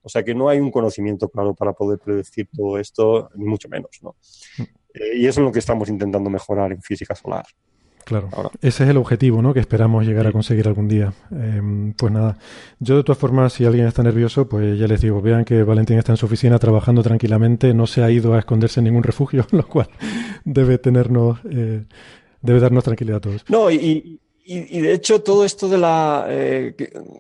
[0.01, 3.67] O sea que no hay un conocimiento claro para poder predecir todo esto, ni mucho
[3.67, 4.15] menos, ¿no?
[4.93, 7.45] Eh, y eso es lo que estamos intentando mejorar en física solar.
[8.07, 8.51] Claro, Ahora.
[8.61, 9.53] ese es el objetivo, ¿no?
[9.53, 11.11] Que esperamos llegar a conseguir algún día.
[11.35, 12.37] Eh, pues nada,
[12.79, 15.97] yo de todas formas, si alguien está nervioso, pues ya les digo, vean que Valentín
[15.97, 19.45] está en su oficina trabajando tranquilamente, no se ha ido a esconderse en ningún refugio,
[19.51, 19.89] lo cual
[20.45, 21.83] debe tenernos, eh,
[22.41, 23.43] debe darnos tranquilidad a todos.
[23.49, 26.73] No, y, y- y- de hecho todo esto de la eh,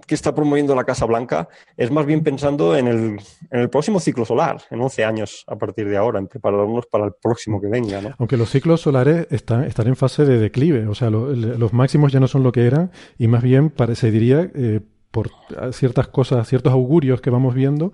[0.07, 3.19] que, está promoviendo la Casa Blanca es más bien pensando en el,
[3.51, 7.05] en el próximo ciclo solar, en 11 años a partir de ahora, en prepararnos para
[7.05, 8.11] el próximo que venga, ¿no?
[8.17, 12.11] Aunque los ciclos solares están, están en fase de declive, o sea, lo- los máximos
[12.11, 14.79] ya no son lo que eran y más bien parece, diría, eh,
[15.11, 15.29] por
[15.71, 17.91] ciertas cosas, ciertos augurios que vamos viendo,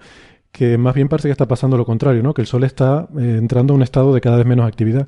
[0.51, 2.33] que más bien parece que está pasando lo contrario, ¿no?
[2.33, 5.07] Que el Sol está eh, entrando a un estado de cada vez menos actividad.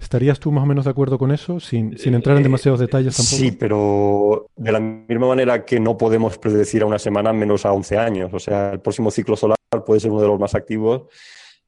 [0.00, 3.16] ¿Estarías tú más o menos de acuerdo con eso, sin, sin entrar en demasiados detalles
[3.16, 3.36] tampoco?
[3.36, 7.72] Sí, pero de la misma manera que no podemos predecir a una semana menos a
[7.72, 8.30] 11 años.
[8.32, 11.02] O sea, el próximo ciclo solar puede ser uno de los más activos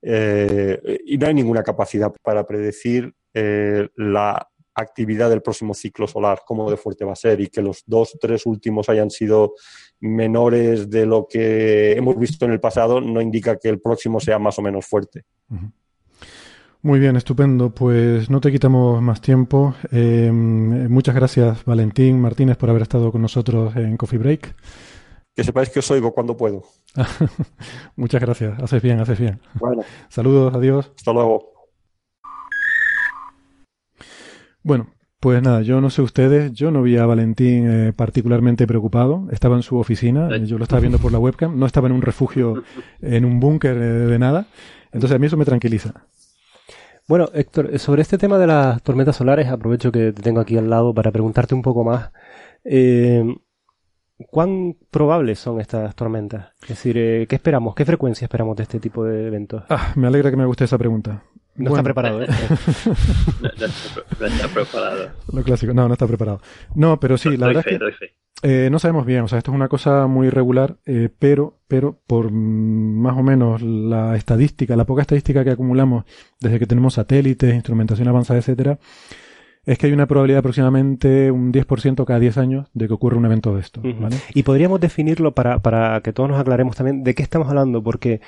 [0.00, 6.40] eh, y no hay ninguna capacidad para predecir eh, la actividad del próximo ciclo solar,
[6.46, 9.54] cómo de fuerte va a ser y que los dos, tres últimos hayan sido
[10.00, 14.38] menores de lo que hemos visto en el pasado no indica que el próximo sea
[14.38, 15.24] más o menos fuerte.
[16.84, 17.70] Muy bien, estupendo.
[17.70, 19.74] Pues no te quitamos más tiempo.
[19.92, 24.56] Eh, muchas gracias, Valentín Martínez, por haber estado con nosotros en Coffee Break.
[25.32, 26.64] Que sepáis que os oigo cuando puedo.
[27.96, 28.60] muchas gracias.
[28.60, 29.40] Haces bien, haces bien.
[29.54, 29.84] Bueno.
[30.08, 30.90] Saludos, adiós.
[30.96, 31.52] Hasta luego.
[34.64, 34.88] Bueno,
[35.20, 39.28] pues nada, yo no sé ustedes, yo no vi a Valentín eh, particularmente preocupado.
[39.30, 42.02] Estaba en su oficina, yo lo estaba viendo por la webcam, no estaba en un
[42.02, 42.64] refugio,
[43.00, 44.46] en un búnker eh, de nada.
[44.90, 45.94] Entonces a mí eso me tranquiliza.
[47.12, 50.70] Bueno, Héctor, sobre este tema de las tormentas solares, aprovecho que te tengo aquí al
[50.70, 52.10] lado para preguntarte un poco más.
[52.64, 53.22] Eh,
[54.30, 56.54] ¿Cuán probables son estas tormentas?
[56.62, 57.74] Es decir, eh, ¿qué esperamos?
[57.74, 59.62] ¿Qué frecuencia esperamos de este tipo de eventos?
[59.68, 61.22] Ah, me alegra que me guste esa pregunta.
[61.56, 62.26] No está preparado, ¿eh?
[63.40, 63.66] No, no está,
[64.20, 65.10] no está preparado.
[65.32, 65.74] Lo clásico.
[65.74, 66.40] No, no está preparado.
[66.74, 68.14] No, pero sí, la Doy verdad fe, es que doy fe.
[68.42, 69.20] eh, no sabemos bien.
[69.22, 73.22] O sea, esto es una cosa muy irregular, eh, pero, pero por mm, más o
[73.22, 76.04] menos la estadística, la poca estadística que acumulamos
[76.40, 78.78] desde que tenemos satélites, instrumentación avanzada, etcétera,
[79.64, 83.16] es que hay una probabilidad de aproximadamente un 10% cada 10 años de que ocurra
[83.18, 83.80] un evento de esto.
[83.84, 84.16] ¿vale?
[84.34, 88.20] Y podríamos definirlo para, para que todos nos aclaremos también de qué estamos hablando, porque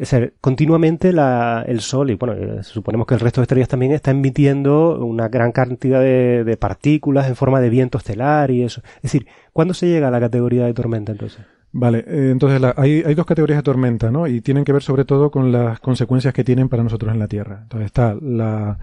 [0.00, 3.92] es continuamente la, el Sol, y bueno, eh, suponemos que el resto de estrellas también
[3.92, 8.82] está emitiendo una gran cantidad de, de partículas en forma de viento estelar y eso.
[8.96, 11.40] Es decir, ¿cuándo se llega a la categoría de tormenta entonces?
[11.72, 14.26] Vale, eh, entonces la- hay, hay dos categorías de tormenta, ¿no?
[14.26, 17.28] Y tienen que ver sobre todo con las consecuencias que tienen para nosotros en la
[17.28, 17.60] Tierra.
[17.62, 18.78] Entonces está la...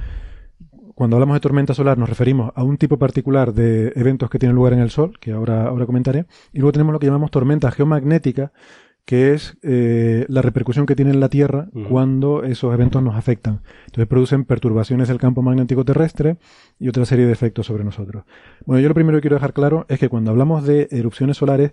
[0.96, 4.56] Cuando hablamos de tormenta solar nos referimos a un tipo particular de eventos que tienen
[4.56, 6.26] lugar en el Sol, que ahora, ahora comentaré.
[6.54, 8.52] Y luego tenemos lo que llamamos tormenta geomagnética,
[9.08, 13.62] que es eh, la repercusión que tiene en la Tierra cuando esos eventos nos afectan.
[13.86, 16.36] Entonces producen perturbaciones del campo magnético terrestre
[16.78, 18.26] y otra serie de efectos sobre nosotros.
[18.66, 21.72] Bueno, yo lo primero que quiero dejar claro es que cuando hablamos de erupciones solares,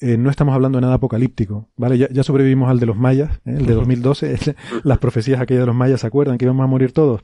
[0.00, 1.96] eh, no estamos hablando de nada apocalíptico, ¿vale?
[1.96, 3.54] Ya, ya sobrevivimos al de los mayas, ¿eh?
[3.56, 6.66] el de 2012, el- las profecías aquellas de los mayas, ¿se acuerdan que íbamos a
[6.66, 7.22] morir todos?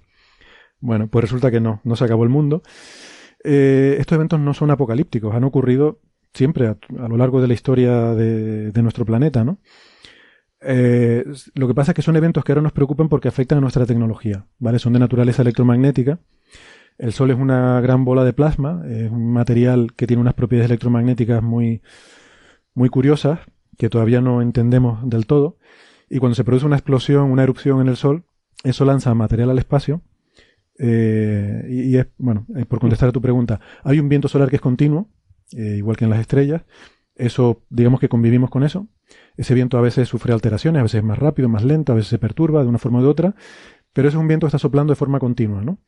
[0.80, 2.62] Bueno, pues resulta que no, no se acabó el mundo.
[3.44, 6.00] Eh, estos eventos no son apocalípticos, han ocurrido
[6.34, 6.76] siempre a,
[7.08, 9.58] lo largo de la historia de, nuestro planeta, ¿no?
[10.60, 11.24] Eh,
[11.54, 13.84] lo que pasa es que son eventos que ahora nos preocupan porque afectan a nuestra
[13.86, 14.78] tecnología, ¿vale?
[14.78, 16.20] Son de naturaleza electromagnética.
[16.98, 20.70] El Sol es una gran bola de plasma, es un material que tiene unas propiedades
[20.70, 21.82] electromagnéticas muy,
[22.74, 23.40] muy curiosas
[23.76, 25.58] que todavía no entendemos del todo.
[26.08, 28.24] Y cuando se produce una explosión, una erupción en el Sol,
[28.64, 30.02] eso lanza material al espacio.
[30.78, 34.62] Eh, y, es, bueno, por contestar a tu pregunta, hay un viento solar que es
[34.62, 35.08] continuo,
[35.56, 36.62] eh, igual que en las estrellas.
[37.14, 38.86] Eso, digamos que convivimos con eso.
[39.36, 42.08] Ese viento a veces sufre alteraciones, a veces es más rápido, más lento, a veces
[42.08, 43.34] se perturba de una forma u otra,
[43.92, 45.78] pero ese es un viento que está soplando de forma continua, ¿no?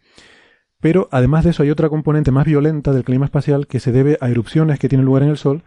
[0.81, 4.19] Pero además de eso hay otra componente más violenta del clima espacial que se debe
[4.21, 5.63] a erupciones que tienen lugar en el Sol,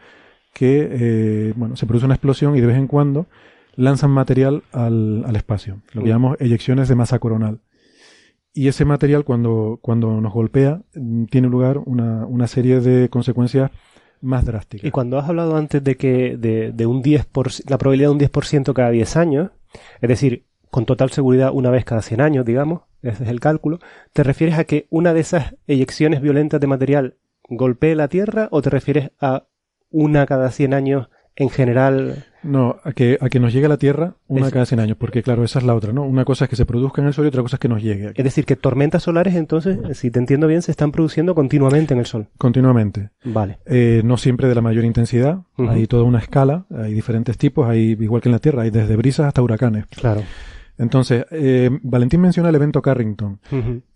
[0.54, 3.26] que eh, bueno, se produce una explosión y de vez en cuando
[3.76, 7.60] lanzan material al, al espacio, lo que llamamos eyecciones de masa coronal.
[8.58, 13.70] Y ese material cuando, cuando nos golpea mm, tiene lugar una, una serie de consecuencias
[14.20, 14.84] más drásticas.
[14.84, 18.20] Y cuando has hablado antes de que de, de un 10%, la probabilidad de un
[18.20, 19.52] 10% cada 10 años,
[20.02, 23.78] es decir, con total seguridad una vez cada 100 años, digamos, ese es el cálculo,
[24.12, 28.64] ¿te refieres a que una de esas eyecciones violentas de material golpee la Tierra o
[28.64, 29.46] te refieres a
[29.92, 32.26] una cada 100 años en general?
[32.44, 34.98] No, a que, a que nos llegue a la Tierra una Es- cada 100 años,
[34.98, 36.04] porque claro, esa es la otra, ¿no?
[36.04, 37.82] Una cosa es que se produzca en el Sol y otra cosa es que nos
[37.82, 41.36] llegue aquí, Es decir, que tormentas solares entonces, si te entiendo bien, se están produciendo
[41.36, 42.28] continuamente en el Sol.
[42.38, 43.10] continuamente.
[43.24, 43.58] Vale.
[43.66, 47.98] Eh, no siempre de la mayor intensidad, hay toda una escala, hay diferentes tipos, hay
[48.00, 49.86] igual que en la Tierra, hay desde brisas hasta huracanes.
[49.88, 50.22] Claro.
[50.80, 53.40] Entonces, eh, Valentín menciona el evento Carrington.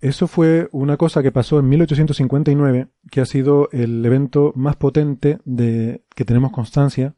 [0.01, 5.37] Eso fue una cosa que pasó en 1859, que ha sido el evento más potente
[5.45, 7.13] de que tenemos constancia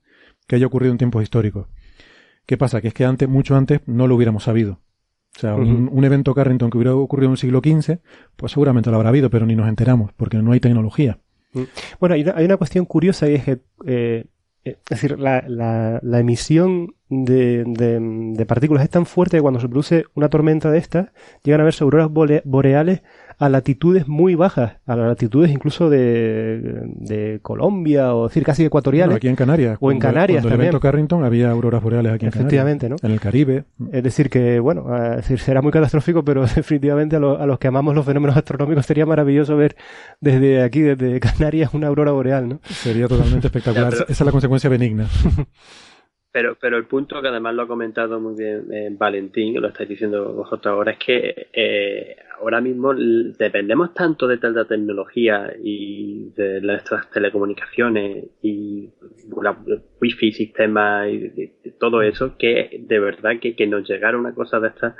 [0.47, 1.67] que haya ocurrido en tiempos históricos.
[2.45, 2.81] ¿Qué pasa?
[2.81, 4.79] Que es que antes, mucho antes, no lo hubiéramos sabido.
[5.35, 7.97] O sea, un, evento Carrington que hubiera ocurrido en el siglo XV,
[8.35, 11.19] pues seguramente lo habrá habido, pero ni nos enteramos, porque no hay tecnología.
[11.99, 13.51] Bueno, hay una, hay una cuestión curiosa y es que,
[13.85, 14.25] eh,
[14.63, 19.41] eh, es decir, la, la, la emisión de, de, de partículas es tan fuerte que
[19.41, 21.09] cuando se produce una tormenta de estas,
[21.43, 23.01] llegan a verse auroras bole- boreales
[23.39, 26.59] a latitudes muy bajas, a las latitudes incluso de,
[26.95, 29.07] de Colombia o es decir, casi ecuatoriales.
[29.09, 29.77] Bueno, aquí en Canarias.
[29.79, 30.67] O en cuando- Canarias Cuando el también.
[30.69, 32.45] evento Carrington había auroras boreales aquí en Canarias.
[32.53, 32.95] Efectivamente, ¿no?
[33.01, 33.63] En el Caribe.
[33.91, 37.59] Es decir, que, bueno, es decir, será muy catastrófico, pero definitivamente a, lo- a los
[37.59, 39.75] que amamos los fenómenos astronómicos sería maravilloso ver
[40.21, 42.59] desde aquí, desde Canarias, una aurora boreal, ¿no?
[42.63, 43.91] Sería totalmente espectacular.
[43.91, 45.07] Ya, pero- Esa es la consecuencia benigna.
[46.31, 49.87] Pero, pero el punto que además lo ha comentado muy bien eh, Valentín, lo estáis
[49.87, 56.59] diciendo vosotros ahora, es que eh, ahora mismo dependemos tanto de tanta tecnología y de
[56.61, 58.89] nuestras telecomunicaciones y
[59.41, 59.57] la
[60.01, 64.59] wifi, sistemas y de- todo eso, que de verdad que, que nos llegara una cosa
[64.59, 64.95] de esta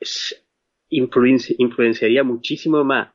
[0.00, 0.42] es-
[0.90, 3.08] influenci- influenciaría muchísimo más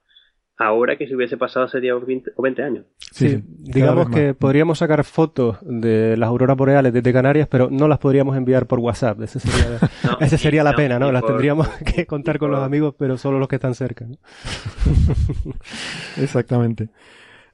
[0.62, 2.86] ahora que si hubiese pasado hace 10 o 20, o 20 años.
[3.12, 8.00] Sí, digamos que podríamos sacar fotos de las auroras boreales desde Canarias, pero no las
[8.00, 9.22] podríamos enviar por WhatsApp.
[9.22, 11.12] Ese sería, No, esa y- sería la no, pena, ¿no?
[11.12, 14.06] Las por- tendríamos que contar con por- los amigos, pero solo los que están cerca.
[14.06, 14.18] ¿no?
[16.18, 16.90] Exactamente.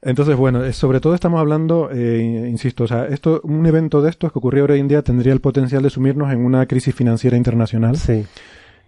[0.00, 4.10] Entonces, bueno, eh, sobre todo estamos hablando, eh, insisto, o sea, esto, un evento de
[4.10, 7.36] estos que ocurrió hoy en día tendría el potencial de sumirnos en una crisis financiera
[7.36, 7.96] internacional.
[7.96, 8.24] Sí.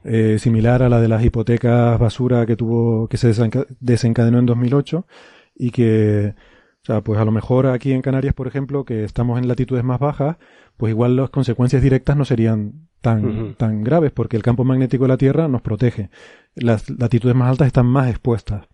[0.04, 4.46] Eh, similar a la de las hipotecas basura que tuvo, que se desenca- desencadenó en
[4.46, 5.06] 2008
[5.56, 6.34] y que,
[6.82, 9.84] o sea, pues a lo mejor aquí en Canarias, por ejemplo, que estamos en latitudes
[9.84, 10.36] más bajas,
[10.76, 15.08] pues igual las consecuencias directas no serían tan, tan graves porque el campo magnético de
[15.08, 16.10] la Tierra nos protege.
[16.54, 18.66] Las latitudes más altas están más expuestas.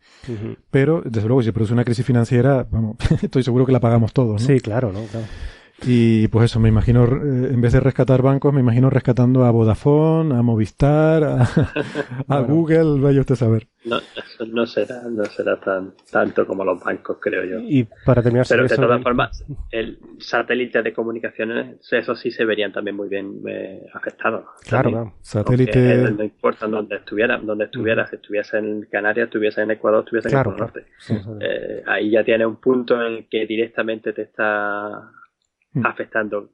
[0.70, 4.12] Pero, desde luego, si se produce una crisis financiera, vamos, estoy seguro que la pagamos
[4.12, 4.46] todos, ¿no?
[4.46, 5.00] Sí, claro, ¿no?
[5.04, 5.26] Claro.
[5.84, 9.50] Y pues eso, me imagino, eh, en vez de rescatar bancos, me imagino rescatando a
[9.50, 11.42] Vodafone, a Movistar, a,
[12.28, 13.68] a Google, vaya usted a saber.
[13.84, 17.58] No, eso no será, no será tan tanto como los bancos, creo yo.
[17.60, 22.44] Y para terminar Pero de eso, todas formas, el satélite de comunicaciones, eso sí se
[22.46, 24.46] verían también muy bien eh, afectados.
[24.66, 25.14] Claro, claro.
[25.20, 30.28] Satélite- no importa dónde estuviera, donde estuviera, si estuviese en Canarias, estuviese en Ecuador, estuviese
[30.28, 30.72] en Claro, el claro.
[30.74, 30.90] Norte.
[30.98, 31.30] Sí, sí.
[31.40, 35.12] Eh, ahí ya tiene un punto en el que directamente te está.
[35.84, 36.50] Afectando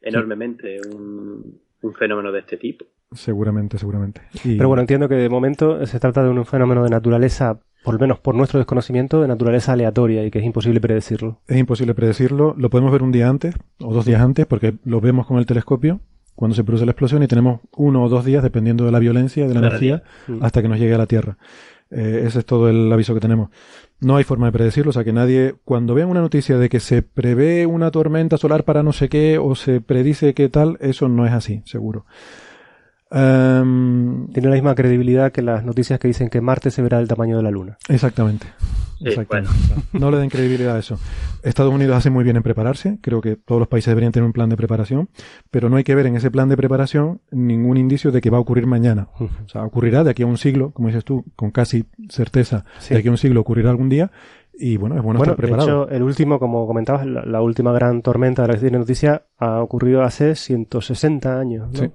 [0.00, 2.84] enormemente un, un fenómeno de este tipo.
[3.12, 4.22] Seguramente, seguramente.
[4.44, 7.94] Y- Pero bueno, entiendo que de momento se trata de un fenómeno de naturaleza, por
[7.94, 11.40] lo menos por nuestro desconocimiento, de naturaleza aleatoria y que es imposible predecirlo.
[11.46, 12.54] Es imposible predecirlo.
[12.58, 15.46] Lo podemos ver un día antes o dos días antes porque lo vemos con el
[15.46, 16.00] telescopio
[16.34, 19.46] cuando se produce la explosión y tenemos uno o dos días, dependiendo de la violencia,
[19.48, 20.02] de la energía.
[20.26, 20.42] Mm.
[20.42, 21.38] hasta que nos llegue a la Tierra.
[21.90, 23.50] Eh, ese es todo el aviso que tenemos.
[24.00, 26.80] No hay forma de predecirlo, o sea que nadie, cuando vean una noticia de que
[26.80, 31.08] se prevé una tormenta solar para no sé qué o se predice qué tal, eso
[31.08, 32.04] no es así, seguro.
[33.10, 37.08] Em, Tiene la misma credibilidad que las noticias que dicen que Marte se verá del
[37.08, 37.78] tamaño de la Luna.
[37.88, 38.46] Exactamente.
[38.98, 39.50] Sí, Exactamente.
[39.92, 40.98] No le den credibilidad a eso.
[41.42, 42.98] Estados Unidos hace muy bien en prepararse.
[43.02, 45.08] Creo que todos los países deberían tener un plan de preparación.
[45.50, 48.38] Pero no hay que ver en ese plan de preparación ningún indicio de que va
[48.38, 49.08] a ocurrir mañana.
[49.20, 52.64] O sea, ocurrirá de aquí a un siglo, como dices tú, con casi certeza.
[52.78, 52.94] Sí.
[52.94, 54.10] De aquí a un siglo ocurrirá algún día.
[54.58, 55.84] Y bueno, es bueno, Bueno, estar de preparado.
[55.84, 59.24] hecho, el último, como comentabas, la, la última gran tormenta de la que tiene noticia
[59.38, 61.68] ha ocurrido hace 160 años.
[61.72, 61.78] ¿no?
[61.78, 61.90] Sí.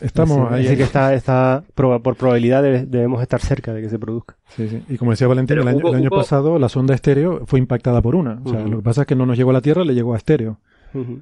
[0.00, 0.66] Estamos Así- ahí.
[0.66, 4.36] así que está, está por probabilidad debe- debemos estar cerca de que se produzca.
[4.48, 4.82] Sí, sí.
[4.88, 7.46] Y como decía Valentín, Pero el año, hubo- el año hubo- pasado la sonda estéreo
[7.46, 8.40] fue impactada por una.
[8.44, 8.68] O sea, Ujú.
[8.70, 10.58] lo que pasa es que no nos llegó a la Tierra, le llegó a estéreo.
[10.94, 11.20] Ujú.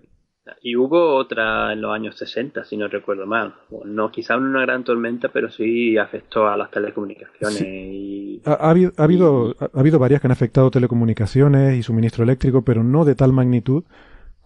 [0.61, 3.55] Y hubo otra en los años 60, si no recuerdo mal.
[3.87, 7.63] No, quizá no una gran tormenta, pero sí afectó a las telecomunicaciones.
[7.63, 8.43] Y...
[8.45, 12.63] Ha, ha habido, ha, habido, ha habido varias que han afectado telecomunicaciones y suministro eléctrico,
[12.63, 13.85] pero no de tal magnitud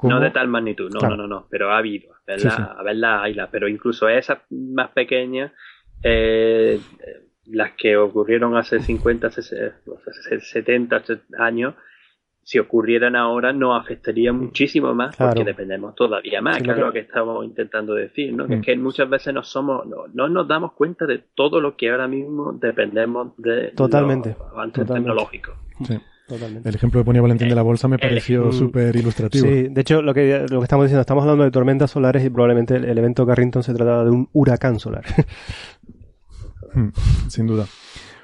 [0.03, 1.17] No de tal magnitud, no, Claro.
[1.17, 2.13] no, no, no, pero ha habido.
[2.15, 2.63] A verla, Sí, sí.
[2.79, 5.53] a verla hayla, pero incluso esas más pequeñas,
[6.03, 6.79] eh,
[7.47, 9.81] las que ocurrieron hace 50, 60,
[10.41, 11.03] 70
[11.39, 11.75] años,
[12.43, 15.33] si ocurrieran ahora nos afectaría muchísimo más Claro.
[15.35, 18.47] porque dependemos todavía más, Sí, que es lo que- estamos intentando decir, ¿no?
[18.47, 18.61] Que Mm.
[18.61, 21.91] es que muchas veces no somos, no, no nos damos cuenta de todo lo que
[21.91, 24.95] ahora mismo dependemos de Totalmente, los avances totalmente.
[25.11, 25.55] tecnológicos.
[26.29, 26.69] Totalmente.
[26.69, 29.47] El ejemplo que ponía Valentín de la Bolsa me pareció súper ilustrativo.
[29.49, 32.29] Sí, de hecho, lo que, lo que estamos diciendo, estamos hablando de tormentas solares y
[32.31, 35.05] probablemente el, el evento Carrington se trataba de un huracán solar.
[36.75, 36.89] Mm,
[37.29, 37.65] Sin duda.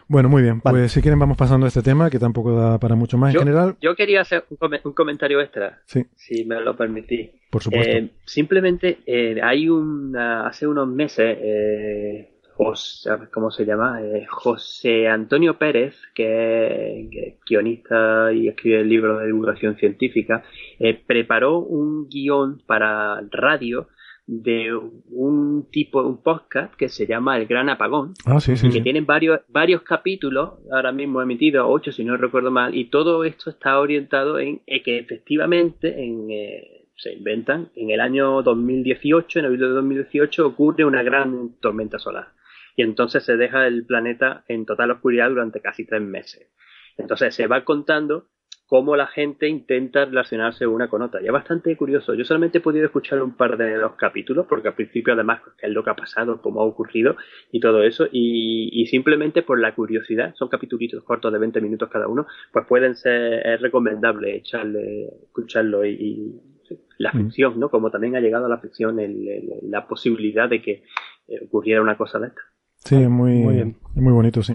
[0.07, 0.61] Bueno, muy bien.
[0.63, 0.81] Vale.
[0.81, 3.41] Pues si quieren vamos pasando a este tema, que tampoco da para mucho más Yo,
[3.41, 3.77] en general.
[3.81, 7.31] yo quería hacer un, come- un comentario extra, Sí, si me lo permitís.
[7.51, 7.91] por supuesto.
[7.97, 14.01] Eh, simplemente eh, hay una, hace unos meses, eh, José, ¿cómo se llama?
[14.03, 20.45] Eh, José Antonio Pérez, que, es guionista y escribe libros de divulgación científica,
[20.79, 23.89] eh, preparó un guion para radio
[24.27, 28.69] de un tipo, un podcast que se llama El Gran Apagón, ah, sí, sí.
[28.69, 28.83] que sí.
[28.83, 33.51] tienen varios, varios capítulos, ahora mismo emitidos, ocho si no recuerdo mal, y todo esto
[33.51, 39.45] está orientado en eh, que efectivamente en, eh, se inventan, en el año 2018, en
[39.45, 42.29] abril de 2018, ocurre una gran tormenta solar.
[42.77, 46.51] Y entonces se deja el planeta en total oscuridad durante casi tres meses.
[46.97, 48.29] Entonces se va contando
[48.67, 51.21] cómo la gente intenta relacionarse una con otra.
[51.23, 52.15] Y es bastante curioso.
[52.15, 55.67] Yo solamente he podido escuchar un par de los capítulos, porque al principio además qué
[55.67, 57.17] es lo que ha pasado, cómo ha ocurrido
[57.53, 58.09] y todo eso.
[58.11, 62.67] Y, y simplemente por la curiosidad, son capítulos cortos de 20 minutos cada uno, pues
[62.67, 67.19] pueden ser, es recomendable echarle, escucharlo y, y sí, la Mm.
[67.19, 67.69] ficción, ¿no?
[67.71, 70.85] Como también ha llegado a la ficción el- el- la posibilidad de que
[71.29, 72.41] eh, ocurriera una cosa de esta.
[72.85, 73.77] Sí, es muy, Muy bien.
[73.95, 74.55] muy bonito, sí.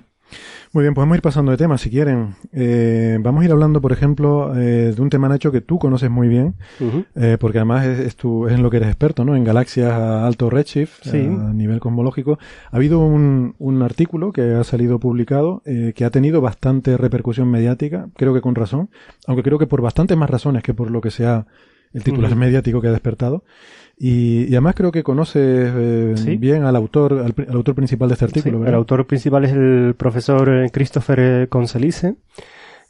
[0.74, 2.36] Muy bien, podemos ir pasando de tema si quieren.
[2.54, 6.12] Eh, vamos a ir hablando, por ejemplo, eh, de un tema, Nacho, que tú conoces
[6.12, 6.54] muy bien,
[7.16, 9.36] eh, porque además es, es, tu- es en lo que eres experto, ¿no?
[9.36, 11.18] En galaxias a alto redshift, Sí.
[11.18, 12.38] a nivel cosmológico.
[12.72, 17.50] Ha habido un, un artículo que ha salido publicado eh, que ha tenido bastante repercusión
[17.50, 18.92] mediática, creo que con razón,
[19.26, 21.48] aunque creo que por bastantes más razones que por lo que sea
[21.94, 23.44] el titular mediático que ha despertado.
[24.02, 26.38] Y, y además creo que conoces eh, Sí.
[26.38, 28.70] bien al autor, al, al autor principal de este artículo, Sí, ¿verdad?
[28.70, 32.16] el autor principal es el profesor eh, Christopher eh, Conselice,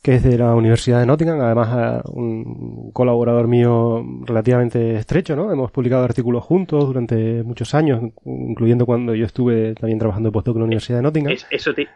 [0.04, 5.52] que es de la Universidad de Nottingham, además un colaborador mío relativamente estrecho, ¿no?
[5.52, 10.56] Hemos publicado artículos juntos durante muchos años, incluyendo cuando yo estuve también trabajando de postdoc
[10.56, 11.36] en la Universidad de Nottingham.
[11.52, 11.88] eso te,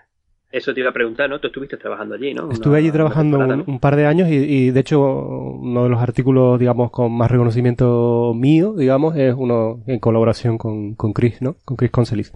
[0.53, 1.39] eso te iba a preguntar, ¿no?
[1.39, 2.51] Tú estuviste trabajando allí, ¿no?
[2.51, 6.91] Estuve allí trabajando un, par de años y, de hecho uno de los artículos, digamos,
[6.91, 11.55] con más reconocimiento mío, digamos, es uno en colaboración con, con Chris, ¿no?
[11.65, 12.31] Con Chris Concelis.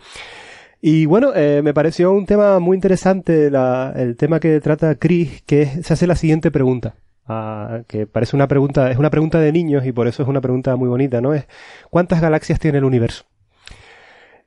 [0.82, 3.52] Y bueno, eh, me pareció un tema muy interesante
[3.96, 6.96] el tema que trata Chris, que se hace la siguiente pregunta.
[7.28, 10.42] Ah, que parece una pregunta, es una pregunta de niños y por eso es una
[10.42, 11.36] pregunta muy bonita, ¿no?
[11.36, 11.46] Es
[11.92, 13.26] ¿cuántas galaxias tiene el universo?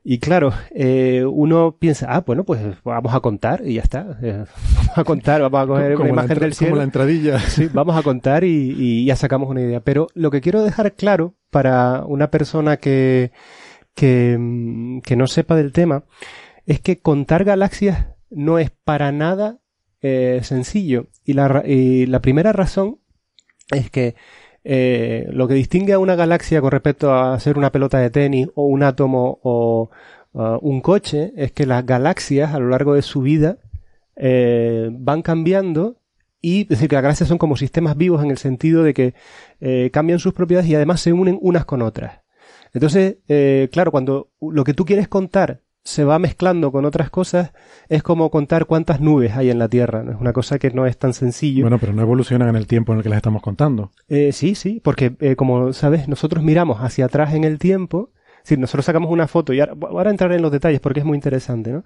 [0.02, 4.18] Y claro, eh, uno piensa, ah, bueno, pues vamos a contar y ya está.
[4.22, 4.44] Eh,
[4.76, 6.70] vamos a contar, vamos a coger una imagen del cielo.
[6.70, 7.38] Como la entradilla.
[7.38, 9.80] Sí, vamos a contar y, y, ya sacamos una idea.
[9.80, 13.32] Pero lo que quiero dejar claro para una persona que,
[13.94, 16.04] que, que no sepa del tema
[16.64, 19.58] es que contar galaxias no es para nada
[20.00, 21.08] eh, sencillo.
[21.24, 23.00] Y la, y la primera razón
[23.70, 24.14] es que
[24.64, 28.48] eh, lo que distingue a una galaxia con respecto a ser una pelota de tenis
[28.54, 29.90] o un átomo o
[30.32, 33.58] un coche es que las galaxias a lo largo de su vida
[34.14, 35.96] eh, van cambiando
[36.40, 39.14] y decir que las galaxias son como sistemas vivos en el sentido de que
[39.60, 42.20] eh, cambian sus propiedades y además se unen unas con otras.
[42.72, 43.16] Entonces,
[43.72, 47.52] claro, cuando lo que tú quieres contar se va mezclando con otras cosas,
[47.88, 50.04] es como contar cuántas nubes hay en la Tierra.
[50.08, 51.64] Es una cosa que no es tan sencillo.
[51.64, 53.90] Bueno, pero no evolucionan en el tiempo en el que las estamos contando.
[54.08, 58.10] Eh, sí, sí, porque eh, como sabes, nosotros miramos hacia atrás en el tiempo.
[58.42, 61.16] Si nosotros sacamos una foto y ahora, ahora entraré en los detalles porque es muy
[61.16, 61.84] interesante, ¿no?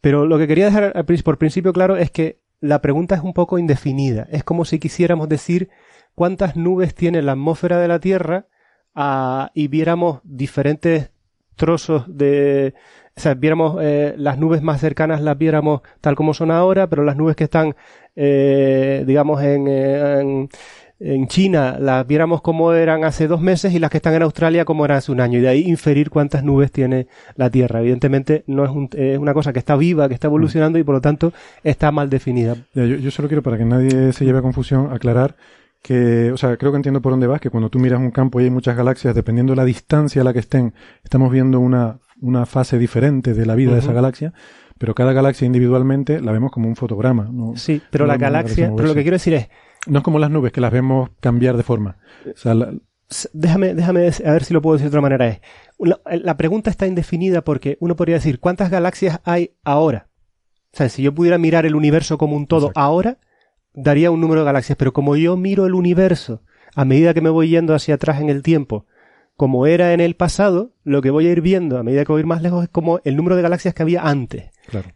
[0.00, 3.58] Pero lo que quería dejar por principio claro es que la pregunta es un poco
[3.58, 4.26] indefinida.
[4.30, 5.70] Es como si quisiéramos decir
[6.14, 8.46] cuántas nubes tiene la atmósfera de la Tierra
[8.94, 11.10] ah, y viéramos diferentes
[11.56, 12.74] trozos de,
[13.16, 17.04] o sea, viéramos eh, las nubes más cercanas las viéramos tal como son ahora, pero
[17.04, 17.76] las nubes que están,
[18.16, 20.48] eh, digamos, en, eh, en,
[20.98, 24.64] en, China las viéramos como eran hace dos meses y las que están en Australia
[24.64, 25.38] como eran hace un año.
[25.38, 27.06] Y de ahí inferir cuántas nubes tiene
[27.36, 27.80] la Tierra.
[27.80, 30.96] Evidentemente no es, un, es una cosa que está viva, que está evolucionando y por
[30.96, 32.56] lo tanto está mal definida.
[32.74, 35.36] yo, yo solo quiero, para que nadie se lleve a confusión, aclarar
[35.84, 38.40] que, o sea, creo que entiendo por dónde vas, que cuando tú miras un campo
[38.40, 40.72] y hay muchas galaxias, dependiendo de la distancia a la que estén,
[41.04, 44.32] estamos viendo una una fase diferente de la vida de esa galaxia,
[44.78, 47.28] pero cada galaxia individualmente la vemos como un fotograma.
[47.30, 47.56] ¿no?
[47.56, 49.48] Sí, pero la galaxia, pero lo que quiero decir es...
[49.86, 51.98] No es como las nubes, que las vemos cambiar de forma.
[53.32, 55.28] Déjame, déjame a ver si lo puedo decir de otra manera.
[55.28, 55.40] Es,
[55.78, 60.08] la, pregunta está indefinida porque uno podría decir, ¿cuántas galaxias hay ahora?
[60.72, 63.18] O sea, si yo pudiera mirar el universo como un todo ahora,
[63.74, 66.42] daría un número de galaxias, pero como yo miro el universo
[66.74, 68.86] a medida que me voy yendo hacia atrás en el tiempo,
[69.36, 72.20] como era en el pasado, lo que voy a ir viendo a medida que voy
[72.20, 74.50] a ir más lejos es como el número de galaxias que había antes.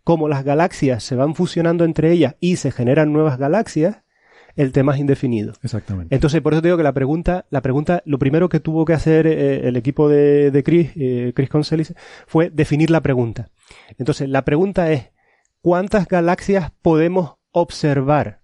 [0.04, 4.02] Como las galaxias se van fusionando entre ellas y se generan nuevas galaxias,
[4.54, 5.52] el tema es indefinido.
[5.62, 6.14] Exactamente.
[6.14, 8.92] Entonces, por eso te digo que la pregunta, la pregunta, lo primero que tuvo que
[8.92, 11.94] hacer eh, el equipo de, de Chris, eh, Chris Concelis,
[12.26, 13.50] fue definir la pregunta.
[13.98, 15.12] Entonces, la pregunta es,
[15.60, 18.37] ¿cuántas galaxias podemos observar?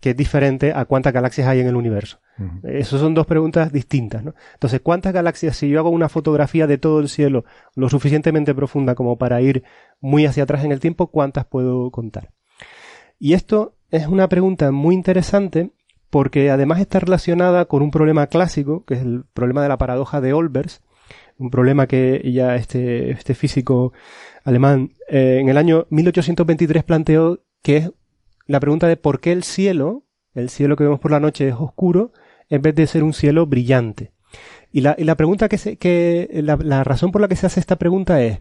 [0.00, 2.20] Que es diferente a cuántas galaxias hay en el universo.
[2.62, 4.34] Esas son dos preguntas distintas, ¿no?
[4.54, 7.44] Entonces, ¿cuántas galaxias, si yo hago una fotografía de todo el cielo
[7.74, 9.64] lo suficientemente profunda como para ir
[10.00, 12.30] muy hacia atrás en el tiempo, cuántas puedo contar?
[13.18, 15.72] Y esto es una pregunta muy interesante
[16.10, 20.20] porque además está relacionada con un problema clásico, que es el problema de la paradoja
[20.20, 20.82] de Olbers,
[21.38, 23.92] un problema que ya este, este físico
[24.44, 27.92] alemán eh, en el año 1823 planteó, que es
[28.48, 31.54] la pregunta de por qué el cielo, el cielo que vemos por la noche es
[31.54, 32.12] oscuro,
[32.48, 34.12] en vez de ser un cielo brillante.
[34.72, 37.60] Y la, y la pregunta que se, que, la, razón por la que se hace
[37.60, 38.40] esta pregunta es,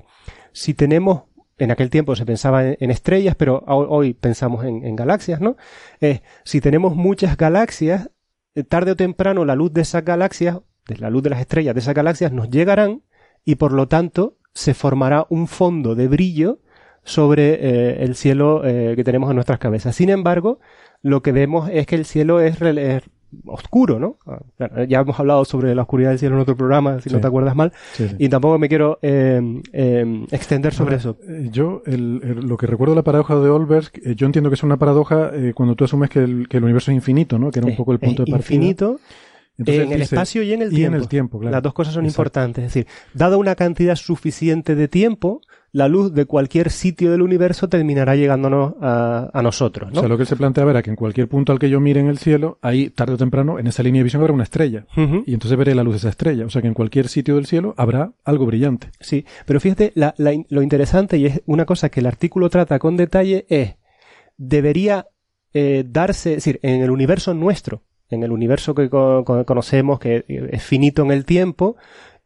[0.53, 1.23] si tenemos,
[1.57, 5.57] en aquel tiempo se pensaba en, estrellas, pero hoy, pensamos en, galaxias, ¿no?
[5.99, 8.09] Es, si tenemos muchas galaxias,
[8.55, 11.75] eh, tarde o temprano la luz de esas galaxias, de la luz de las estrellas
[11.75, 13.03] de esas galaxias nos llegarán
[13.43, 16.61] y por lo tanto se formará un fondo de brillo
[17.07, 19.95] sobre eh, el cielo eh, que tenemos en nuestras cabezas.
[19.95, 20.59] Sin embargo,
[21.01, 23.03] lo que vemos es que el cielo es, es
[23.45, 24.17] oscuro, ¿no?
[24.59, 27.27] Ah, ya hemos hablado sobre la oscuridad del cielo en otro programa, si no te
[27.27, 27.73] acuerdas mal,
[28.17, 31.17] y tampoco me quiero eh, eh, extender sobre eso.
[31.27, 34.77] Eh, yo, lo que recuerdo de la paradoja de Olbers, yo entiendo que es una
[34.77, 37.51] paradoja cuando tú asumes que el, que el, universo es infinito, ¿no?
[37.51, 38.55] Que era un poco el punto de partida.
[38.55, 38.99] Infinito.
[39.57, 40.95] en el espacio y en el tiempo.
[40.95, 42.63] en el tiempo, Las dos cosas son importantes.
[42.63, 45.41] Es decir, dado una cantidad suficiente de tiempo,
[45.73, 49.91] la luz de cualquier sitio del universo terminará llegándonos a, a nosotros.
[49.91, 49.97] ¿no?
[49.97, 51.99] O sea, lo que se planteaba era que en cualquier punto al que yo mire
[51.99, 54.85] en el cielo, ahí tarde o temprano, en esa línea de visión habrá una estrella.
[55.25, 56.45] Y entonces veré la luz de esa estrella.
[56.45, 58.89] O sea que en cualquier sitio del cielo habrá algo brillante.
[58.99, 62.79] Sí, pero fíjate, la, la, lo interesante y es una cosa que el artículo trata
[62.79, 63.75] con detalle es,
[64.37, 65.07] debería
[65.53, 69.99] eh, darse, es decir, en el universo nuestro, en el universo que co- co- conocemos,
[69.99, 71.75] que es finito en el tiempo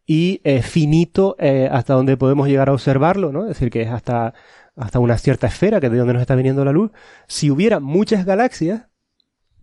[0.05, 3.43] y eh, finito eh, hasta donde podemos llegar a observarlo, ¿no?
[3.43, 4.33] Es decir, que es hasta,
[4.75, 6.91] hasta una cierta esfera, que es de donde nos está viniendo la luz.
[7.27, 8.87] Si hubiera muchas galaxias,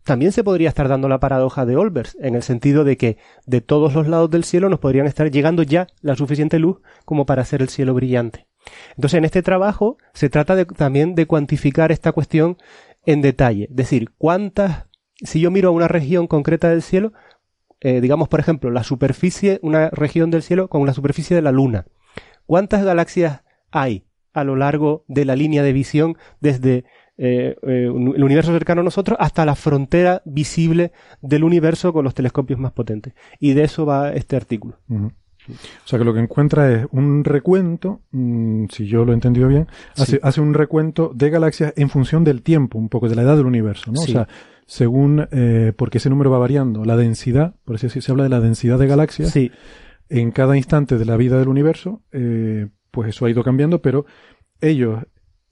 [0.04, 3.60] también se podría estar dando la paradoja de Olbers, en el sentido de que de
[3.60, 7.42] todos los lados del cielo nos podrían estar llegando ya la suficiente luz como para
[7.42, 8.46] hacer el cielo brillante.
[8.96, 12.56] Entonces, en este trabajo se trata de- también de cuantificar esta cuestión
[13.04, 13.64] en detalle.
[13.70, 14.86] Es decir, cuántas,
[15.16, 17.12] si yo miro a una región concreta del cielo,
[17.80, 21.52] eh, digamos, por ejemplo, la superficie, una región del cielo con la superficie de la
[21.52, 21.86] Luna.
[22.46, 26.84] ¿Cuántas galaxias hay a lo largo de la línea de visión desde
[27.18, 32.14] eh, eh, el universo cercano a nosotros hasta la frontera visible del universo con los
[32.14, 33.14] telescopios más potentes?
[33.38, 34.78] Y de eso va este artículo.
[34.90, 39.48] O sea que lo que encuentra es un recuento, mm, si yo lo he entendido
[39.48, 43.22] bien, hace, hace un recuento de galaxias en función del tiempo, un poco de la
[43.22, 44.00] edad del universo, ¿no?
[44.00, 44.10] Sí.
[44.10, 44.28] O sea,
[44.68, 48.40] según, eh, porque ese número va variando, la densidad, por eso se habla de la
[48.40, 49.50] densidad de galaxias, Sí,
[50.10, 54.04] en cada instante de la vida del universo, eh, pues eso ha ido cambiando, pero
[54.60, 55.04] ellos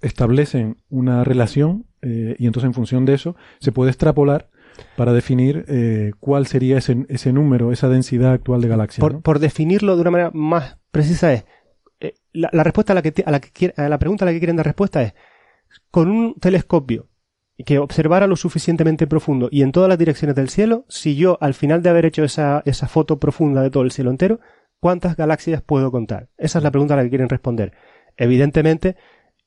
[0.02, 4.50] establecen una relación eh, y entonces en función de eso se puede extrapolar
[4.96, 9.00] para definir eh, cuál sería ese, ese número, esa densidad actual de galaxias.
[9.00, 9.20] por, ¿no?
[9.22, 11.46] por definirlo de una manera más precisa es
[12.00, 14.32] eh, la, la respuesta a la que a la que a la pregunta a la
[14.32, 15.14] que quieren dar respuesta es
[15.90, 17.08] con un telescopio
[17.64, 21.54] que observara lo suficientemente profundo y en todas las direcciones del cielo, si yo al
[21.54, 24.40] final de haber hecho esa, esa foto profunda de todo el cielo entero,
[24.78, 26.28] ¿cuántas galaxias puedo contar?
[26.36, 27.72] Esa es la pregunta a la que quieren responder.
[28.16, 28.96] Evidentemente,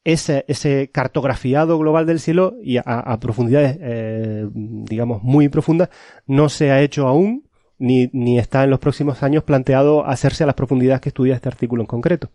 [0.03, 5.89] ese, ese cartografiado global del cielo y a, a profundidades, eh, digamos, muy profundas,
[6.25, 10.47] no se ha hecho aún, ni, ni está en los próximos años planteado hacerse a
[10.47, 12.31] las profundidades que estudia este artículo en concreto.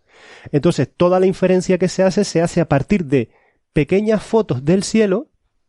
[0.51, 3.29] Entonces, toda la inferencia que se hace se hace a partir de
[3.73, 5.27] pequeñas fotos del cielo,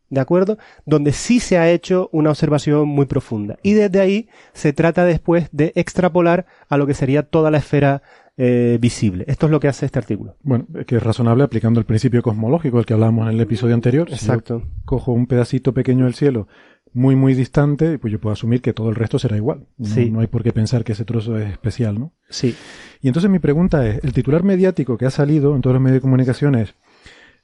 [0.09, 0.57] ¿de acuerdo?
[0.85, 3.57] Donde sí se ha hecho una observación muy profunda.
[3.63, 8.01] Y desde ahí se trata después de extrapolar a lo que sería toda la esfera
[8.37, 9.25] eh, visible.
[9.27, 10.35] Esto es lo que hace este artículo.
[10.43, 14.07] Bueno, que es razonable aplicando el principio cosmológico, el que hablábamos en el episodio anterior.
[14.09, 14.61] Si Exacto.
[14.85, 16.47] cojo un pedacito pequeño del cielo
[16.93, 19.65] muy, muy distante, pues yo puedo asumir que todo el resto será igual.
[19.77, 20.09] No, Sí.
[20.11, 22.13] no hay por qué pensar que ese trozo es especial, ¿no?
[22.29, 22.55] Sí.
[23.01, 25.95] Y entonces mi pregunta es, el titular mediático que ha salido en todos los medios
[25.97, 26.75] de comunicación es,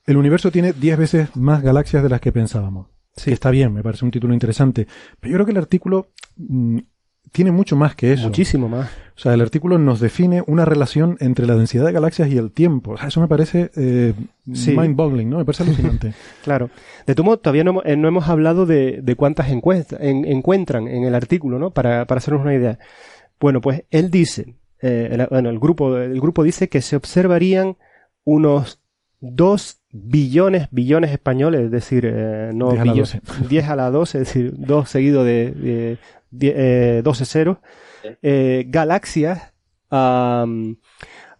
[0.05, 2.87] el universo tiene 10 veces más galaxias de las que pensábamos.
[3.15, 3.25] Sí.
[3.25, 4.87] Que está bien, me parece un título interesante.
[5.19, 6.07] Pero yo creo que el artículo
[6.37, 6.79] mm,
[7.31, 8.25] tiene mucho más que eso.
[8.27, 8.89] Muchísimo más.
[9.15, 12.51] O sea, el artículo nos define una relación entre la densidad de galaxias y el
[12.51, 12.91] tiempo.
[12.93, 14.13] O sea, eso me parece eh,
[14.53, 14.75] Sí.
[14.75, 15.37] mind-boggling, ¿no?
[15.37, 16.13] Me parece alucinante.
[16.43, 16.69] Claro.
[17.05, 20.25] De todo modo, todavía no, hemos- eh, no hemos hablado de, de cuántas encuestas en-
[20.25, 21.69] encuentran en el artículo, ¿no?
[21.71, 22.79] Para, para hacernos una idea.
[23.39, 27.77] Bueno, pues él dice, eh, el, bueno, el grupo, el grupo dice que se observarían
[28.23, 28.81] unos
[29.21, 33.89] 2 billones, billones españoles, es decir, eh, no 10 a la billones, 10 a la
[33.91, 35.97] 12, es decir, 2 seguido de, de
[36.31, 37.57] die- eh, 12 ceros,
[38.23, 39.53] eh, galaxias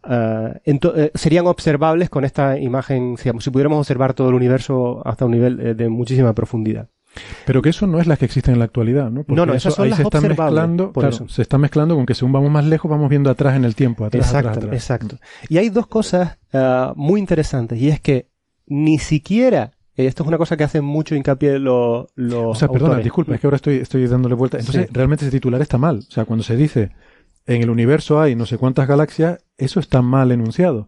[0.04, 5.26] ento- eh, serían observables con esta imagen, digamos, si pudiéramos observar todo el universo hasta
[5.26, 6.90] un nivel eh, de muchísima profundidad.
[7.46, 9.24] Pero que eso no es las que existen en la actualidad, ¿no?
[9.24, 11.28] Porque No, no, eso esas son ahí las se está mezclando, por claro, eso.
[11.28, 14.04] se está mezclando con que según vamos más lejos vamos viendo atrás en el tiempo,
[14.06, 14.76] atrás, exacto, atrás, atrás.
[14.82, 15.18] exacto.
[15.48, 18.30] Y hay dos cosas ah, muy interesantes, y es que
[18.66, 22.68] ni siquiera, eh, esto es una cosa que hacen mucho hincapié los, los O sea,
[22.68, 23.04] perdona, autores.
[23.06, 24.58] disculpa, es que ahora estoy, estoy dándole vuelta.
[24.60, 24.92] Entonces, Sí.
[24.94, 25.98] realmente ese titular está mal.
[26.00, 26.92] O sea, cuando se dice
[27.46, 30.88] en el universo hay no sé cuántas galaxias, eso está mal enunciado.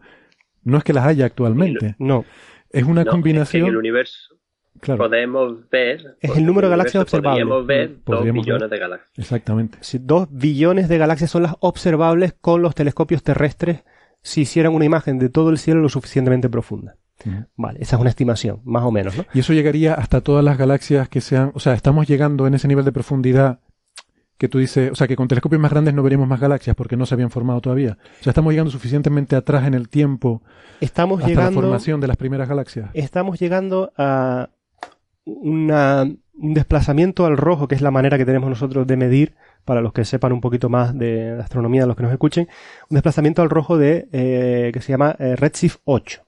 [0.63, 1.95] No es que las haya actualmente.
[1.99, 2.25] No,
[2.71, 3.63] Es una No, combinación.
[3.63, 4.35] En el universo
[4.81, 6.17] Claro, podemos ver.
[6.19, 7.43] Es el número de galaxias observables.
[7.45, 8.69] Podríamos ver dos Podríamos billones ver.
[8.71, 9.11] de galaxias.
[9.17, 9.77] exactamente.
[9.81, 13.83] si dos billones de galaxias son las observables con los telescopios terrestres
[14.21, 16.95] si hicieran una imagen de todo el cielo lo suficientemente profunda.
[17.55, 19.25] Vale, esa es una estimación, más o menos, ¿no?
[19.33, 21.51] Y eso llegaría hasta todas las galaxias que sean.
[21.55, 23.59] O sea, estamos llegando en ese nivel de profundidad
[24.37, 24.91] que tú dices.
[24.91, 27.31] O sea, que con telescopios más grandes no veríamos más galaxias porque no se habían
[27.31, 27.97] formado todavía.
[28.19, 30.43] O sea, estamos llegando suficientemente atrás en el tiempo
[30.81, 32.89] Estamos hasta la formación de las primeras galaxias.
[32.93, 34.49] estamos llegando a
[35.25, 39.81] una, un desplazamiento al rojo, que es la manera que tenemos nosotros de medir, para
[39.81, 42.47] los que sepan un poquito más de astronomía, los que nos escuchen,
[42.89, 46.21] un desplazamiento al rojo de eh, que se llama eh, Redshift 8.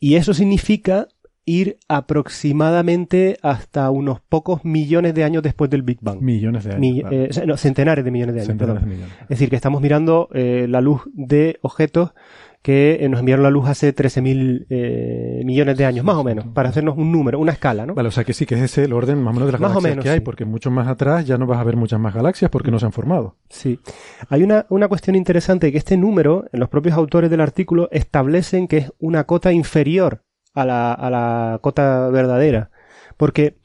[0.00, 1.06] Y eso significa
[1.44, 6.20] ir aproximadamente hasta unos pocos millones de años después del Big Bang.
[6.20, 6.80] Millones de años.
[6.80, 7.16] Mi- claro.
[7.16, 8.48] eh, no, centenares de millones de años.
[8.48, 9.12] Centenares de millones.
[9.22, 12.12] Es decir, que estamos mirando eh, la luz de objetos
[12.62, 16.46] que eh, nos enviaron la luz hace 13.000 eh, millones de años, más o menos,
[16.48, 17.94] para hacernos un número, una escala, ¿no?
[17.94, 19.60] Vale, o sea que sí, que es ese el orden más o menos de las
[19.60, 20.24] Más o galaxias menos, que hay, sí.
[20.24, 22.86] porque mucho más atrás ya no vas a ver muchas más galaxias porque no se
[22.86, 23.36] han formado.
[23.48, 23.80] Sí.
[24.28, 28.68] Hay una, una cuestión interesante que este número, en los propios autores del artículo, establecen
[28.68, 30.24] que es una cota inferior
[30.54, 32.70] a la, a la cota verdadera.
[33.16, 33.56] Porque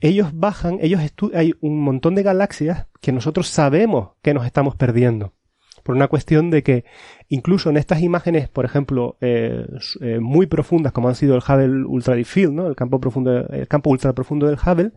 [0.00, 1.00] ellos bajan, ellos
[1.34, 5.34] hay un montón de galaxias que nosotros sabemos que nos estamos perdiendo.
[5.82, 6.84] Por una cuestión de que
[7.28, 9.66] incluso en estas imágenes, por ejemplo, eh,
[10.00, 12.66] eh, muy profundas como han sido el Hubble Ultra Deep Field, ¿no?
[12.66, 14.92] el campo profundo, el campo ultra profundo del Hubble,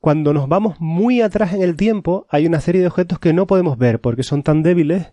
[0.00, 3.46] cuando nos vamos muy atrás en el tiempo, hay una serie de objetos que no
[3.46, 5.12] podemos ver porque son tan débiles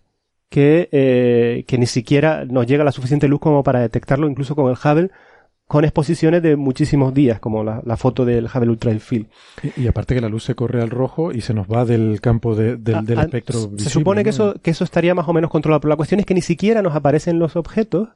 [0.49, 4.72] que, eh, que ni siquiera nos llega la suficiente luz como para detectarlo, incluso con
[4.72, 5.11] el Hubble,
[5.68, 9.27] con exposiciones de muchísimos días, como la, foto del Hubble Ultra Field.
[9.76, 12.56] Y, aparte que la luz se corre al rojo y se nos va del campo
[12.56, 13.84] del, ah, ah, espectro visible.
[13.84, 16.26] Se supone que, eso, que eso estaría más o menos controlado, pero la cuestión es
[16.26, 18.10] que ni siquiera nos aparecen los objetos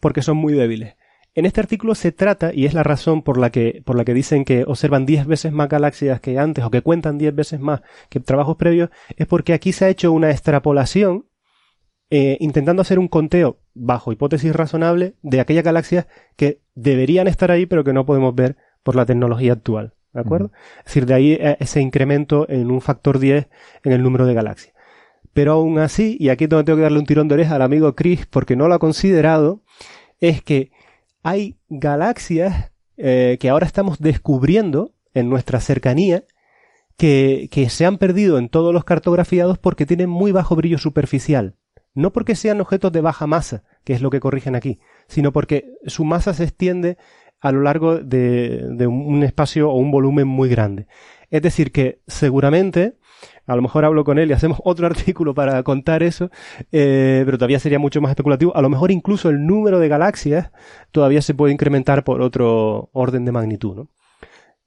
[0.00, 0.94] porque son muy débiles.
[1.34, 4.14] En este artículo se trata, y es la razón por la que, por la que
[4.14, 7.82] dicen que observan 10 veces más galaxias que antes, o que cuentan 10 veces más
[8.08, 11.26] que trabajos previos, es porque aquí se ha hecho una extrapolación
[12.08, 16.06] eh, intentando hacer un conteo bajo hipótesis razonable de aquellas galaxias
[16.36, 19.94] que deberían estar ahí pero que no podemos ver por la tecnología actual.
[20.12, 20.50] ¿De acuerdo?
[20.78, 23.48] Es decir, de ahí eh, ese incremento en un factor 10
[23.84, 24.74] en el número de galaxias.
[25.34, 28.24] Pero aún así, y aquí tengo que darle un tirón de oreja al amigo Chris
[28.24, 29.62] porque no lo ha considerado,
[30.20, 30.70] es que
[31.22, 36.24] hay galaxias eh, que ahora estamos descubriendo en nuestra cercanía
[36.96, 41.56] que, que se han perdido en todos los cartografiados porque tienen muy bajo brillo superficial
[41.96, 44.78] no porque sean objetos de baja masa, que es lo que corrigen aquí,
[45.08, 46.98] sino porque su masa se extiende
[47.40, 50.86] a lo largo de, un espacio o un volumen muy grande.
[51.30, 52.98] Es decir, que seguramente,
[53.46, 56.30] a lo mejor hablo con él y hacemos otro artículo para contar eso,
[56.70, 58.54] eh, pero todavía sería mucho más especulativo.
[58.54, 60.52] A lo mejor incluso el número de galaxias
[60.92, 63.88] todavía se puede incrementar por otro orden de magnitud, ¿no?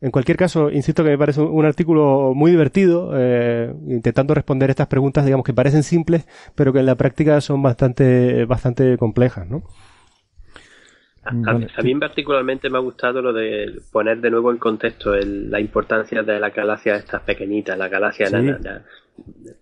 [0.01, 4.87] En cualquier caso, insisto que me parece un, artículo muy divertido, eh, intentando responder estas
[4.87, 9.63] preguntas, digamos, que parecen simples, pero que en la práctica son bastante, bastante complejas, ¿no?
[11.25, 16.23] A, mí particularmente me ha gustado lo de poner de nuevo en contexto la importancia
[16.23, 18.31] de las galaxias estas pequeñitas, las galaxias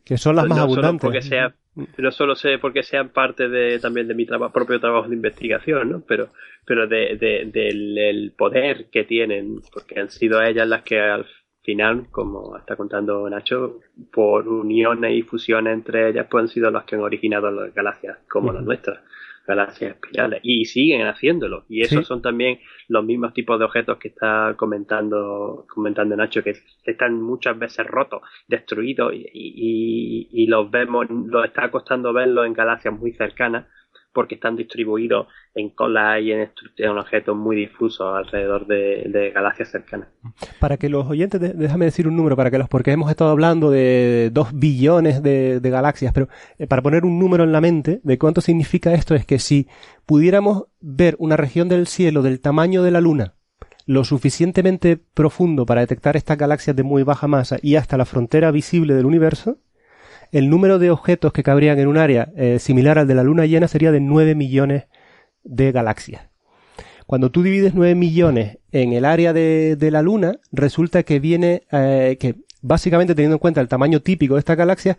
[0.04, 1.02] que son las más abundantes.
[1.02, 1.54] porque sea,
[1.98, 6.02] no solo sé porque sean parte de, también de mi propio trabajo de investigación, ¿no?
[6.08, 6.30] pero,
[6.66, 7.16] pero de,
[7.52, 11.26] del poder que tienen, porque han sido ellas las que al
[11.62, 13.82] final, como está contando Nacho,
[14.12, 18.18] por uniones y fusiones entre ellas, pues han sido las que han originado las galaxias
[18.30, 19.00] como las nuestras
[19.48, 22.60] galaxias espirales y siguen haciéndolo y esos son también
[22.90, 28.22] los mismos tipos de objetos que está comentando comentando Nacho que están muchas veces rotos
[28.48, 33.65] destruidos y, y, y los vemos los está costando verlos en galaxias muy cercanas
[34.14, 36.50] porque están distribuidos en colas y en,
[36.98, 40.08] objetos muy difusos alrededor de, galaxias cercanas.
[40.60, 43.70] Para que los oyentes, déjame decir un número, para que los, porque hemos estado hablando
[43.70, 48.18] de dos billones de, galaxias, pero eh, para poner un número en la mente de
[48.18, 49.68] cuánto significa esto es que si
[50.06, 53.34] pudiéramos ver una región del cielo del tamaño de la Luna,
[53.86, 58.52] lo suficientemente profundo para detectar estas galaxias de muy baja masa y hasta la frontera
[58.52, 59.60] visible del universo,
[60.32, 63.45] el número de objetos que cabrían en un área eh, similar al de la luna
[63.45, 64.86] llena sería de 9 millones
[65.44, 66.30] de galaxias.
[67.06, 72.18] Cuando tú divides 9 millones en el área de, la luna, resulta que viene, eh,
[72.20, 74.98] que básicamente teniendo en cuenta el tamaño típico de esta galaxia,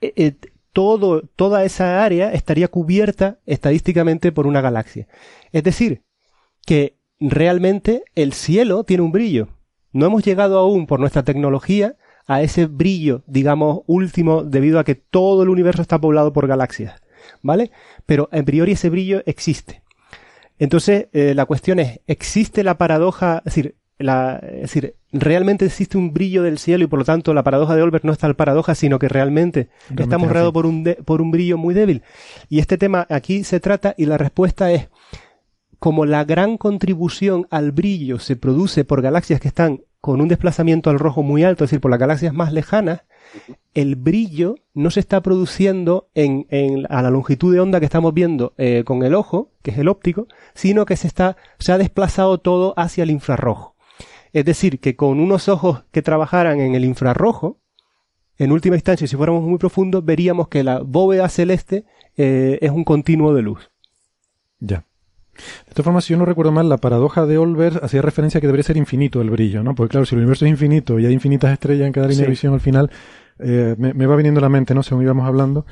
[0.00, 0.34] eh,
[0.72, 5.08] todo, toda esa área estaría cubierta estadísticamente por una galaxia.
[5.52, 6.04] Es decir,
[6.64, 9.48] que realmente el cielo tiene un brillo.
[9.92, 11.96] No hemos llegado aún por nuestra tecnología
[12.30, 17.02] a ese brillo, digamos, último, debido a que todo el universo está poblado por galaxias,
[17.42, 17.72] ¿vale?
[18.06, 19.82] Pero en priori ese brillo existe.
[20.56, 23.38] Entonces, eh, la cuestión es, ¿existe la paradoja?
[23.38, 27.34] Es decir, la, es decir, realmente existe un brillo del cielo y por lo tanto
[27.34, 30.84] la paradoja de Olbert no es tal paradoja, sino que realmente, estamos rodeados por un,
[31.04, 32.04] por un brillo muy débil.
[32.48, 34.88] Y este tema aquí se trata y la respuesta es,
[35.80, 40.90] como la gran contribución al brillo se produce por galaxias que están con un desplazamiento
[40.90, 43.02] al rojo muy alto, es decir, por las galaxias más lejanas,
[43.74, 46.46] el brillo no se está produciendo en,
[46.88, 49.88] a la longitud de onda que estamos viendo eh, con el ojo, que es el
[49.88, 53.76] óptico, sino que se está, se ha desplazado todo hacia el infrarrojo.
[54.32, 57.58] Es decir, que con unos ojos que trabajaran en el infrarrojo,
[58.38, 61.84] en última instancia, si fuéramos muy profundos, veríamos que la bóveda celeste
[62.16, 63.70] eh, es un continuo de luz.
[64.60, 64.86] Ya.
[65.66, 68.40] De todas formas, si yo no recuerdo mal, la paradoja de Olbers hacía referencia a
[68.40, 69.74] que debería ser infinito el brillo, ¿no?
[69.74, 72.30] Porque claro, si el universo es infinito y hay infinitas estrellas en cada línea de
[72.30, 72.90] visión al final,
[73.38, 74.82] eh, me, va viniendo a la mente, ¿no?
[74.82, 75.66] Según íbamos hablando,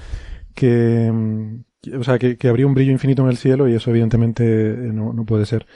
[0.55, 4.45] que, mm, o sea, que, habría un brillo infinito en el cielo y eso evidentemente
[4.45, 5.67] eh, no, no puede ser.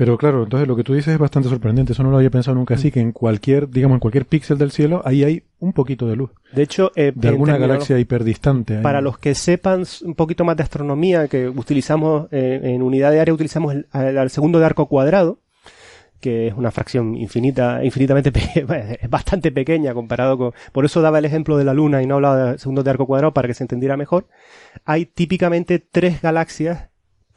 [0.00, 1.92] Pero claro, entonces lo que tú dices es bastante sorprendente.
[1.92, 2.90] Eso no lo había pensado nunca así, mm.
[2.90, 6.30] que en cualquier, digamos, en cualquier píxel del cielo, ahí hay un poquito de luz.
[6.54, 8.78] De hecho, eh, de alguna galaxia hiperdistante.
[8.78, 13.20] Para los que sepan un poquito más de astronomía, que utilizamos eh, en unidad de
[13.20, 15.40] área, utilizamos el, segundo de arco cuadrado,
[16.18, 18.32] que es una fracción infinita, infinitamente
[19.02, 22.14] es bastante pequeña comparado con, por eso daba el ejemplo de la Luna y no
[22.14, 24.28] hablaba de segundos de arco cuadrado para que se entendiera mejor.
[24.86, 26.89] Hay típicamente tres galaxias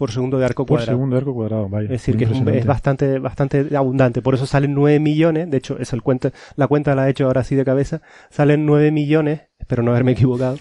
[0.03, 0.97] por segundo de arco Por cuadrado.
[0.97, 1.85] segundo de arco cuadrado, vaya.
[1.85, 2.59] Es decir, que es, un- Impresionante.
[2.59, 4.21] es bastante, bastante abundante.
[4.21, 5.49] Por eso salen 9 millones.
[5.49, 8.01] De hecho, es el cuenta, la cuenta la he hecho ahora así de cabeza.
[8.29, 10.57] Salen 9 millones, espero no haberme equivocado,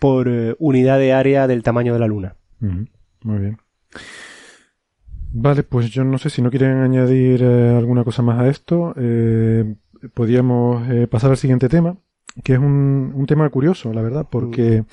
[0.00, 2.36] por eh, unidad de área del tamaño de la Luna.
[2.60, 3.58] Muy bien.
[5.32, 8.94] Vale, pues yo no sé si no quieren añadir eh, alguna cosa más a esto.
[8.96, 9.74] eh,
[10.14, 11.96] podríamos pasar al siguiente tema,
[12.44, 14.84] que es un, un tema curioso, la verdad, porque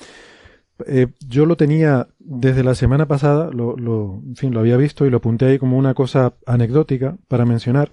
[0.86, 5.06] eh, yo lo tenía desde la semana pasada, lo, lo- en fin, lo había visto
[5.06, 7.90] y lo apunté ahí como una cosa anecdótica para mencionar,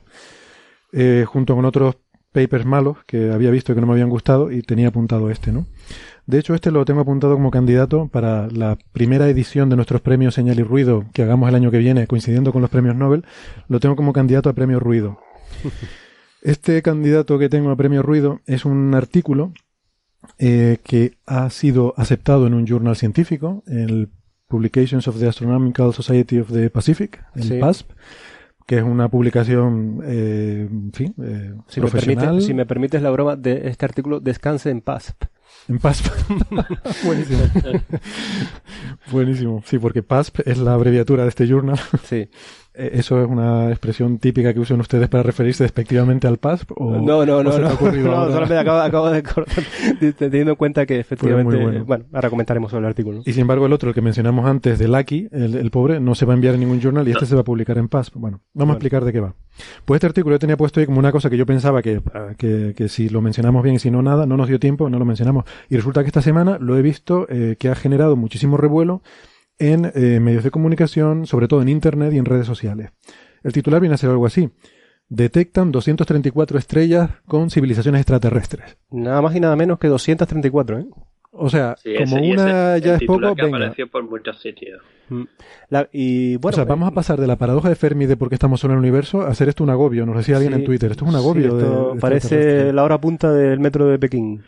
[0.94, 1.98] eh, junto con otros
[2.32, 5.52] papers malos que había visto y que no me habían gustado y tenía apuntado este,
[5.52, 5.66] ¿no?
[6.28, 10.34] De hecho, este lo tengo apuntado como candidato para la primera edición de nuestros premios
[10.36, 13.26] Señal y Ruido que hagamos el año que viene, coincidiendo con los premios Nobel.
[13.68, 15.20] Lo tengo como candidato a premio Ruido.
[16.42, 19.54] Este candidato que tengo a premio Ruido es un artículo
[20.42, 24.10] eh, que ha sido aceptado en un journal científico, el
[24.48, 27.58] Publications of the Astronomical Society of the Pacific, el Sí.
[27.60, 27.92] PASP,
[28.68, 32.26] que es una publicación, eh, en fin, eh, Si me, profesional.
[32.26, 35.16] permite, si me permites la broma de este artículo, descanse en paz.
[35.68, 36.08] En PASP.
[37.06, 37.44] Buenísimo.
[39.12, 39.62] Buenísimo.
[39.66, 41.80] Sí, porque PASP es la abreviatura de este journal.
[42.04, 42.30] Sí.
[42.74, 46.72] Eh, ¿Eso es una expresión típica que usan ustedes para referirse despectivamente al PASP?
[46.78, 49.64] O, No, no, no, no, no, solamente acabo, acabo de cortar,
[50.18, 51.86] teniendo en cuenta que efectivamente, bueno.
[51.86, 52.06] bueno.
[52.14, 53.22] ahora comentaremos sobre el artículo.
[53.26, 56.16] Y sin embargo, el otro, el que mencionamos antes, de Lucky, el, el pobre, no
[56.16, 58.16] se va a enviar en ningún journal y este se va a publicar en PASP.
[58.16, 59.36] Bueno, vamos a explicar de qué va.
[59.84, 62.30] Pues este artículo yo tenía puesto ahí como una cosa que yo pensaba que, ah,
[62.38, 64.98] que, que si lo mencionamos bien y si no nada, no nos dio tiempo, no
[64.98, 65.46] lo mencionamos.
[65.70, 69.02] Y resulta que esta semana lo he visto eh, que ha generado muchísimo revuelo
[69.62, 72.92] en eh, medios de comunicación, sobre todo en Internet y en redes sociales.
[73.44, 74.50] El titular viene a ser algo así.
[75.10, 78.78] Detectan 234 estrellas con civilizaciones extraterrestres.
[78.92, 80.86] Nada más y nada menos que 234, ¿eh?
[81.34, 83.58] O sea, Sí, como ese- una ese- ya el es poco, que venga.
[83.58, 84.82] apareció por muchos sitios.
[85.10, 85.24] Mm.
[85.70, 88.28] La- y bueno, o sea, vamos a pasar de la paradoja de Fermi de por
[88.30, 90.06] qué estamos solos en el universo a hacer esto un agobio.
[90.06, 90.92] Nos decía alguien Sí, en Twitter.
[90.92, 91.56] Esto es un sí, agobio.
[91.56, 92.74] de- esto de parece extraterrestres.
[92.76, 94.44] la hora punta del metro de Pekín.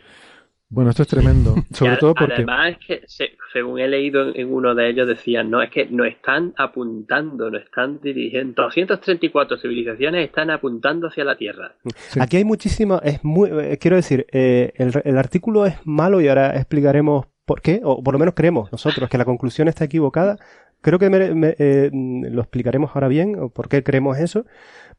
[0.74, 1.54] Bueno, esto es tremendo.
[1.72, 2.34] Sobre todo porque.
[2.34, 5.70] Además, es que se- según he leído en, en uno de ellos, decían, no, es
[5.70, 8.62] que nos están apuntando, nos están dirigiendo.
[8.62, 11.74] 234 civilizaciones están apuntando hacia la Tierra.
[12.10, 12.20] Sí.
[12.20, 16.28] Aquí hay muchísima, es muy, eh, quiero decir, eh, el, el artículo es malo y
[16.28, 20.38] ahora explicaremos por qué, o por lo menos creemos nosotros que la conclusión está equivocada.
[20.80, 24.44] Creo que mere- me- eh, lo explicaremos ahora bien, o por qué creemos eso,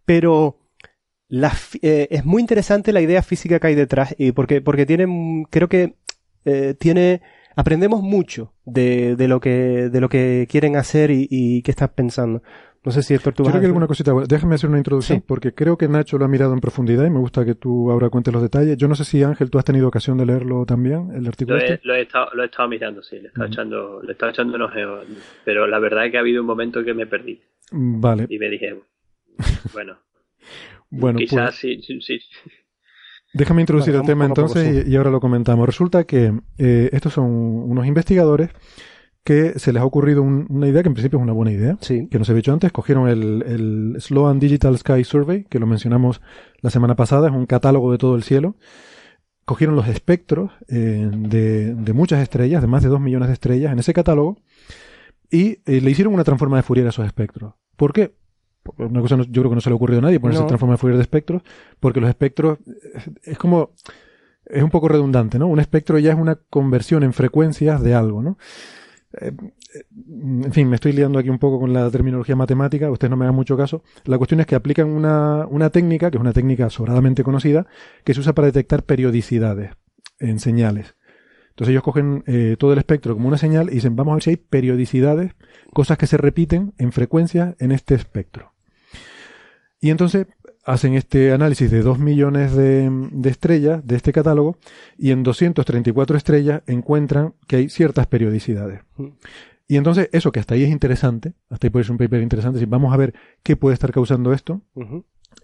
[0.05, 0.57] pero
[1.27, 5.07] la eh, es muy interesante la idea física que hay detrás y porque, porque tiene,
[5.07, 5.95] mm, creo que
[6.45, 7.21] eh, tiene,
[7.55, 11.89] aprendemos mucho de, de lo que, de lo que quieren hacer y, y qué estás
[11.89, 12.43] pensando.
[12.83, 14.13] No sé si Héctor tú Yo vas creo a que alguna cosita.
[14.29, 15.23] Déjame hacer una introducción Sí.
[15.27, 18.11] porque creo que Nacho lo ha mirado en profundidad y me gusta que tú ahora
[18.11, 18.77] cuentes los detalles.
[18.77, 21.57] Yo no sé si Ángel, tú has tenido ocasión de leerlo también, el Lo artículo
[21.57, 21.87] he, este.
[21.87, 24.31] lo he estado, lo he estado mirando, sí, le he estado, echando, le he estado
[24.31, 24.99] echando un ojeo.
[25.43, 27.41] Pero la verdad es que ha habido un momento que me perdí.
[27.71, 28.27] Vale.
[28.29, 28.79] Y me dije,
[29.73, 29.97] bueno,
[30.89, 32.19] Bueno, quizás pues sí, sí, sí.
[33.33, 35.65] déjame introducir Vale, el tema entonces y, y ahora lo comentamos.
[35.65, 38.49] Resulta que eh, estos son unos investigadores
[39.23, 41.77] que se les ha ocurrido un- una idea que en principio es una buena idea.
[41.81, 42.07] Sí.
[42.11, 45.65] que nos he dicho antes, cogieron el, el Slow and Digital Sky Survey, que lo
[45.65, 46.21] mencionamos
[46.61, 48.55] la semana pasada, es un catálogo de todo el cielo.
[49.45, 53.71] Cogieron los espectros eh, de, de muchas estrellas, de más de dos millones de estrellas
[53.71, 54.37] en ese catálogo,
[55.31, 57.53] y eh, le hicieron una transforma de Fourier a esos espectros.
[57.75, 58.13] ¿Por qué?
[58.77, 60.47] Una cosa no- yo creo que no se le ha ocurrido a nadie ponerse No.
[60.47, 61.41] transforma de Fourier de espectros,
[61.79, 63.71] porque los espectros eh, es como
[64.45, 65.47] es un poco redundante, ¿no?
[65.47, 68.37] Un espectro ya es una conversión en frecuencias de algo, ¿no?
[69.19, 69.31] Eh,
[69.97, 73.25] en fin, me estoy liando aquí un poco con la terminología matemática, ustedes no me
[73.25, 73.83] hagan mucho caso.
[74.05, 77.65] La cuestión es que aplican una, una técnica, que es una técnica sobradamente conocida,
[78.03, 79.71] que se usa para detectar periodicidades
[80.19, 80.95] en señales.
[81.49, 84.23] Entonces ellos cogen eh, todo el espectro como una señal y dicen, vamos a ver
[84.23, 85.33] si hay periodicidades,
[85.73, 88.51] cosas que se repiten en frecuencias en este espectro.
[89.85, 90.25] Y entonces
[90.63, 94.57] hacen este análisis de 2 millones de, de estrellas de este catálogo
[94.97, 98.81] y en 234 estrellas encuentran que hay ciertas periodicidades.
[99.67, 102.57] Y entonces eso que hasta ahí es interesante, hasta ahí puede ser un paper interesante,
[102.57, 103.13] si vamos a ver
[103.43, 104.63] qué puede estar causando esto,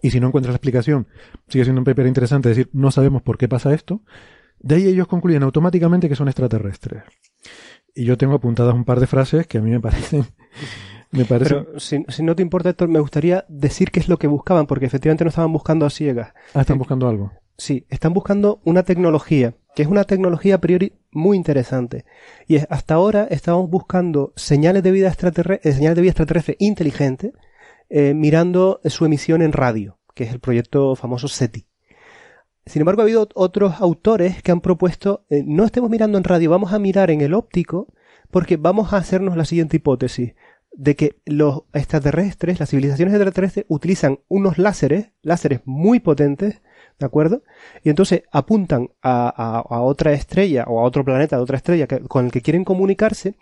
[0.01, 1.05] y si no encuentras la explicación,
[1.47, 4.01] sigue siendo un paper interesante decir, no sabemos por qué pasa esto,
[4.57, 7.03] de ahí ellos concluyen automáticamente que son extraterrestres.
[7.95, 10.25] Y yo tengo apuntadas un par de frases que a mí me parecen,
[11.11, 14.17] me parecen, Pero si, si no te importa, Héctor, me gustaría decir qué es lo
[14.17, 16.33] que buscaban, porque efectivamente no estaban buscando a ciegas.
[16.53, 17.31] ah, están buscando algo.
[17.57, 22.05] Sí, están buscando una tecnología, que es una tecnología a priori muy interesante.
[22.47, 26.55] Y es- hasta ahora estamos buscando señales de vida extraterrestre, eh, señales de vida extraterrestre
[26.59, 27.33] inteligente
[27.89, 31.67] eh, mirando su emisión en radio, que es el proyecto famoso SETI.
[32.65, 36.49] Sin embargo, ha habido otros autores que han propuesto, eh, no estemos mirando en radio,
[36.49, 37.87] vamos a mirar en el óptico,
[38.29, 40.35] porque vamos a hacernos la siguiente hipótesis,
[40.71, 46.61] de que los extraterrestres, las civilizaciones extraterrestres, utilizan unos láseres, láseres muy potentes,
[46.99, 47.43] ¿de acuerdo?
[47.83, 52.25] Y entonces apuntan a, a, otra estrella o a otro planeta de otra estrella con
[52.25, 53.35] el que quieren comunicarse,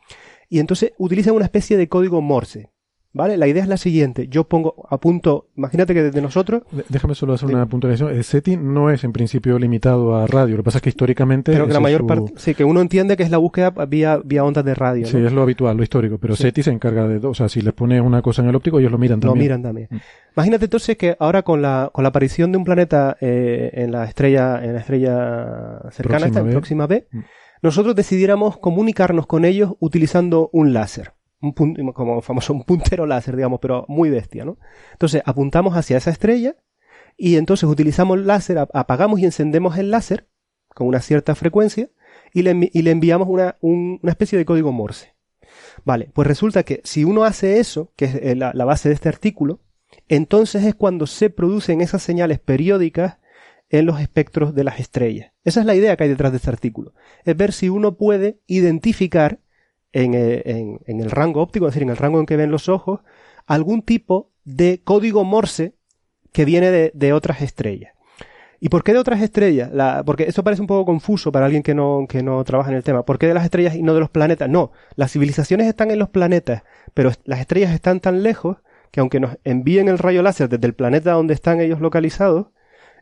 [0.48, 2.72] y entonces utilizan una especie de código Morse.
[3.12, 3.38] ¿Vale?
[3.38, 4.28] La idea es la siguiente.
[4.28, 6.62] Yo pongo, apunto, imagínate que desde nosotros.
[6.90, 8.16] Déjame solo hacer una puntualización.
[8.16, 10.58] El SETI no es en principio limitado a radio.
[10.58, 11.52] Lo que pasa es que históricamente.
[11.52, 12.34] Pero que la mayor parte.
[12.36, 15.08] Sí, que uno entiende que es la búsqueda vía, vía ondas de radio.
[15.08, 16.20] Sí, es lo habitual, lo histórico.
[16.20, 17.26] Pero SETI se encarga de.
[17.26, 19.38] O sea, si les pones una cosa en el óptico, ellos lo miran también.
[19.38, 19.88] Lo miran también.
[19.90, 19.98] Mm.
[20.36, 24.06] Imagínate entonces que ahora con la, con la aparición de un planeta eh, en la
[24.06, 27.20] estrella, en la estrella cercana, próxima esta, próxima B, mm.
[27.64, 31.54] nosotros decidiéramos comunicarnos con ellos utilizando un láser un
[31.94, 34.58] como famoso un puntero láser, digamos, pero muy bestia, ¿no?
[34.92, 36.56] Entonces apuntamos hacia esa estrella
[37.18, 40.28] y entonces utilizamos el láser, apagamos y encendemos el láser
[40.74, 41.90] con una cierta frecuencia
[42.34, 45.16] y le, y le enviamos una, una, especie de código Morse.
[45.84, 48.96] Vale, pues resulta que si uno hace eso, que es eh, la, la base de
[48.96, 49.62] este artículo,
[50.08, 53.18] entonces es cuando se producen esas señales periódicas
[53.70, 55.32] en los espectros de las estrellas.
[55.44, 56.94] Esa es la idea que hay detrás de este artículo.
[57.24, 59.40] Es ver si uno puede identificar
[59.94, 63.02] eh, en, el rango óptico, es decir, en el rango en que ven los ojos,
[63.46, 65.76] algún tipo de código Morse
[66.32, 67.94] que viene de, de otras estrellas.
[68.62, 69.70] ¿Y por qué de otras estrellas?
[69.72, 72.78] La, porque eso parece un poco confuso para alguien que no, que no trabaja en
[72.78, 73.06] el tema.
[73.06, 74.50] ¿Por qué de las estrellas y no de los planetas?
[74.50, 76.64] No, las civilizaciones están en los planetas,
[76.94, 78.58] pero las estrellas están tan lejos
[78.92, 82.48] que aunque nos envíen el rayo láser desde el planeta donde están ellos localizados,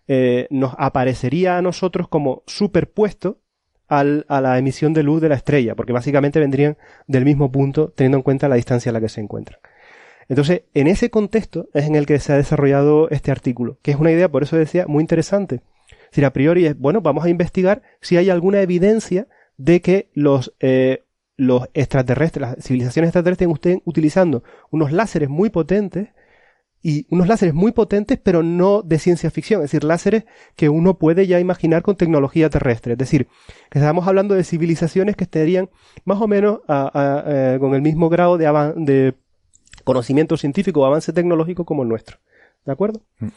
[0.07, 3.39] eh, nos aparecería a nosotros como superpuesto
[3.87, 6.77] a la emisión de luz de la estrella, porque básicamente vendrían
[7.07, 9.59] del mismo punto teniendo en cuenta la distancia a la que se encuentran.
[10.29, 13.97] Entonces, en ese contexto es en el que se ha desarrollado este artículo, que es
[13.97, 15.61] una idea, por eso decía, muy interesante.
[16.11, 19.27] Si a priori es, bueno, vamos a investigar si hay alguna evidencia
[19.57, 21.05] de que los, eh,
[21.37, 26.09] los extraterrestres, las civilizaciones extraterrestres estén utilizando unos láseres muy potentes
[26.87, 30.23] y unos láseres muy potentes, pero no de ciencia ficción, es decir, láseres
[30.55, 32.93] que uno puede ya imaginar con tecnología terrestre.
[32.93, 33.27] Es decir,
[33.69, 35.69] que estamos hablando de civilizaciones que estarían
[36.05, 38.45] más o menos eh, con el mismo grado de,
[38.77, 39.15] de
[39.83, 42.19] conocimiento científico o avance tecnológico como el nuestro.
[42.65, 43.01] ¿De acuerdo?
[43.19, 43.27] Mm.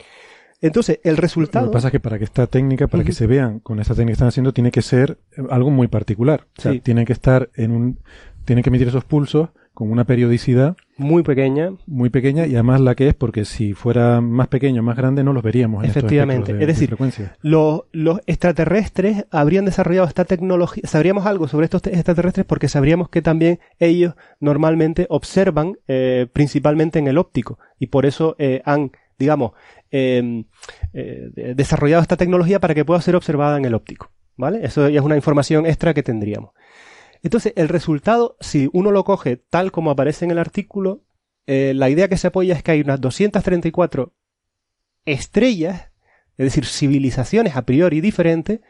[0.61, 1.67] Entonces, el resultado.
[1.67, 3.95] Lo que pasa es que para que esta técnica, para que se vean con esta
[3.95, 5.19] técnica que están haciendo, tiene que ser
[5.51, 6.47] algo muy particular.
[6.57, 7.99] O sea, tiene que estar en un.
[8.45, 9.49] Tiene que emitir esos pulsos
[9.81, 11.73] con una periodicidad muy pequeña.
[11.87, 15.33] Muy pequeña y además la que es porque si fuera más pequeño, más grande, no
[15.33, 15.85] los veríamos.
[15.85, 16.53] En Efectivamente.
[16.53, 16.95] es decir,
[17.41, 23.23] los, los extraterrestres habrían desarrollado esta tecnología, sabríamos algo sobre estos extraterrestres porque sabríamos que
[23.23, 29.53] también ellos normalmente observan eh, principalmente en el óptico y por eso eh, han, digamos,
[29.91, 30.45] em,
[30.93, 34.11] eh, desarrollado esta tecnología para que pueda ser observada en el óptico.
[34.37, 34.61] ¿Vale?
[34.63, 36.51] Eso ya es una información extra que tendríamos.
[37.23, 41.03] Entonces, el resultado, si uno lo coge tal como aparece en el artículo,
[41.47, 44.15] eh, la idea que se apoya es que hay unas 234
[45.05, 45.91] estrellas,
[46.37, 48.61] es decir, civilizaciones a priori diferentes,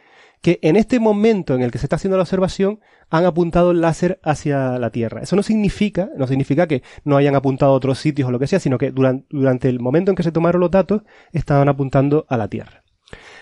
[0.40, 3.80] que en este momento en el que se está haciendo la observación han apuntado el
[3.80, 5.22] láser hacia la Tierra.
[5.22, 8.46] Eso no significa, no significa que no hayan apuntado a otros sitios o lo que
[8.46, 11.02] sea, sino que durante, durante el momento en que se tomaron los datos
[11.32, 12.84] estaban apuntando a la Tierra.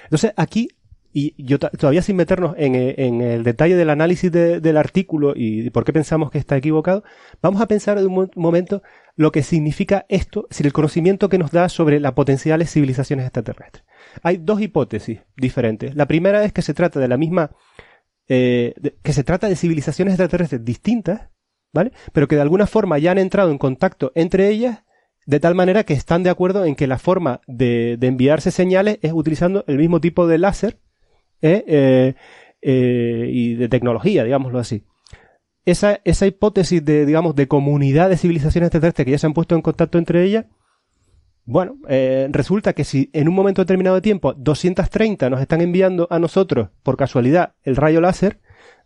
[0.05, 0.71] Entonces aquí
[1.13, 5.71] y yo todavía sin meternos en, eh, en, el detalle del análisis del artículo y
[5.71, 7.03] por qué pensamos que está equivocado,
[7.41, 8.83] vamos a pensar en un momento
[9.17, 13.85] lo que significa esto, es el conocimiento que nos da sobre las potenciales civilizaciones extraterrestres.
[14.23, 15.97] Hay dos hipótesis diferentes.
[15.97, 17.51] La primera es que se trata de la misma,
[18.29, 21.31] eh, que se trata de civilizaciones extraterrestres distintas,
[21.73, 21.93] ¿vale?
[22.13, 24.85] Pero que de alguna forma ya han entrado en contacto entre ellas
[25.27, 28.99] de tal manera que están de acuerdo en que la forma de, de enviarse señales
[29.03, 30.79] es utilizando el mismo tipo de láser
[31.43, 31.65] ¿eh?
[31.67, 32.15] Eh,
[32.61, 34.85] eh, y de tecnología, digámoslo así.
[35.65, 39.55] Esa, esa hipótesis de, digamos, de comunidad de civilizaciones extraterrestres que ya se han puesto
[39.55, 40.47] en contacto entre ellas,
[41.45, 41.79] bueno,
[42.31, 46.69] resulta que si en un momento determinado de tiempo 230 nos están enviando a nosotros,
[46.83, 48.39] por casualidad, el rayo láser,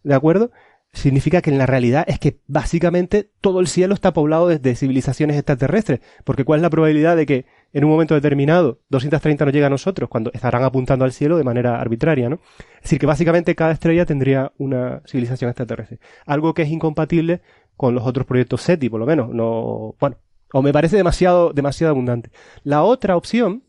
[0.04, 0.52] ¿de acuerdo?
[0.92, 5.36] significa que en la realidad es que básicamente todo el cielo está poblado de, civilizaciones
[5.36, 6.00] extraterrestres.
[6.24, 9.70] Porque ¿cuál es la probabilidad de que en un momento determinado 230 nos llegue a
[9.70, 12.40] nosotros cuando estarán apuntando al cielo de manera arbitraria, ¿no?
[12.76, 15.98] Es decir, que básicamente cada estrella tendría una civilización extraterrestre.
[16.26, 17.40] Algo que es incompatible
[17.76, 19.30] con los otros proyectos SETI, por lo menos.
[19.30, 20.16] No, bueno,
[20.52, 22.30] o me parece demasiado, demasiado abundante.
[22.62, 23.64] La otra opción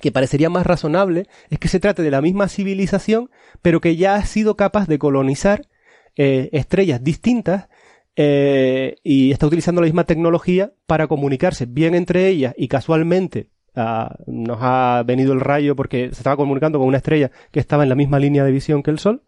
[0.00, 3.30] que parecería más razonable es que se trate de la misma civilización,
[3.62, 5.68] pero que ya ha sido capaz de colonizar
[6.16, 7.68] eh, estrellas distintas
[8.16, 14.16] eh, y está utilizando la misma tecnología para comunicarse bien entre ellas y casualmente ah,
[14.26, 17.88] nos ha venido el rayo porque se estaba comunicando con una estrella que estaba en
[17.88, 19.24] la misma línea de visión que el Sol.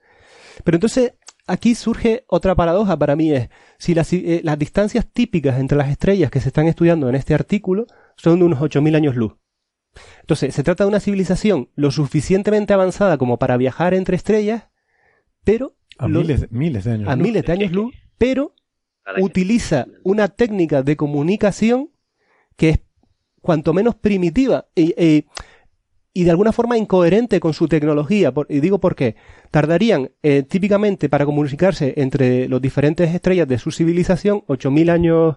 [0.63, 1.15] Pero entonces
[1.47, 5.89] aquí surge otra paradoja para mí es si las, eh, las distancias típicas entre las
[5.89, 7.87] estrellas que se están estudiando en este artículo
[8.17, 9.35] son de unos 8.000 años luz.
[10.21, 14.69] Entonces, se trata de una civilización lo suficientemente avanzada como para viajar entre estrellas,
[15.45, 15.75] pero...
[15.99, 17.23] A miles, miles de años A luz.
[17.27, 18.55] miles de años luz, pero
[19.23, 21.91] utiliza una técnica de comunicación
[22.57, 22.81] que es
[23.41, 24.95] cuanto menos primitiva y,
[26.13, 28.33] y- de alguna forma incoherente con su tecnología.
[28.49, 29.17] Y digo por qué.
[29.51, 35.37] Tardarían eh, típicamente para comunicarse entre los diferentes estrellas de su civilización 8.000 años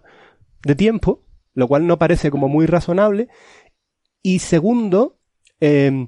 [0.64, 3.28] de tiempo, lo cual no parece como muy razonable.
[4.24, 5.20] Y segundo,
[5.60, 6.08] eh,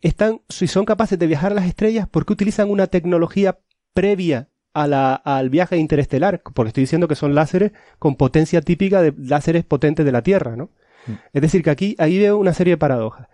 [0.00, 3.58] están, si son capaces de viajar a las estrellas, ¿por qué utilizan una tecnología
[3.92, 4.48] previa
[4.82, 6.42] a la- al viaje interestelar?
[6.54, 10.56] Porque estoy diciendo que son láseres con potencia típica de láseres potentes de la Tierra,
[10.56, 10.70] ¿no?
[11.32, 13.28] Es decir, que aquí, ahí veo una serie de paradojas.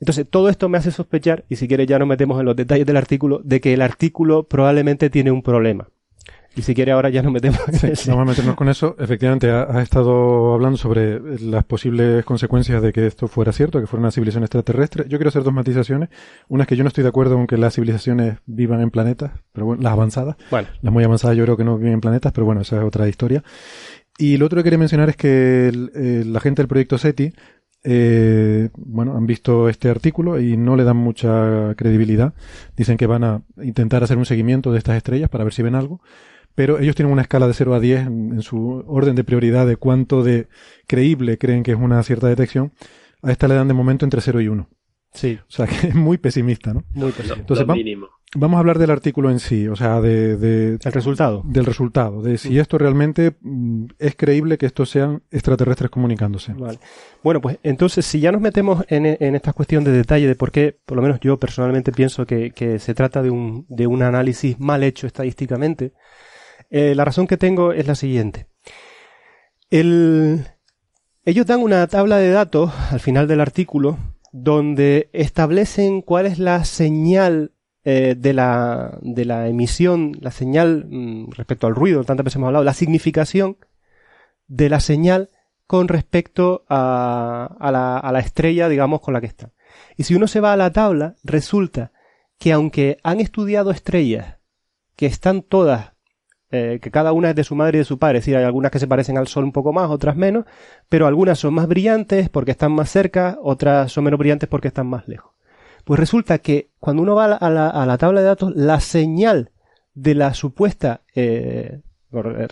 [0.00, 2.86] Entonces, todo esto me hace sospechar, y si quieres ya nos metemos en los detalles
[2.86, 5.88] del artículo, de que el artículo probablemente tiene un problema.
[6.58, 8.96] Y si quiere ahora ya nos metemos en Sí, vamos a meternos con eso.
[8.98, 13.86] Efectivamente, ha, ha estado hablando sobre las posibles consecuencias de que esto fuera cierto, que
[13.86, 15.04] fuera una civilización extraterrestre.
[15.08, 16.08] Yo quiero hacer dos matizaciones.
[16.48, 19.30] Una es que yo no estoy de acuerdo con que las civilizaciones vivan en planetas,
[19.52, 20.36] pero bueno, las avanzadas.
[20.50, 20.68] Bueno.
[20.82, 23.08] Las muy avanzadas yo creo que no viven en planetas, pero bueno, esa es otra
[23.08, 23.44] historia.
[24.18, 27.32] Y lo otro que quería mencionar es que el- eh, la gente del proyecto SETI,
[27.84, 32.34] eh, bueno, han visto este artículo y no le dan mucha credibilidad.
[32.76, 35.76] Dicen que van a intentar hacer un seguimiento de estas estrellas para ver si ven
[35.76, 36.00] algo.
[36.58, 39.64] Pero ellos tienen una escala de 0 a 10 en, en su orden de prioridad
[39.64, 40.48] de cuánto de
[40.88, 42.72] creíble creen que es una cierta detección.
[43.22, 44.68] A esta le dan de momento entre 0 y 1.
[45.14, 45.38] Sí.
[45.40, 46.82] O sea que es muy pesimista, ¿no?
[46.94, 47.40] Muy pesimista.
[47.40, 48.08] Entonces, Lo vam- mínimo.
[48.34, 51.42] Vamos a hablar del artículo en sí, o sea, de, de- El resultado.
[51.46, 56.52] del resultado, de si esto realmente mm, es creíble que estos sean extraterrestres comunicándose.
[56.54, 56.78] Vale.
[57.22, 60.50] Bueno, pues entonces, si ya nos metemos en, en esta cuestión de detalle de por
[60.50, 64.02] qué, por lo menos yo personalmente pienso que, que se trata de un, de un
[64.02, 65.92] análisis mal hecho estadísticamente,
[66.70, 68.46] eh, la razón que tengo es la siguiente.
[69.70, 70.46] El-
[71.24, 73.98] ellos dan una tabla de datos al final del artículo
[74.32, 77.52] donde establecen cuál es la señal
[77.84, 82.48] eh, de, la, de la emisión, la señal mm, respecto al ruido, tantas veces hemos
[82.48, 83.56] hablado, la significación
[84.46, 85.30] de la señal
[85.66, 89.52] con respecto a, a la, a la estrella, digamos, con la que está.
[89.96, 91.92] Y si uno se va a la tabla, resulta
[92.38, 94.36] que aunque han estudiado estrellas
[94.96, 95.92] que están todas,
[96.50, 98.44] eh, que cada una es de su madre y de su padre, es decir, hay
[98.44, 100.44] algunas que se parecen al Sol un poco más, otras menos,
[100.88, 104.86] pero algunas son más brillantes porque están más cerca, otras son menos brillantes porque están
[104.86, 105.32] más lejos.
[105.84, 109.52] Pues resulta que cuando uno va a la, a la- tabla de datos, la señal
[109.94, 111.80] de la supuesta eh,
[112.10, 112.46] re-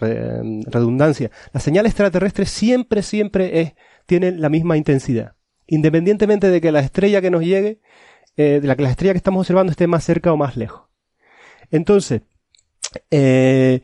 [0.66, 3.74] redundancia, la señal extraterrestre siempre, siempre es,
[4.06, 5.32] tiene la misma intensidad.
[5.66, 7.80] Independientemente de que la estrella que nos llegue,
[8.36, 10.82] eh, de la que la estrella que estamos observando esté más cerca o más lejos.
[11.70, 12.22] Entonces,
[13.10, 13.82] eh,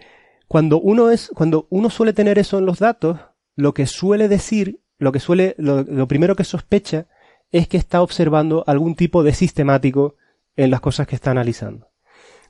[0.49, 3.19] cuando uno es, cuando uno suele tener eso en los datos,
[3.57, 7.07] lo que suele decir, lo que suele, lo, primero que sospecha
[7.51, 10.17] es que está observando algún tipo de sistemático
[10.57, 11.89] en las cosas que está analizando.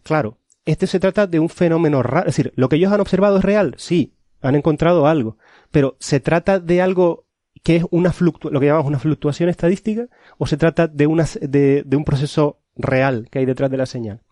[0.02, 3.38] Claro, este se trata de un fenómeno raro, es decir, lo que ellos han observado
[3.38, 5.38] es real, sí, han encontrado algo,
[5.70, 7.26] pero se trata de algo
[7.62, 10.08] que es una fluctu lo que llamamos una fluctuación estadística
[10.38, 14.22] o se trata de una de un proceso real que hay detrás de la señal.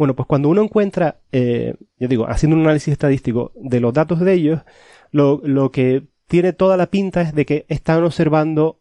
[0.00, 4.18] Bueno, pues cuando uno encuentra, eh, yo digo, haciendo un análisis estadístico de los datos
[4.20, 4.62] de ellos,
[5.10, 8.80] lo, lo que tiene toda la pinta es de que están observando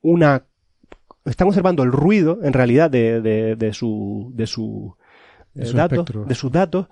[0.00, 0.46] una,
[1.26, 4.96] están observando el ruido, en realidad, de, de, de su, de su,
[5.52, 6.24] De eh, su datos, espectro.
[6.24, 6.86] de sus datos,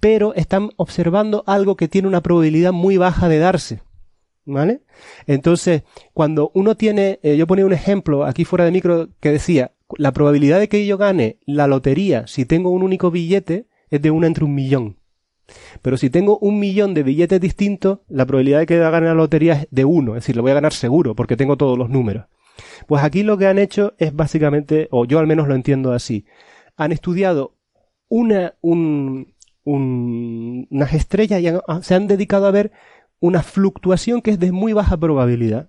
[0.00, 3.82] pero están observando algo que tiene una probabilidad muy baja de darse.
[4.46, 4.80] ¿Vale?
[5.26, 5.82] Entonces,
[6.14, 10.12] cuando uno tiene, eh, yo ponía un ejemplo aquí fuera de micro que decía, la
[10.12, 14.26] probabilidad de que yo gane la lotería si tengo un único billete es de una
[14.26, 14.98] entre un millón.
[15.82, 19.52] Pero si tengo un millón de billetes distintos, la probabilidad de que gane la lotería
[19.54, 22.26] es de uno, es decir, lo voy a ganar seguro porque tengo todos los números.
[22.86, 26.24] Pues aquí lo que han hecho es básicamente, o yo al menos lo entiendo así,
[26.76, 27.56] han estudiado
[28.08, 29.34] una, un,
[29.64, 31.48] un- unas estrellas y
[31.82, 32.72] se han dedicado a ver
[33.20, 35.68] una fluctuación que es de muy baja probabilidad.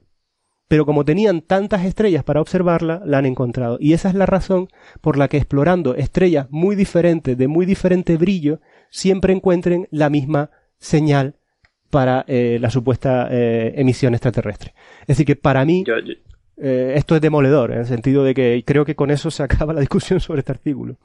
[0.67, 3.77] Pero como tenían tantas estrellas para observarla, la han encontrado.
[3.79, 4.67] Y esa es la razón
[5.01, 8.59] por la que explorando estrellas muy diferentes, de muy diferente brillo,
[8.89, 11.35] siempre encuentren la misma señal
[11.91, 14.73] para eh, la supuesta eh, emisión extraterrestre.
[15.01, 16.13] Es decir, que para mí Yo, yo-
[16.57, 19.71] eh, esto es demoledor, en el sentido de que creo que con eso se acaba
[19.73, 20.97] la discusión sobre este artículo.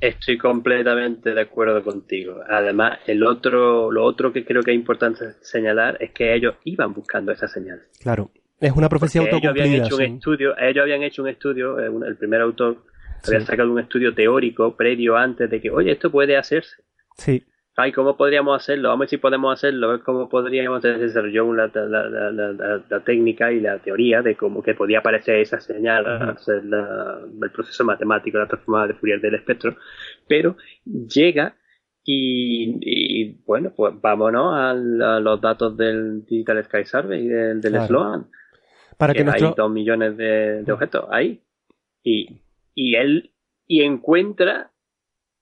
[0.00, 2.36] Estoy completamente de acuerdo contigo.
[2.48, 6.94] Además, el otro, lo otro que creo que es importante señalar es que ellos iban
[6.94, 7.80] buscando esa señal.
[8.00, 8.30] Claro.
[8.60, 9.64] Es una profecía Porque ellos autocumplida.
[9.64, 12.78] habían hecho un estudio, ellos habían hecho un estudio, eh, el primer autor
[13.26, 13.46] había Sí.
[13.46, 16.76] sacado un estudio teórico previo antes de que, oye, esto puede hacerse.
[17.16, 17.44] Sí.
[17.76, 18.88] Ay, ¿cómo podríamos hacerlo?
[18.88, 23.00] Vamos a ver si podemos hacerlo, a ver cómo podríamos desarrollar la, la, la, la-
[23.04, 27.84] técnica y la teoría de cómo que podía aparecer esa señal, hacer la- el proceso
[27.84, 29.76] matemático, la transformada de Fourier del espectro,
[30.26, 31.54] pero llega
[32.04, 34.74] y, y, bueno, pues vámonos a,
[35.20, 37.86] los datos del Digital Sky Survey, del, del Claro.
[37.86, 38.26] Sloan,
[38.98, 39.54] Para que hay nuestro...
[39.56, 41.40] dos millones de, de objetos ahí.
[42.02, 42.42] Y,
[42.74, 43.32] y él
[43.66, 44.72] y encuentra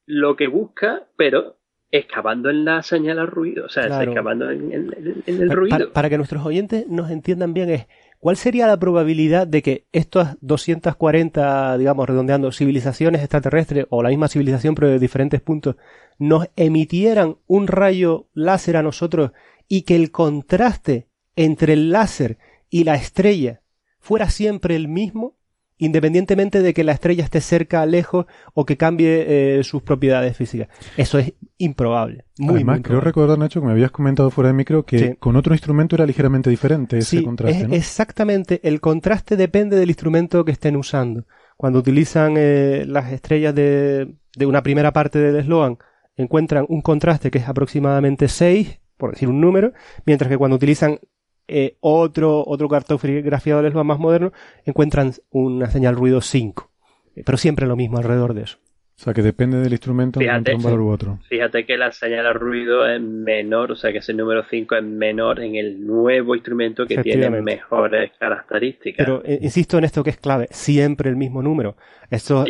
[0.07, 1.57] lo que busca, pero
[1.91, 4.11] excavando en la señal al ruido, o sea, Claro.
[4.11, 5.77] excavando en, en- en el ruido.
[5.78, 7.87] Para, para que nuestros oyentes nos entiendan bien es,
[8.19, 14.28] ¿cuál sería la probabilidad de que estas 240, digamos, redondeando, civilizaciones extraterrestres o la misma
[14.28, 15.77] civilización pero de diferentes puntos,
[16.19, 19.31] nos emitieran un rayo láser a nosotros
[19.69, 21.07] y que el contraste
[21.37, 22.39] entre el láser
[22.70, 23.62] y la estrella
[24.01, 25.36] fuera siempre el mismo?
[25.78, 28.24] independientemente de que la estrella esté cerca, lejos
[28.55, 30.68] o que cambie eh, sus propiedades físicas.
[30.97, 32.24] Eso es improbable.
[32.38, 35.14] Muy, Además, muy creo recordar, Nacho, que me habías comentado fuera de micro que Sí.
[35.18, 37.74] con otro instrumento era ligeramente diferente ese Sí, contraste, es ¿no?
[37.74, 38.60] exactamente.
[38.66, 41.26] El contraste depende del instrumento que estén usando.
[41.59, 45.76] Cuando utilizan eh, las estrellas de, de una primera parte del Sloan,
[46.16, 49.74] encuentran un contraste que es aproximadamente 6, por decir un número,
[50.06, 51.01] mientras que cuando utilizan
[51.48, 54.32] eh, otro, otro cartografiado del Sloan más moderno,
[54.64, 56.70] encuentran una señal ruido 5.
[57.14, 58.59] Eh, Pero siempre lo mismo alrededor de eso.
[58.98, 61.18] O sea, que depende del instrumento Fíjate, un valor u otro.
[61.28, 64.85] Fíjate que la señal al ruido es menor, o sea que ese número 5 es
[64.85, 69.05] menor en el nuevo instrumento que tiene mejores características.
[69.05, 71.77] Pero eh, insisto en esto que es clave, siempre el mismo número.
[72.10, 72.47] Eso,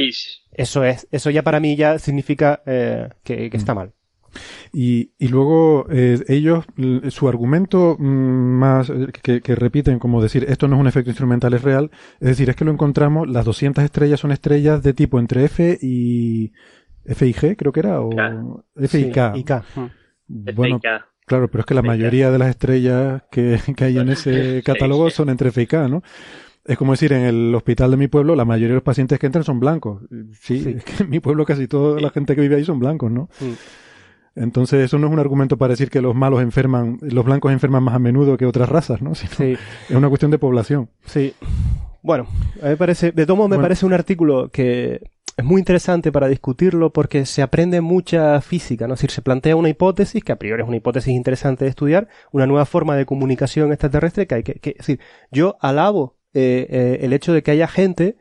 [0.53, 3.93] eso es, eso ya para mí ya significa eh, que, que está mal.
[4.73, 6.65] Y, y luego eh, ellos,
[7.09, 11.11] su argumento mm, más eh, que, que repiten como decir esto no es un efecto
[11.11, 11.91] instrumental, es real,
[12.21, 15.79] es decir, es que lo encontramos, las 200 estrellas son estrellas de tipo entre F
[15.81, 16.53] y
[17.05, 19.33] F y G, creo que era, o F y Sí, K.
[19.37, 19.65] y K.
[20.29, 21.07] Bueno, F y K.
[21.25, 25.09] claro, pero es que la mayoría de las estrellas que, que hay en ese catálogo
[25.11, 26.03] son entre F y K, ¿no?
[26.65, 29.27] Es como decir, en el hospital de mi pueblo, la mayoría de los pacientes que
[29.27, 30.03] entran son blancos.
[30.41, 30.75] Sí, Sí.
[30.79, 33.29] es que en mi pueblo casi toda la gente que vive ahí son blancos, ¿no?
[34.37, 37.83] Entonces, eso no es un argumento para decir que los malos enferman, los blancos enferman
[37.83, 39.15] más a menudo que otras razas, ¿no?
[39.17, 39.57] Sino Sí.
[39.89, 40.89] Es una cuestión de población.
[41.07, 41.35] Sí.
[42.03, 42.27] Bueno,
[42.61, 43.65] a mí me parece, de todo modo me Bueno.
[43.65, 45.01] parece un artículo que
[45.37, 48.95] es muy interesante para discutirlo porque se aprende mucha física, ¿no?
[48.95, 52.09] Es decir, se plantea una hipótesis, que a priori es una hipótesis interesante de estudiar,
[52.33, 55.01] una nueva forma de comunicación extraterrestre que hay que, que es decir,
[55.31, 58.17] yo alabo eh, eh, el hecho de que haya gente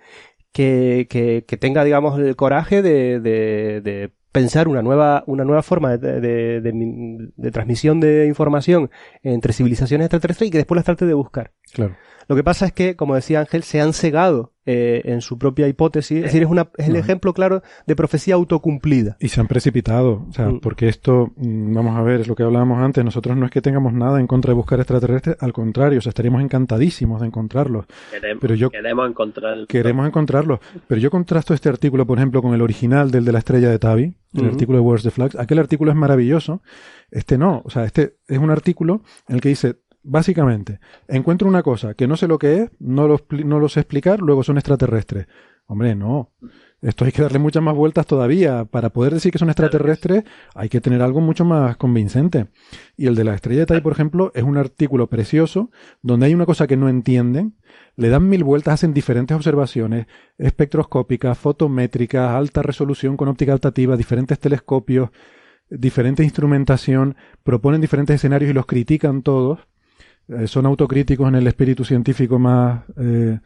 [0.52, 5.64] que, que, que tenga, digamos, el coraje de, de, de pensar una nueva, una nueva
[5.64, 8.90] forma de, de, de- de transmisión de información
[9.24, 11.52] entre civilizaciones extraterrestres y que después las trate de buscar.
[11.74, 11.96] Claro.
[12.28, 15.68] Lo que pasa es que, como decía Ángel, se han cegado eh, en su propia
[15.68, 16.18] hipótesis.
[16.18, 17.00] Es decir, es, una, es el No.
[17.00, 19.16] ejemplo claro de profecía autocumplida.
[19.20, 20.60] Y se han precipitado, o sea, Mm.
[20.60, 23.62] porque esto, mm, vamos a ver, es lo que hablábamos antes, nosotros no es que
[23.62, 27.86] tengamos nada en contra de buscar extraterrestres, al contrario, o sea, estaríamos encantadísimos de encontrarlos.
[28.12, 29.68] Queremos, Pero yo- queremos encontrar.
[29.68, 30.60] Queremos encontrarlos.
[30.88, 33.80] Pero yo contrasto este artículo, por ejemplo, con el original del de la estrella de
[33.80, 35.36] Tavi, el artículo de Words the Flags.
[35.38, 36.62] Aquel artículo es maravilloso.
[37.12, 37.62] Este no.
[37.64, 42.08] O sea, este es un artículo en el que dice, básicamente, encuentro una cosa que
[42.08, 45.28] no sé lo que es, no lo, no lo sé explicar, luego son extraterrestres.
[45.68, 46.32] Hombre, no.
[46.82, 48.66] Esto hay que darle muchas más vueltas todavía.
[48.66, 50.24] Para poder decir que son extraterrestres,
[50.54, 52.48] hay que tener algo mucho más convincente.
[52.96, 55.72] Y el de la estrella de Tai, por ejemplo, es un artículo precioso
[56.04, 57.56] donde hay una cosa que no entienden,
[57.96, 60.06] le dan mil vueltas, hacen diferentes observaciones
[60.38, 65.10] espectroscópicas, fotométricas, alta resolución con óptica altativa, diferentes telescopios,
[65.70, 69.60] diferente instrumentación, proponen diferentes escenarios y los critican todos.
[70.28, 73.40] Eh, son autocríticos en el espíritu científico más, eh,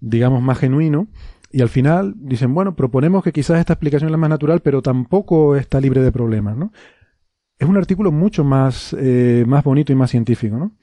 [0.00, 1.08] digamos, más genuino.
[1.50, 4.82] Y al final dicen, bueno, proponemos que quizás esta explicación es la más natural, pero
[4.82, 6.72] tampoco está libre de problemas, ¿no?
[7.58, 10.76] Es un artículo mucho más, eh, más bonito y más científico, ¿no?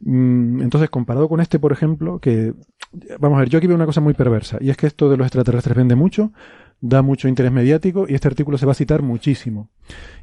[0.00, 2.54] Mm, Entonces, comparado con este, por ejemplo, que,
[3.18, 5.16] vamos a ver, yo aquí veo una cosa muy perversa, y es que esto de
[5.16, 6.32] los extraterrestres vende mucho,
[6.82, 9.70] da mucho interés mediático, y este artículo se va a citar muchísimo.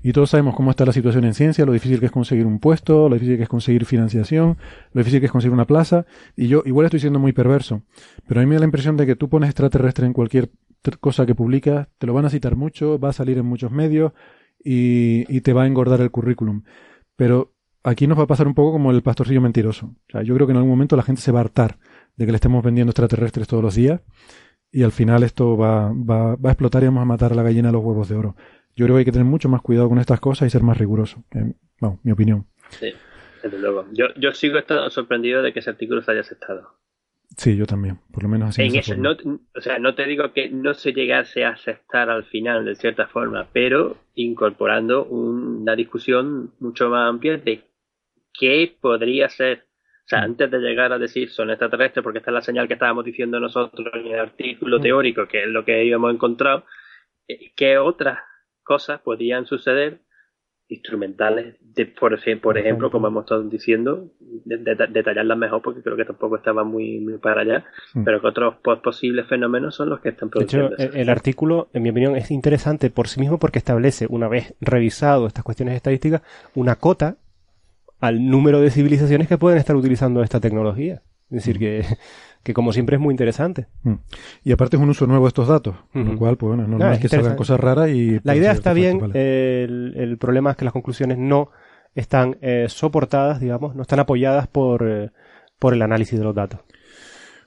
[0.03, 2.59] Y todos sabemos cómo está la situación en ciencia, lo difícil que es conseguir un
[2.59, 4.57] puesto, lo difícil que es conseguir financiación,
[4.91, 6.05] lo difícil que es conseguir una plaza,
[6.35, 7.83] y yo igual estoy siendo muy perverso,
[8.27, 10.51] pero a mí me da la impresión de que tú pones extraterrestre en cualquier
[10.99, 14.11] cosa que publicas, te lo van a citar mucho, va a salir en muchos medios,
[14.61, 16.63] y, y te va a engordar el currículum.
[17.15, 17.53] Pero
[17.83, 19.85] aquí nos va a pasar un poco como el pastorcillo mentiroso.
[19.87, 21.79] O sea, yo creo que en algún momento la gente se va a hartar
[22.17, 24.01] de que le estemos vendiendo extraterrestres todos los días
[24.71, 27.43] y al final esto va, va, va a explotar y vamos a matar a la
[27.43, 28.35] gallina a los huevos de oro.
[28.75, 30.77] Yo creo que hay que tener mucho más cuidado con estas cosas y ser más
[30.77, 31.23] riguroso.
[31.31, 32.45] Eh, bueno, mi opinión.
[32.69, 32.93] Sí,
[33.43, 33.85] desde luego.
[33.91, 36.79] Yo, yo sigo estando sorprendido de que ese artículo se haya aceptado.
[37.37, 38.63] Sí, yo también, por lo menos así.
[38.63, 39.11] En eso, no,
[39.55, 43.07] o sea, no te digo que no se llegase a aceptar al final de cierta
[43.07, 47.65] forma, pero incorporando una discusión mucho más amplia de
[48.33, 49.67] qué podría ser.
[50.09, 52.73] O sea, antes de llegar a decir son extraterrestres, porque esta es la señal que
[52.73, 56.63] estábamos diciendo nosotros en el artículo teórico, que es lo que habíamos encontrado,
[57.27, 58.17] eh, ¿qué otras
[58.63, 60.01] cosas podían suceder
[60.67, 65.95] instrumentales, de, por, por ejemplo, como hemos estado diciendo, de, de, detallarlas mejor porque creo
[65.95, 67.65] que tampoco estaba muy, muy para allá,
[68.03, 70.69] pero que otros posibles fenómenos son los que están produciendo.
[70.69, 74.07] De hecho, el, el, artículo, en mi opinión, es interesante por sí mismo porque establece,
[74.09, 76.21] una vez revisado estas cuestiones estadísticas,
[76.55, 77.17] una cota
[77.99, 81.01] al número de civilizaciones que pueden estar utilizando esta tecnología.
[81.29, 81.85] Es decir, que
[82.43, 83.67] que como siempre es muy interesante.
[83.83, 83.95] Mm.
[84.43, 86.77] Y aparte es un uso nuevo de estos datos, con lo cual, pues bueno, no,
[86.77, 88.19] no es que salgan cosas raras y...
[88.23, 91.49] La idea está bien, el, el, problema es que las conclusiones no
[91.95, 95.11] están eh, soportadas, digamos, no están apoyadas por, eh,
[95.57, 96.61] por el análisis de los datos.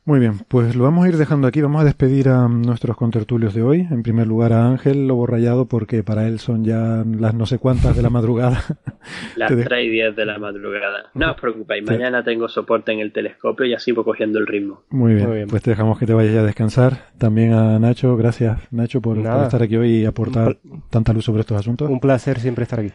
[0.04, 1.60] Muy bien, pues lo vamos a ir dejando aquí.
[1.60, 3.86] Vamos a despedir a nuestros contertulios de hoy.
[3.88, 7.58] En primer lugar a Ángel Lobo Rayado, porque para él son ya las no sé
[7.58, 8.64] cuántas de la madrugada.
[9.36, 11.10] las 3 y 10 de la madrugada.
[11.14, 14.82] No os preocupéis, mañana tengo soporte en el telescopio y así voy cogiendo el ritmo.
[14.90, 15.48] Muy bien, Muy bien.
[15.48, 17.12] pues te dejamos que te vayas ya a descansar.
[17.18, 20.58] También a Nacho, gracias Nacho por, por estar aquí hoy y aportar
[20.90, 21.88] tanta luz sobre estos asuntos.
[21.88, 22.90] Un placer siempre estar aquí.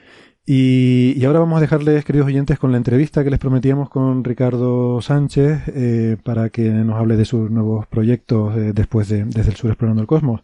[0.49, 4.24] Y, y, ahora vamos a dejarles, queridos oyentes, con la entrevista que les prometíamos con
[4.24, 9.49] Ricardo Sánchez eh, para que nos hable de sus nuevos proyectos eh, después de Desde
[9.52, 10.44] el Sur Explorando el Cosmos.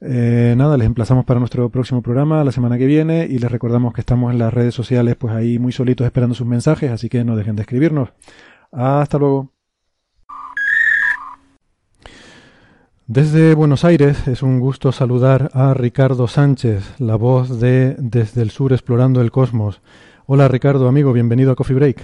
[0.00, 3.92] Eh, nada, les emplazamos para nuestro próximo programa la semana que viene y les recordamos
[3.92, 7.22] que estamos en las redes sociales pues ahí muy solitos esperando sus mensajes, así que
[7.22, 8.08] no dejen de escribirnos.
[8.72, 9.52] Hasta luego.
[13.12, 18.52] Desde Buenos Aires es un gusto saludar a Ricardo Sánchez, la voz de Desde el
[18.52, 19.80] Sur Explorando el Cosmos.
[20.26, 22.02] Hola Ricardo, amigo, bienvenido a Coffee Break.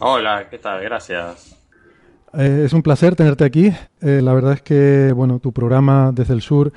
[0.00, 0.84] Hola, ¿qué tal?
[0.84, 1.58] Gracias.
[2.34, 3.72] Eh, es un placer tenerte aquí.
[4.02, 6.74] Eh, la verdad es que, bueno, tu programa Desde el Sur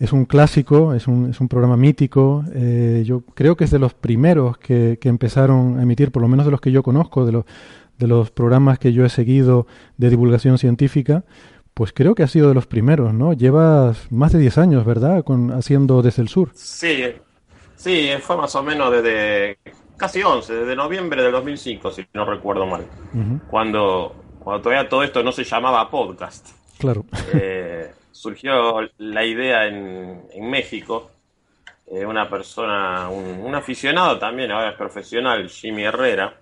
[0.00, 2.44] es un clásico, es un, es un programa mítico.
[2.52, 6.26] Eh, yo creo que es de los primeros que, que, empezaron a emitir, por lo
[6.26, 7.44] menos de los que yo conozco, de los,
[8.00, 9.68] de los programas que yo he seguido
[9.98, 11.22] de divulgación científica
[11.74, 13.32] pues creo que ha sido de los primeros, ¿no?
[13.32, 15.24] Llevas más de 10 años, ¿verdad?
[15.24, 16.50] Con, haciendo desde el sur.
[16.54, 17.04] Sí,
[17.76, 19.58] sí, fue más o menos desde
[19.96, 22.82] casi 11, desde noviembre del 2005, si no recuerdo mal.
[23.14, 23.40] Uh -huh.
[23.48, 26.48] cuando, cuando todavía todo esto no se llamaba podcast.
[26.78, 27.04] Claro.
[27.32, 31.10] Eh, surgió la idea en, en México.
[31.86, 36.34] Eh, una persona, un, un, aficionado también, ahora es profesional, Jimmy Herrera,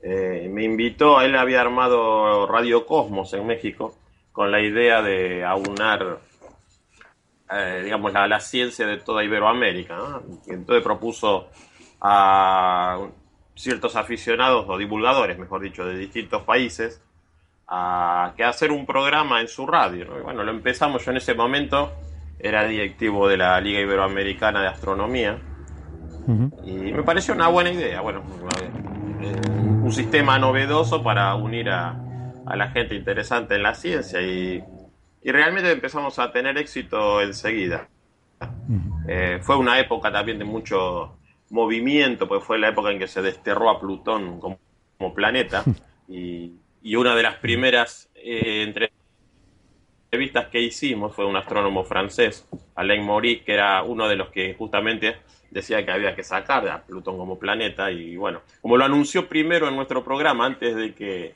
[0.00, 3.94] eh, me invitó, él había armado Radio Cosmos en México
[4.38, 6.20] con la idea de aunar,
[7.50, 9.96] eh, digamos, la, la, ciencia de toda Iberoamérica.
[9.96, 10.22] ¿no?
[10.46, 11.48] Entonces propuso
[12.00, 13.00] a
[13.56, 17.02] ciertos aficionados o divulgadores, mejor dicho, de distintos países,
[17.66, 20.04] a que hacer un programa en su radio.
[20.04, 20.16] ¿no?
[20.20, 21.90] Y bueno, lo empezamos yo en ese momento,
[22.38, 25.36] era directivo de la Liga Iberoamericana de Astronomía,
[26.28, 26.52] uh -huh.
[26.64, 28.02] y me pareció una buena idea.
[28.02, 28.22] Bueno,
[29.20, 29.50] eh,
[29.82, 32.04] un sistema novedoso para unir a
[32.48, 34.62] a la gente interesante en la ciencia y,
[35.22, 37.88] y realmente empezamos a tener éxito enseguida.
[39.08, 41.16] Eh, fue una época también de mucho
[41.50, 44.58] movimiento, pues fue la época en que se desterró a Plutón como,
[44.96, 45.64] como planeta
[46.08, 46.52] y,
[46.82, 48.62] y, una de las primeras eh,
[50.10, 54.54] entrevistas que hicimos fue un astrónomo francés, Alain Maury, que era uno de los que
[54.54, 55.16] justamente
[55.50, 59.68] decía que había que sacar a Plutón como planeta y bueno, como lo anunció primero
[59.68, 61.34] en nuestro programa antes de que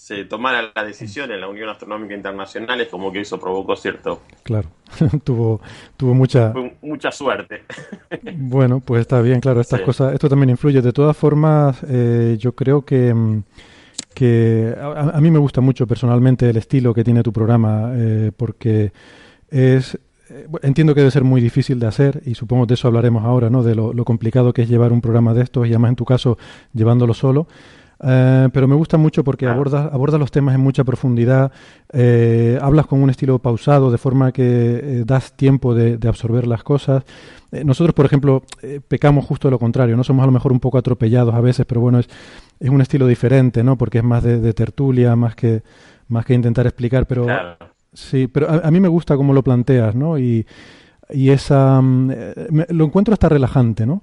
[0.00, 4.22] se tomara la decisión en la Unión Astronómica Internacional es como que eso provocó cierto
[4.42, 4.70] claro
[5.24, 5.60] tuvo
[5.98, 7.64] tuvo mucha mucha suerte.
[8.34, 9.84] Bueno pues está bien claro estas sí.
[9.84, 10.80] cosas esto también influye.
[10.80, 13.14] De todas formas eh, yo creo que
[14.14, 18.32] que a, a, mí me gusta mucho personalmente el estilo que tiene tu programa eh,
[18.34, 18.92] porque
[19.50, 19.98] es
[20.30, 23.50] eh, entiendo que debe ser muy difícil de hacer y supongo de eso hablaremos ahora
[23.50, 25.96] no de lo, lo complicado que es llevar un programa de estos y además en
[25.96, 26.38] tu caso
[26.72, 27.46] llevándolo solo
[28.02, 29.56] eh, pero me gusta mucho porque claro.
[29.56, 31.52] abordas aborda los temas en mucha profundidad,
[31.92, 36.46] eh, hablas con un estilo pausado, de forma que eh, das tiempo de, de, absorber
[36.46, 37.04] las cosas.
[37.50, 38.44] Nosotros, por ejemplo,
[38.86, 41.66] pecamos justo de lo contrario, no somos a lo mejor un poco atropellados a veces,
[41.66, 42.08] pero bueno, es,
[42.60, 43.76] es un estilo diferente, ¿no?
[43.76, 45.62] Porque es más de, de tertulia, más que,
[46.08, 47.56] más que intentar explicar, pero claro.
[47.92, 50.16] sí, pero a, a, mí me gusta cómo lo planteas, ¿no?
[50.16, 50.46] Y,
[51.12, 52.12] y esa, mm,
[52.50, 54.02] me, lo encuentro hasta relajante, ¿no?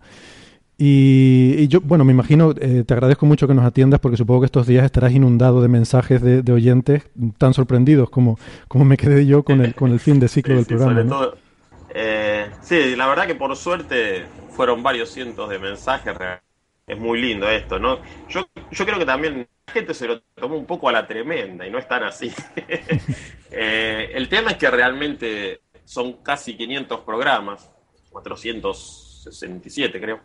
[0.80, 4.42] Y, y yo, bueno, me imagino, eh, te agradezco mucho que nos atiendas porque supongo
[4.42, 7.04] que estos días estarás inundado de mensajes de, de oyentes
[7.40, 8.38] tan sorprendidos como,
[8.68, 10.94] como me quedé yo con el, con el fin de ciclo Sí, del sí, programa.
[10.94, 11.10] sobre ¿no?
[11.10, 11.38] todo,
[11.90, 16.16] eh, sí, la verdad que por suerte fueron varios cientos de mensajes.
[16.86, 18.00] Es muy lindo esto, ¿no?
[18.30, 21.68] Yo, yo creo que también la gente se lo tomó un poco a la tremenda
[21.68, 22.32] y no es tan así.
[23.50, 27.72] Eh, el tema es que realmente son casi 500 programas,
[28.12, 30.20] 467 creo,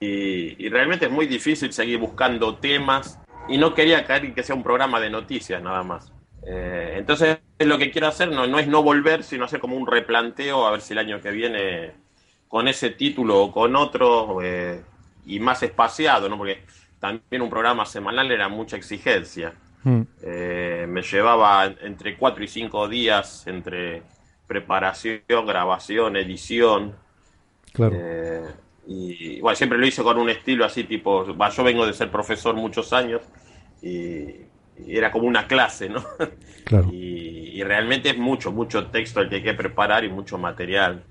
[0.00, 3.18] y, y realmente es muy difícil seguir buscando temas
[3.48, 6.12] y no quería caer en que sea un programa de noticias nada más.
[6.46, 9.86] Eh, entonces lo que quiero hacer no, no es no volver, sino hacer como un
[9.86, 11.92] replanteo a ver si el año que viene
[12.46, 14.82] con ese título o con otro eh,
[15.26, 16.38] y más espaciado, ¿no?
[16.38, 16.62] Porque
[16.98, 19.52] también un programa semanal era mucha exigencia.
[19.82, 20.02] Mm.
[20.22, 24.02] Eh, me llevaba entre 4 y 5 días entre
[24.46, 26.94] preparación, grabación, edición.
[27.72, 27.96] Claro.
[28.88, 32.10] Y bueno, siempre lo hice con un estilo así tipo, va, yo vengo de ser
[32.10, 33.20] profesor muchos años
[33.82, 34.46] y,
[34.78, 36.04] y era como una clase, ¿no?
[36.64, 36.88] Claro.
[36.92, 41.04] Y, y realmente es mucho, mucho texto el que hay que preparar y mucho material.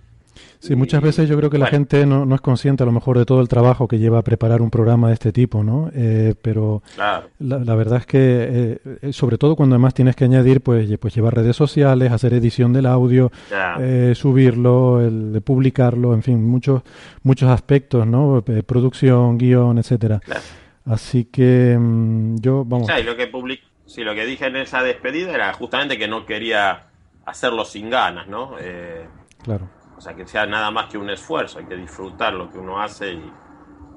[0.59, 1.77] Sí, muchas veces yo creo que la bueno.
[1.77, 4.21] gente no, no es consciente a lo mejor de todo el trabajo que lleva a
[4.23, 5.89] preparar un programa de este tipo, ¿no?
[5.93, 7.29] Eh, pero Claro.
[7.39, 11.13] la, la verdad es que, eh, sobre todo cuando además tienes que añadir, pues, pues
[11.15, 13.31] llevar redes sociales, hacer edición del audio,
[13.79, 16.81] eh, subirlo, el, publicarlo, en fin, muchos
[17.23, 18.43] muchos aspectos, ¿no?
[18.47, 20.19] Eh, producción, guion, etcétera.
[20.19, 20.41] Claro.
[20.85, 24.81] Así que mm, yo, vamos, y lo que public sí, lo que dije en esa
[24.83, 26.87] despedida era justamente que no quería
[27.25, 28.51] hacerlo sin ganas, ¿no?
[28.59, 29.05] Eh,
[29.43, 29.69] claro.
[29.97, 32.81] O sea, que sea nada más que un esfuerzo, hay que disfrutar lo que uno
[32.81, 33.33] hace y,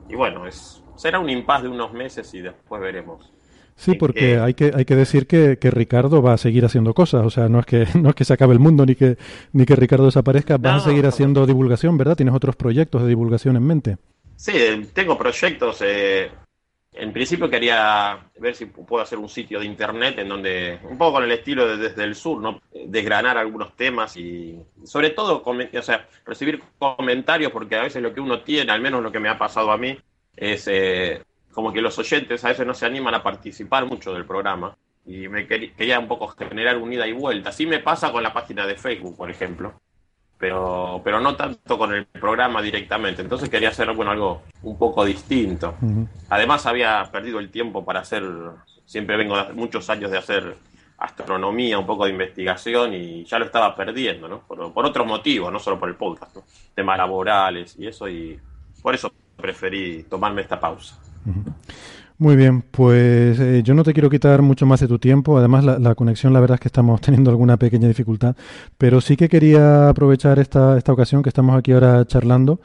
[0.09, 3.33] y bueno, es será un impas de unos meses y después veremos.
[3.77, 6.93] Sí, porque qué- hay que hay que decir que, que Ricardo va a seguir haciendo
[6.93, 9.17] cosas, o sea, no es que no es que se acabe el mundo ni que
[9.53, 12.17] ni que Ricardo desaparezca, vas a seguir haciendo divulgación, ¿verdad?
[12.17, 13.97] Tienes otros proyectos de divulgación en mente.
[14.37, 14.53] Sí,
[14.95, 15.83] tengo proyectos.
[15.83, 16.31] eh,
[16.93, 21.15] en principio quería ver si puedo hacer un sitio de internet en donde, un poco
[21.15, 22.61] con el estilo de Desde el Sur, ¿no?
[22.87, 28.21] Desgranar algunos temas y sobre todo o sea, recibir comentarios, porque a veces lo que
[28.21, 29.97] uno tiene, al menos lo que me ha pasado a mí,
[30.37, 31.23] es eh,
[31.53, 34.77] como que los oyentes a veces no se animan a participar mucho del programa.
[35.07, 37.51] Y me quería un poco generar un ida y vuelta.
[37.51, 39.81] Así me pasa con la página de Facebook, por ejemplo
[40.41, 43.21] pero, pero no tanto con el programa directamente.
[43.21, 45.75] Entonces quería hacer bueno, algo un poco distinto.
[46.31, 48.25] Además había perdido el tiempo para hacer,
[48.87, 50.57] siempre vengo de muchos años de hacer
[50.97, 54.41] astronomía, un poco de investigación y ya lo estaba perdiendo, ¿no?
[54.41, 56.43] Por, por otros motivos, no solo por el podcast, ¿no?
[56.75, 58.39] temas laborales y eso, y
[58.83, 60.99] por eso preferí tomarme esta pausa.
[62.21, 65.39] Muy bien, pues eh, yo no te quiero quitar mucho más de tu tiempo.
[65.39, 68.37] Además, la, la conexión, la verdad es que estamos teniendo alguna pequeña dificultad.
[68.77, 72.61] Pero sí que quería aprovechar esta, esta ocasión que estamos aquí ahora charlando.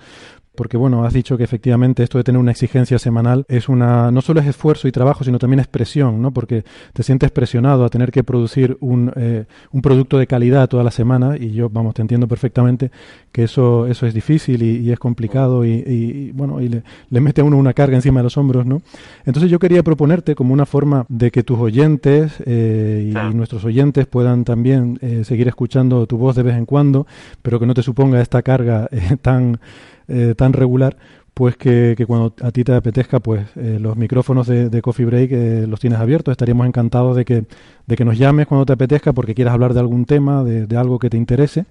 [0.56, 4.22] Porque bueno, has dicho que efectivamente esto de tener una exigencia semanal es una, no
[4.22, 6.32] solo es esfuerzo y trabajo, sino también es presión, ¿no?
[6.32, 6.64] Porque
[6.94, 10.92] te sientes presionado a tener que producir un, eh, un producto de calidad toda la
[10.92, 12.92] semana y yo, vamos, te entiendo perfectamente
[13.32, 16.84] que eso, eso es difícil y, y es complicado y, y, y, bueno, y le,
[17.10, 18.82] le mete a uno una carga encima de los hombros, ¿no?
[19.26, 24.06] Entonces yo quería proponerte como una forma de que tus oyentes eh, y nuestros oyentes
[24.06, 27.08] puedan también eh, seguir escuchando tu voz de vez en cuando,
[27.42, 29.60] pero que no te suponga esta carga eh, tan,
[30.08, 30.98] eh, tan regular,
[31.34, 35.32] pues que, que cuando a ti te apetezca, pues eh, los micrófonos de, Coffee Break
[35.34, 36.32] eh, los tienes abiertos.
[36.32, 37.44] Estaríamos encantados de que,
[37.86, 40.78] de que nos llames cuando te apetezca porque quieras hablar de algún tema, de, de
[40.78, 41.66] algo que te interese.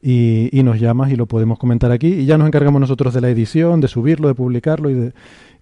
[0.00, 2.08] Y, y nos llamas y lo podemos comentar aquí.
[2.08, 5.12] Y ya nos encargamos nosotros de la edición, de subirlo, de publicarlo y de,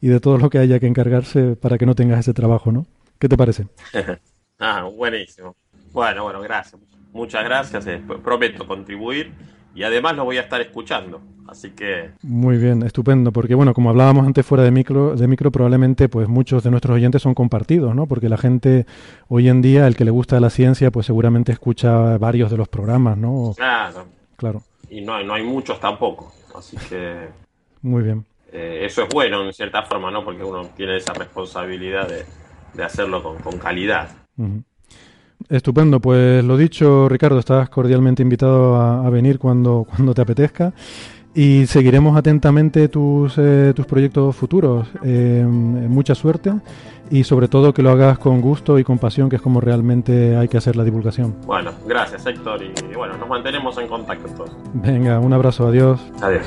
[0.00, 2.86] y de todo lo que haya que encargarse para que no tengas ese trabajo, ¿no?
[3.18, 3.66] ¿Qué te parece?
[4.60, 5.56] ah, buenísimo.
[5.92, 6.80] Bueno, bueno, gracias.
[7.12, 7.86] Muchas gracias.
[7.88, 9.32] eh, prometo contribuir
[9.74, 11.20] y además lo voy a estar escuchando.
[11.48, 15.50] Así que Muy bien, estupendo, porque bueno, como hablábamos antes fuera de micro, de micro,
[15.50, 18.06] probablemente pues muchos de nuestros oyentes son compartidos, ¿no?
[18.06, 18.86] Porque la gente
[19.28, 22.68] hoy en día, el que le gusta la ciencia, pues seguramente escucha varios de los
[22.68, 23.52] programas, ¿no?
[23.56, 24.06] claro.
[24.36, 26.32] Claro, Y no, no hay muchos tampoco.
[26.54, 27.28] Así que
[27.82, 28.24] muy bien.
[28.52, 30.24] eh, eso es bueno en cierta forma, ¿no?
[30.24, 32.24] Porque uno tiene esa responsabilidad de,
[32.74, 34.08] de hacerlo con, con calidad.
[35.48, 40.72] Estupendo, pues lo dicho, Ricardo, estás cordialmente invitado a, a venir cuando, cuando te apetezca
[41.34, 44.88] y seguiremos atentamente tus, eh, tus proyectos futuros.
[45.04, 46.52] Eh, mucha suerte
[47.10, 50.36] y sobre todo que lo hagas con gusto y con pasión, que es como realmente
[50.36, 51.36] hay que hacer la divulgación.
[51.46, 54.56] Bueno, gracias Héctor y, y bueno, nos mantenemos en contacto entonces.
[54.74, 56.00] Venga, un abrazo, adiós.
[56.20, 56.46] Adiós.